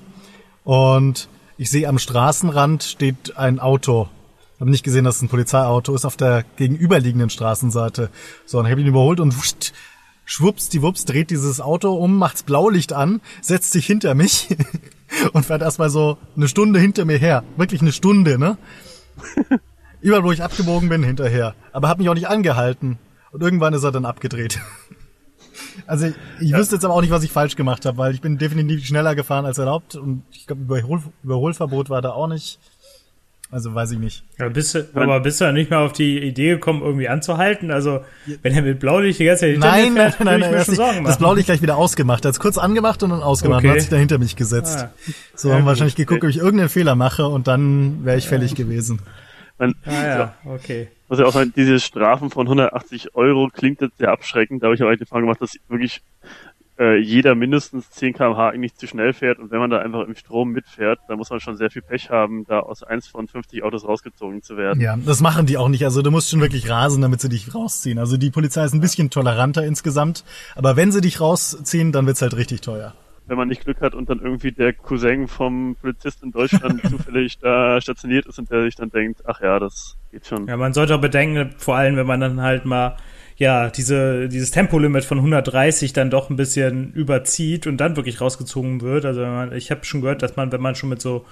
und 0.63 1.29
ich 1.59 1.69
sehe 1.69 1.89
am 1.89 1.99
Straßenrand 1.99 2.83
steht 2.83 3.35
ein 3.35 3.59
Auto. 3.59 4.07
Ich 4.55 4.61
habe 4.61 4.71
nicht 4.71 4.85
gesehen, 4.85 5.03
dass 5.03 5.17
es 5.17 5.23
ein 5.23 5.27
Polizeiauto 5.27 5.93
ist 5.93 6.05
auf 6.05 6.15
der 6.15 6.45
gegenüberliegenden 6.55 7.29
Straßenseite. 7.29 8.09
So, 8.45 8.63
ich 8.63 8.71
habe 8.71 8.79
ihn 8.79 8.87
überholt 8.87 9.19
und 9.19 9.37
wuscht, 9.37 9.73
schwupps, 10.23 10.69
die 10.69 10.81
Wups, 10.81 11.03
dreht 11.03 11.31
dieses 11.31 11.59
Auto 11.59 11.93
um, 11.93 12.17
macht's 12.17 12.43
Blaulicht 12.43 12.93
an, 12.93 13.19
setzt 13.41 13.73
sich 13.73 13.85
hinter 13.85 14.15
mich 14.15 14.55
und 15.33 15.45
fährt 15.45 15.61
erstmal 15.61 15.89
so 15.89 16.17
eine 16.37 16.47
Stunde 16.47 16.79
hinter 16.79 17.03
mir 17.03 17.17
her. 17.17 17.43
Wirklich 17.57 17.81
eine 17.81 17.91
Stunde, 17.91 18.39
ne? 18.39 18.57
Überall, 20.01 20.23
wo 20.23 20.31
ich 20.31 20.41
abgebogen 20.41 20.87
bin, 20.87 21.03
hinterher. 21.03 21.55
Aber 21.73 21.89
hat 21.89 21.97
mich 21.97 22.07
auch 22.07 22.13
nicht 22.13 22.29
angehalten. 22.29 22.99
Und 23.31 23.43
irgendwann 23.43 23.73
ist 23.73 23.83
er 23.83 23.91
dann 23.91 24.05
abgedreht. 24.05 24.61
Also 25.87 26.07
ich, 26.07 26.15
ich 26.39 26.49
ja. 26.51 26.57
wüsste 26.57 26.75
jetzt 26.75 26.85
aber 26.85 26.93
auch 26.93 27.01
nicht, 27.01 27.11
was 27.11 27.23
ich 27.23 27.31
falsch 27.31 27.55
gemacht 27.55 27.85
habe, 27.85 27.97
weil 27.97 28.13
ich 28.13 28.21
bin 28.21 28.37
definitiv 28.37 28.85
schneller 28.85 29.15
gefahren 29.15 29.45
als 29.45 29.57
erlaubt 29.57 29.95
und 29.95 30.23
ich 30.31 30.47
glaube, 30.47 30.61
Überhol 30.61 31.01
Überholverbot 31.23 31.89
war 31.89 32.01
da 32.01 32.11
auch 32.11 32.27
nicht. 32.27 32.59
Also 33.51 33.73
weiß 33.73 33.91
ich 33.91 33.99
nicht. 33.99 34.23
Ja, 34.37 34.47
bist 34.47 34.75
du, 34.75 34.87
aber 34.93 35.21
bist 35.21 35.41
du 35.41 35.45
ja 35.45 35.51
nicht 35.51 35.71
mal 35.71 35.83
auf 35.83 35.91
die 35.91 36.19
Idee 36.19 36.51
gekommen, 36.51 36.83
irgendwie 36.83 37.09
anzuhalten? 37.09 37.71
Also, 37.71 38.01
wenn 38.43 38.53
er 38.53 38.61
mit 38.61 38.79
Blaulicht 38.79 39.19
die 39.19 39.25
ganze 39.25 39.41
Zeit 39.41 39.51
hinter 39.53 39.71
nein, 39.71 39.93
mir 39.93 40.01
fährt, 40.01 40.19
nein, 40.19 40.39
nein, 40.39 40.39
nein, 40.41 40.51
ich 40.51 40.57
mir 40.57 40.65
schon 40.65 40.75
Sorgen 40.75 40.95
machen. 40.97 41.05
Das 41.05 41.17
Blaulicht 41.17 41.47
gleich 41.47 41.61
wieder 41.63 41.75
ausgemacht. 41.75 42.25
Er 42.25 42.27
hat 42.27 42.35
es 42.35 42.39
kurz 42.39 42.59
angemacht 42.59 43.01
und 43.01 43.09
dann 43.09 43.23
ausgemacht 43.23 43.59
okay. 43.59 43.69
und 43.69 43.73
hat 43.73 43.81
sich 43.81 43.89
da 43.89 43.95
hinter 43.95 44.19
mich 44.19 44.35
gesetzt. 44.35 44.81
Ah. 44.83 44.91
So 45.33 45.49
ja, 45.49 45.55
haben 45.55 45.65
wahrscheinlich 45.65 45.95
geguckt, 45.95 46.23
ob 46.23 46.29
ich 46.29 46.37
irgendeinen 46.37 46.69
Fehler 46.69 46.93
mache 46.93 47.27
und 47.27 47.47
dann 47.47 48.05
wäre 48.05 48.17
ich 48.17 48.27
fällig 48.27 48.53
gewesen. 48.53 49.01
Man, 49.57 49.73
ah, 49.83 49.91
ja, 49.91 50.35
okay. 50.45 50.89
Also 51.09 51.25
auch 51.25 51.43
diese 51.55 51.79
Strafen 51.79 52.29
von 52.29 52.45
180 52.47 53.15
Euro 53.15 53.49
klingt 53.51 53.81
jetzt 53.81 53.97
sehr 53.97 54.11
abschreckend. 54.11 54.61
Da 54.61 54.67
habe 54.67 54.75
ich 54.75 54.81
aber 54.81 54.95
die 54.95 55.05
Frage 55.05 55.23
gemacht, 55.23 55.41
dass 55.41 55.57
wirklich 55.67 56.01
äh, 56.79 56.97
jeder 56.97 57.35
mindestens 57.35 57.89
10 57.91 58.13
km/h 58.13 58.49
eigentlich 58.49 58.75
zu 58.75 58.87
schnell 58.87 59.11
fährt 59.13 59.37
und 59.39 59.51
wenn 59.51 59.59
man 59.59 59.69
da 59.69 59.79
einfach 59.79 60.07
im 60.07 60.15
Strom 60.15 60.51
mitfährt, 60.51 60.99
dann 61.07 61.17
muss 61.17 61.29
man 61.29 61.39
schon 61.39 61.57
sehr 61.57 61.69
viel 61.69 61.81
Pech 61.81 62.09
haben, 62.09 62.45
da 62.47 62.59
aus 62.59 62.83
eins 62.83 63.07
von 63.07 63.27
50 63.27 63.63
Autos 63.63 63.85
rausgezogen 63.85 64.41
zu 64.41 64.55
werden. 64.55 64.79
Ja, 64.79 64.95
das 64.97 65.19
machen 65.19 65.45
die 65.45 65.57
auch 65.57 65.67
nicht. 65.67 65.83
Also 65.83 66.01
du 66.01 66.09
musst 66.09 66.29
schon 66.29 66.41
wirklich 66.41 66.69
rasen, 66.69 67.01
damit 67.01 67.19
sie 67.19 67.29
dich 67.29 67.53
rausziehen. 67.53 67.99
Also 67.99 68.17
die 68.17 68.31
Polizei 68.31 68.63
ist 68.63 68.73
ein 68.73 68.79
bisschen 68.79 69.09
toleranter 69.09 69.65
insgesamt, 69.65 70.23
aber 70.55 70.77
wenn 70.77 70.91
sie 70.91 71.01
dich 71.01 71.19
rausziehen, 71.19 71.91
dann 71.91 72.07
wird's 72.07 72.21
halt 72.21 72.35
richtig 72.35 72.61
teuer 72.61 72.93
wenn 73.29 73.37
man 73.37 73.47
nicht 73.47 73.63
Glück 73.63 73.81
hat 73.81 73.93
und 73.93 74.09
dann 74.09 74.19
irgendwie 74.19 74.51
der 74.51 74.73
Cousin 74.73 75.27
vom 75.27 75.75
Polizist 75.79 76.23
in 76.23 76.31
Deutschland 76.31 76.81
zufällig 76.89 77.37
da 77.39 77.79
stationiert 77.79 78.25
ist 78.25 78.39
und 78.39 78.51
der 78.51 78.63
sich 78.63 78.75
dann 78.75 78.89
denkt, 78.89 79.21
ach 79.25 79.41
ja, 79.41 79.59
das 79.59 79.97
geht 80.11 80.25
schon. 80.25 80.47
Ja, 80.47 80.57
man 80.57 80.73
sollte 80.73 80.95
auch 80.95 81.01
bedenken, 81.01 81.53
vor 81.57 81.75
allem 81.75 81.95
wenn 81.95 82.07
man 82.07 82.19
dann 82.19 82.41
halt 82.41 82.65
mal 82.65 82.97
ja, 83.39 83.69
diese, 83.69 84.27
dieses 84.27 84.51
Tempolimit 84.51 85.05
von 85.05 85.17
130 85.19 85.93
dann 85.93 86.09
doch 86.09 86.29
ein 86.29 86.35
bisschen 86.35 86.91
überzieht 86.91 87.67
und 87.67 87.77
dann 87.77 87.95
wirklich 87.95 88.19
rausgezogen 88.19 88.81
wird. 88.81 89.05
Also 89.05 89.21
man, 89.21 89.53
ich 89.53 89.71
habe 89.71 89.85
schon 89.85 90.01
gehört, 90.01 90.21
dass 90.21 90.35
man, 90.35 90.51
wenn 90.51 90.61
man 90.61 90.75
schon 90.75 90.89
mit 90.89 91.01
so 91.01 91.25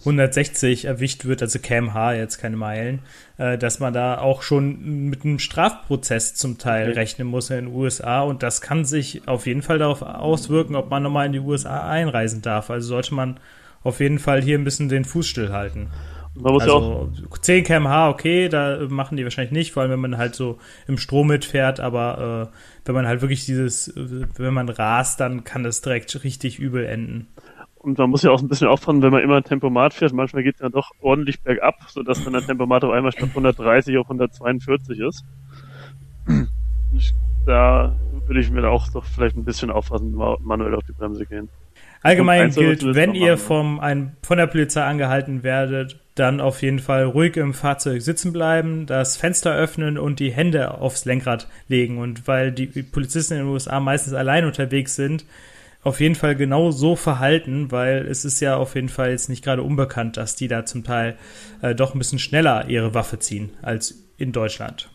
160 0.00 0.86
erwischt 0.86 1.26
wird, 1.26 1.42
also 1.42 1.58
kmh, 1.58 2.14
jetzt 2.14 2.38
keine 2.38 2.56
Meilen, 2.56 3.00
äh, 3.36 3.58
dass 3.58 3.78
man 3.78 3.92
da 3.92 4.18
auch 4.18 4.40
schon 4.40 5.10
mit 5.10 5.22
einem 5.22 5.38
Strafprozess 5.38 6.34
zum 6.34 6.56
Teil 6.56 6.92
rechnen 6.92 7.28
muss 7.28 7.50
in 7.50 7.66
den 7.66 7.74
USA 7.74 8.22
und 8.22 8.42
das 8.42 8.62
kann 8.62 8.86
sich 8.86 9.28
auf 9.28 9.46
jeden 9.46 9.60
Fall 9.60 9.78
darauf 9.78 10.00
auswirken, 10.00 10.76
ob 10.76 10.88
man 10.88 11.02
nochmal 11.02 11.26
in 11.26 11.32
die 11.32 11.40
USA 11.40 11.90
einreisen 11.90 12.40
darf. 12.40 12.70
Also 12.70 12.88
sollte 12.88 13.12
man 13.12 13.38
auf 13.82 14.00
jeden 14.00 14.18
Fall 14.18 14.40
hier 14.40 14.58
ein 14.58 14.64
bisschen 14.64 14.88
den 14.88 15.04
Fuß 15.04 15.26
stillhalten. 15.26 15.88
Man 16.34 16.52
muss 16.52 16.62
also 16.62 17.10
ja 17.12 17.26
auch 17.30 17.38
10 17.38 17.64
kmh, 17.64 18.08
okay, 18.08 18.48
da 18.48 18.86
machen 18.88 19.16
die 19.16 19.24
wahrscheinlich 19.24 19.52
nicht, 19.52 19.72
vor 19.72 19.82
allem 19.82 19.92
wenn 19.92 20.00
man 20.00 20.16
halt 20.16 20.34
so 20.34 20.58
im 20.86 20.96
Strom 20.96 21.26
mitfährt, 21.26 21.80
aber 21.80 22.50
äh, 22.52 22.56
wenn 22.84 22.94
man 22.94 23.06
halt 23.06 23.20
wirklich 23.20 23.44
dieses, 23.44 23.92
wenn 23.94 24.54
man 24.54 24.68
rast, 24.68 25.20
dann 25.20 25.44
kann 25.44 25.64
das 25.64 25.80
direkt 25.80 26.22
richtig 26.22 26.58
übel 26.58 26.84
enden. 26.86 27.28
Und 27.82 27.96
man 27.96 28.10
muss 28.10 28.22
ja 28.22 28.30
auch 28.30 28.42
ein 28.42 28.48
bisschen 28.48 28.68
aufpassen, 28.68 29.02
wenn 29.02 29.10
man 29.10 29.22
immer 29.22 29.38
ein 29.38 29.44
Tempomat 29.44 29.94
fährt. 29.94 30.12
Manchmal 30.12 30.42
geht 30.42 30.56
es 30.56 30.60
ja 30.60 30.68
doch 30.68 30.90
ordentlich 31.00 31.40
bergab, 31.40 31.76
sodass 31.88 32.22
dann 32.22 32.34
der 32.34 32.44
Tempomat 32.44 32.84
auf 32.84 32.92
einmal 32.92 33.10
statt 33.10 33.30
130 33.30 33.96
auf 33.96 34.06
142 34.06 34.98
ist. 34.98 35.24
Da 37.46 37.96
würde 38.26 38.40
ich 38.40 38.50
mir 38.50 38.68
auch 38.68 38.88
doch 38.88 39.04
vielleicht 39.06 39.36
ein 39.36 39.44
bisschen 39.44 39.70
aufpassen, 39.70 40.14
manuell 40.14 40.74
auf 40.74 40.84
die 40.84 40.92
Bremse 40.92 41.24
gehen. 41.24 41.48
Allgemein 42.02 42.50
gilt, 42.50 42.94
wenn 42.94 43.14
ihr 43.14 43.36
vom, 43.36 43.78
ein, 43.78 44.16
von 44.22 44.38
der 44.38 44.46
Polizei 44.46 44.82
angehalten 44.82 45.42
werdet, 45.42 45.98
dann 46.14 46.40
auf 46.40 46.62
jeden 46.62 46.78
Fall 46.78 47.04
ruhig 47.04 47.36
im 47.36 47.54
Fahrzeug 47.54 48.02
sitzen 48.02 48.32
bleiben, 48.32 48.86
das 48.86 49.16
Fenster 49.16 49.54
öffnen 49.54 49.98
und 49.98 50.18
die 50.18 50.32
Hände 50.32 50.72
aufs 50.80 51.04
Lenkrad 51.04 51.48
legen. 51.68 51.98
Und 51.98 52.26
weil 52.26 52.52
die 52.52 52.66
Polizisten 52.66 53.34
in 53.34 53.40
den 53.40 53.48
USA 53.48 53.80
meistens 53.80 54.14
allein 54.14 54.44
unterwegs 54.44 54.96
sind, 54.96 55.24
auf 55.82 56.00
jeden 56.00 56.14
Fall 56.14 56.36
genau 56.36 56.70
so 56.70 56.94
verhalten, 56.94 57.70
weil 57.70 58.06
es 58.06 58.24
ist 58.24 58.40
ja 58.40 58.56
auf 58.56 58.74
jeden 58.74 58.90
Fall 58.90 59.10
jetzt 59.10 59.28
nicht 59.28 59.42
gerade 59.42 59.62
unbekannt, 59.62 60.16
dass 60.16 60.36
die 60.36 60.48
da 60.48 60.66
zum 60.66 60.84
Teil 60.84 61.16
äh, 61.62 61.74
doch 61.74 61.94
ein 61.94 61.98
bisschen 61.98 62.18
schneller 62.18 62.68
ihre 62.68 62.92
Waffe 62.92 63.18
ziehen 63.18 63.50
als 63.62 64.04
in 64.18 64.32
Deutschland. 64.32 64.90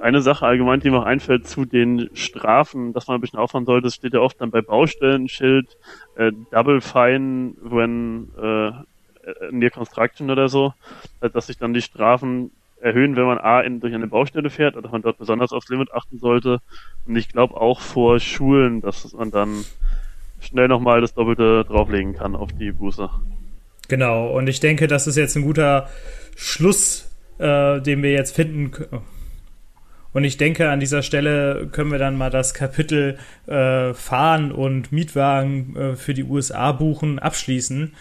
Eine 0.00 0.20
Sache 0.20 0.44
allgemein, 0.44 0.80
die 0.80 0.90
mir 0.90 1.06
einfällt 1.06 1.46
zu 1.46 1.64
den 1.64 2.10
Strafen, 2.14 2.92
dass 2.92 3.06
man 3.06 3.16
ein 3.16 3.20
bisschen 3.20 3.38
aufhören 3.38 3.64
sollte, 3.64 3.90
steht 3.90 4.14
ja 4.14 4.20
oft 4.20 4.40
dann 4.40 4.50
bei 4.50 4.60
Baustellen 4.60 5.28
Schild, 5.28 5.78
äh, 6.16 6.32
Double 6.50 6.80
Fine 6.80 7.54
when 7.62 8.28
äh, 8.40 8.72
Near 9.50 9.70
Construction 9.70 10.30
oder 10.30 10.48
so, 10.48 10.72
dass 11.20 11.48
sich 11.48 11.58
dann 11.58 11.74
die 11.74 11.82
Strafen 11.82 12.52
erhöhen, 12.80 13.16
wenn 13.16 13.24
man 13.24 13.38
A 13.38 13.60
in, 13.60 13.80
durch 13.80 13.94
eine 13.94 14.06
Baustelle 14.06 14.50
fährt, 14.50 14.76
dass 14.76 14.92
man 14.92 15.02
dort 15.02 15.18
besonders 15.18 15.52
aufs 15.52 15.68
Limit 15.68 15.92
achten 15.92 16.18
sollte. 16.18 16.60
Und 17.06 17.16
ich 17.16 17.28
glaube 17.28 17.60
auch 17.60 17.80
vor 17.80 18.20
Schulen, 18.20 18.80
dass 18.82 19.12
man 19.14 19.30
dann 19.30 19.64
schnell 20.40 20.68
nochmal 20.68 21.00
das 21.00 21.14
Doppelte 21.14 21.64
drauflegen 21.64 22.14
kann 22.14 22.36
auf 22.36 22.52
die 22.52 22.72
Buße. 22.72 23.08
Genau, 23.88 24.36
und 24.36 24.48
ich 24.48 24.60
denke, 24.60 24.86
das 24.86 25.06
ist 25.06 25.16
jetzt 25.16 25.36
ein 25.36 25.42
guter 25.42 25.88
Schluss, 26.36 27.10
äh, 27.38 27.80
den 27.80 28.02
wir 28.02 28.12
jetzt 28.12 28.34
finden. 28.34 28.72
Und 30.16 30.24
ich 30.24 30.38
denke, 30.38 30.70
an 30.70 30.80
dieser 30.80 31.02
Stelle 31.02 31.68
können 31.70 31.92
wir 31.92 31.98
dann 31.98 32.16
mal 32.16 32.30
das 32.30 32.54
Kapitel 32.54 33.18
äh, 33.46 33.92
Fahren 33.92 34.50
und 34.50 34.90
Mietwagen 34.90 35.76
äh, 35.76 35.94
für 35.94 36.14
die 36.14 36.24
USA 36.24 36.72
buchen 36.72 37.18
abschließen. 37.18 37.92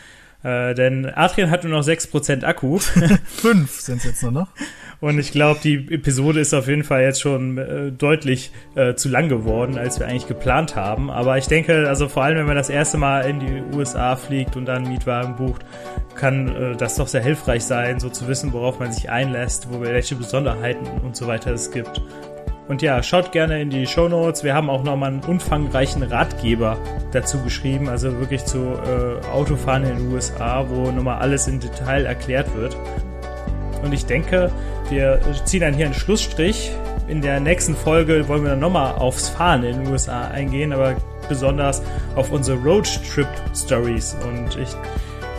Äh, 0.46 0.76
denn 0.76 1.08
Adrian 1.08 1.50
hat 1.50 1.64
nur 1.64 1.74
noch 1.74 1.84
6% 1.84 2.44
Akku. 2.44 2.78
Fünf 3.26 3.72
sind 3.82 3.98
es 3.98 4.04
jetzt 4.04 4.22
nur 4.22 4.32
noch. 4.32 4.48
Und 5.02 5.18
ich 5.18 5.32
glaube, 5.32 5.60
die 5.64 5.92
Episode 5.92 6.40
ist 6.40 6.54
auf 6.54 6.68
jeden 6.68 6.84
Fall 6.84 7.02
jetzt 7.02 7.20
schon 7.20 7.58
äh, 7.58 7.92
deutlich 7.92 8.52
äh, 8.76 8.94
zu 8.94 9.10
lang 9.10 9.28
geworden, 9.28 9.78
als 9.78 10.00
wir 10.00 10.08
eigentlich 10.08 10.28
geplant 10.28 10.76
haben. 10.76 11.10
Aber 11.10 11.40
ich 11.40 11.48
denke, 11.48 11.90
also 11.90 12.08
vor 12.08 12.24
allem, 12.24 12.38
wenn 12.38 12.46
man 12.46 12.56
das 12.56 12.70
erste 12.70 12.98
Mal 12.98 13.22
in 13.22 13.40
die 13.40 13.76
USA 13.76 14.16
fliegt 14.16 14.56
und 14.56 14.66
dann 14.66 14.84
einen 14.84 14.94
Mietwagen 14.94 15.36
bucht, 15.36 15.66
kann 16.16 16.56
äh, 16.56 16.76
das 16.76 16.96
doch 16.96 17.08
sehr 17.08 17.24
hilfreich 17.24 17.64
sein, 17.64 18.00
so 18.00 18.10
zu 18.10 18.28
wissen, 18.28 18.54
worauf 18.54 18.80
man 18.80 18.92
sich 18.92 19.10
einlässt, 19.10 19.68
wo 19.72 19.82
welche 19.82 20.16
Besonderheiten 20.16 20.86
und 21.04 21.16
so 21.16 21.26
weiter 21.26 21.54
es 21.54 21.72
gibt. 21.72 22.02
Und 22.68 22.82
ja, 22.82 23.04
schaut 23.04 23.32
gerne 23.32 23.62
in 23.62 23.70
die 23.70 23.86
Show 23.86 24.08
Notes. 24.08 24.44
Wir 24.44 24.56
haben 24.56 24.70
auch 24.70 24.84
nochmal 24.84 25.12
einen 25.12 25.24
umfangreichen 25.24 26.02
Ratgeber 26.02 26.78
dazu 27.12 27.40
geschrieben, 27.44 27.90
also 27.90 28.20
wirklich 28.20 28.44
zu 28.46 28.58
äh, 28.58 29.26
Autofahren 29.28 29.84
in 29.84 29.98
den 29.98 30.14
USA, 30.14 30.68
wo 30.68 30.90
nochmal 30.90 31.20
alles 31.20 31.48
in 31.48 31.60
Detail 31.60 32.06
erklärt 32.06 32.56
wird. 32.56 32.76
Und 33.84 33.94
ich 33.94 34.08
denke, 34.08 34.52
wir 34.90 35.20
ziehen 35.46 35.62
dann 35.62 35.76
hier 35.76 35.86
einen 35.86 35.94
Schlussstrich. 35.94 36.72
In 37.08 37.22
der 37.22 37.40
nächsten 37.40 37.76
Folge 37.76 38.28
wollen 38.28 38.42
wir 38.42 38.52
dann 38.52 38.60
nochmal 38.60 38.96
aufs 38.96 39.30
Fahren 39.30 39.64
in 39.64 39.84
den 39.84 39.92
USA 39.92 40.30
eingehen, 40.30 40.74
aber 40.74 40.96
besonders 41.30 41.84
auf 42.16 42.32
unsere 42.32 42.58
Roadtrip 42.58 43.28
Stories. 43.56 44.18
Und 44.28 44.58
ich 44.58 44.70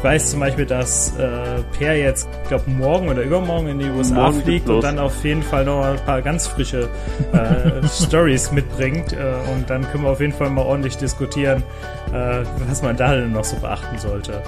weiß 0.07 0.31
zum 0.31 0.41
Beispiel, 0.41 0.67
dass 0.67 1.17
äh, 1.19 1.63
Per 1.77 1.97
jetzt, 1.97 2.29
glaube 2.49 2.71
morgen 2.71 3.09
oder 3.09 3.23
übermorgen 3.23 3.67
in 3.67 3.79
die 3.81 3.91
USA 3.91 4.15
Morgen 4.15 4.41
fliegt 4.43 4.69
und 4.69 4.85
dann 4.85 4.99
auf 5.01 5.25
jeden 5.25 5.43
Fall 5.43 5.65
noch 5.65 5.85
ein 5.85 5.97
paar 6.07 6.23
ganz 6.23 6.47
frische 6.47 6.89
äh, 7.33 7.87
Stories 8.07 8.53
mitbringt. 8.53 9.13
Äh, 9.13 9.17
und 9.53 9.69
dann 9.69 9.83
können 9.91 10.05
wir 10.05 10.11
auf 10.11 10.21
jeden 10.21 10.33
Fall 10.33 10.49
mal 10.51 10.65
ordentlich 10.65 10.97
diskutieren, 10.97 11.65
äh, 12.13 12.45
was 12.69 12.83
man 12.83 12.97
da 12.97 13.15
denn 13.17 13.33
noch 13.33 13.45
so 13.45 13.57
beachten 13.57 13.99
sollte. 13.99 14.43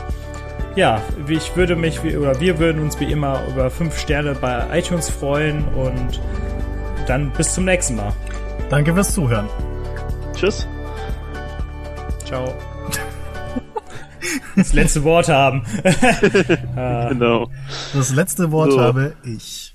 Ja, 0.76 1.00
ich 1.26 1.56
würde 1.56 1.74
mich, 1.74 2.04
wie- 2.04 2.16
oder 2.16 2.38
wir 2.40 2.60
würden 2.60 2.80
uns 2.80 3.00
wie 3.00 3.10
immer 3.10 3.40
über 3.48 3.68
fünf 3.68 3.98
Sterne 3.98 4.36
bei 4.40 4.64
iTunes 4.78 5.10
freuen 5.10 5.64
und 5.74 6.20
dann 7.08 7.30
bis 7.32 7.54
zum 7.54 7.64
nächsten 7.64 7.96
Mal. 7.96 8.12
Danke 8.70 8.94
fürs 8.94 9.12
Zuhören. 9.12 9.48
Tschüss. 10.36 10.68
Ciao. 12.24 12.54
Das 14.56 14.72
letzte 14.72 15.04
Wort 15.04 15.28
haben. 15.28 15.62
Genau. 17.08 17.50
Das 17.94 18.12
letzte 18.12 18.50
Wort 18.52 18.72
So. 18.72 18.80
habe 18.80 19.14
ich. 19.24 19.72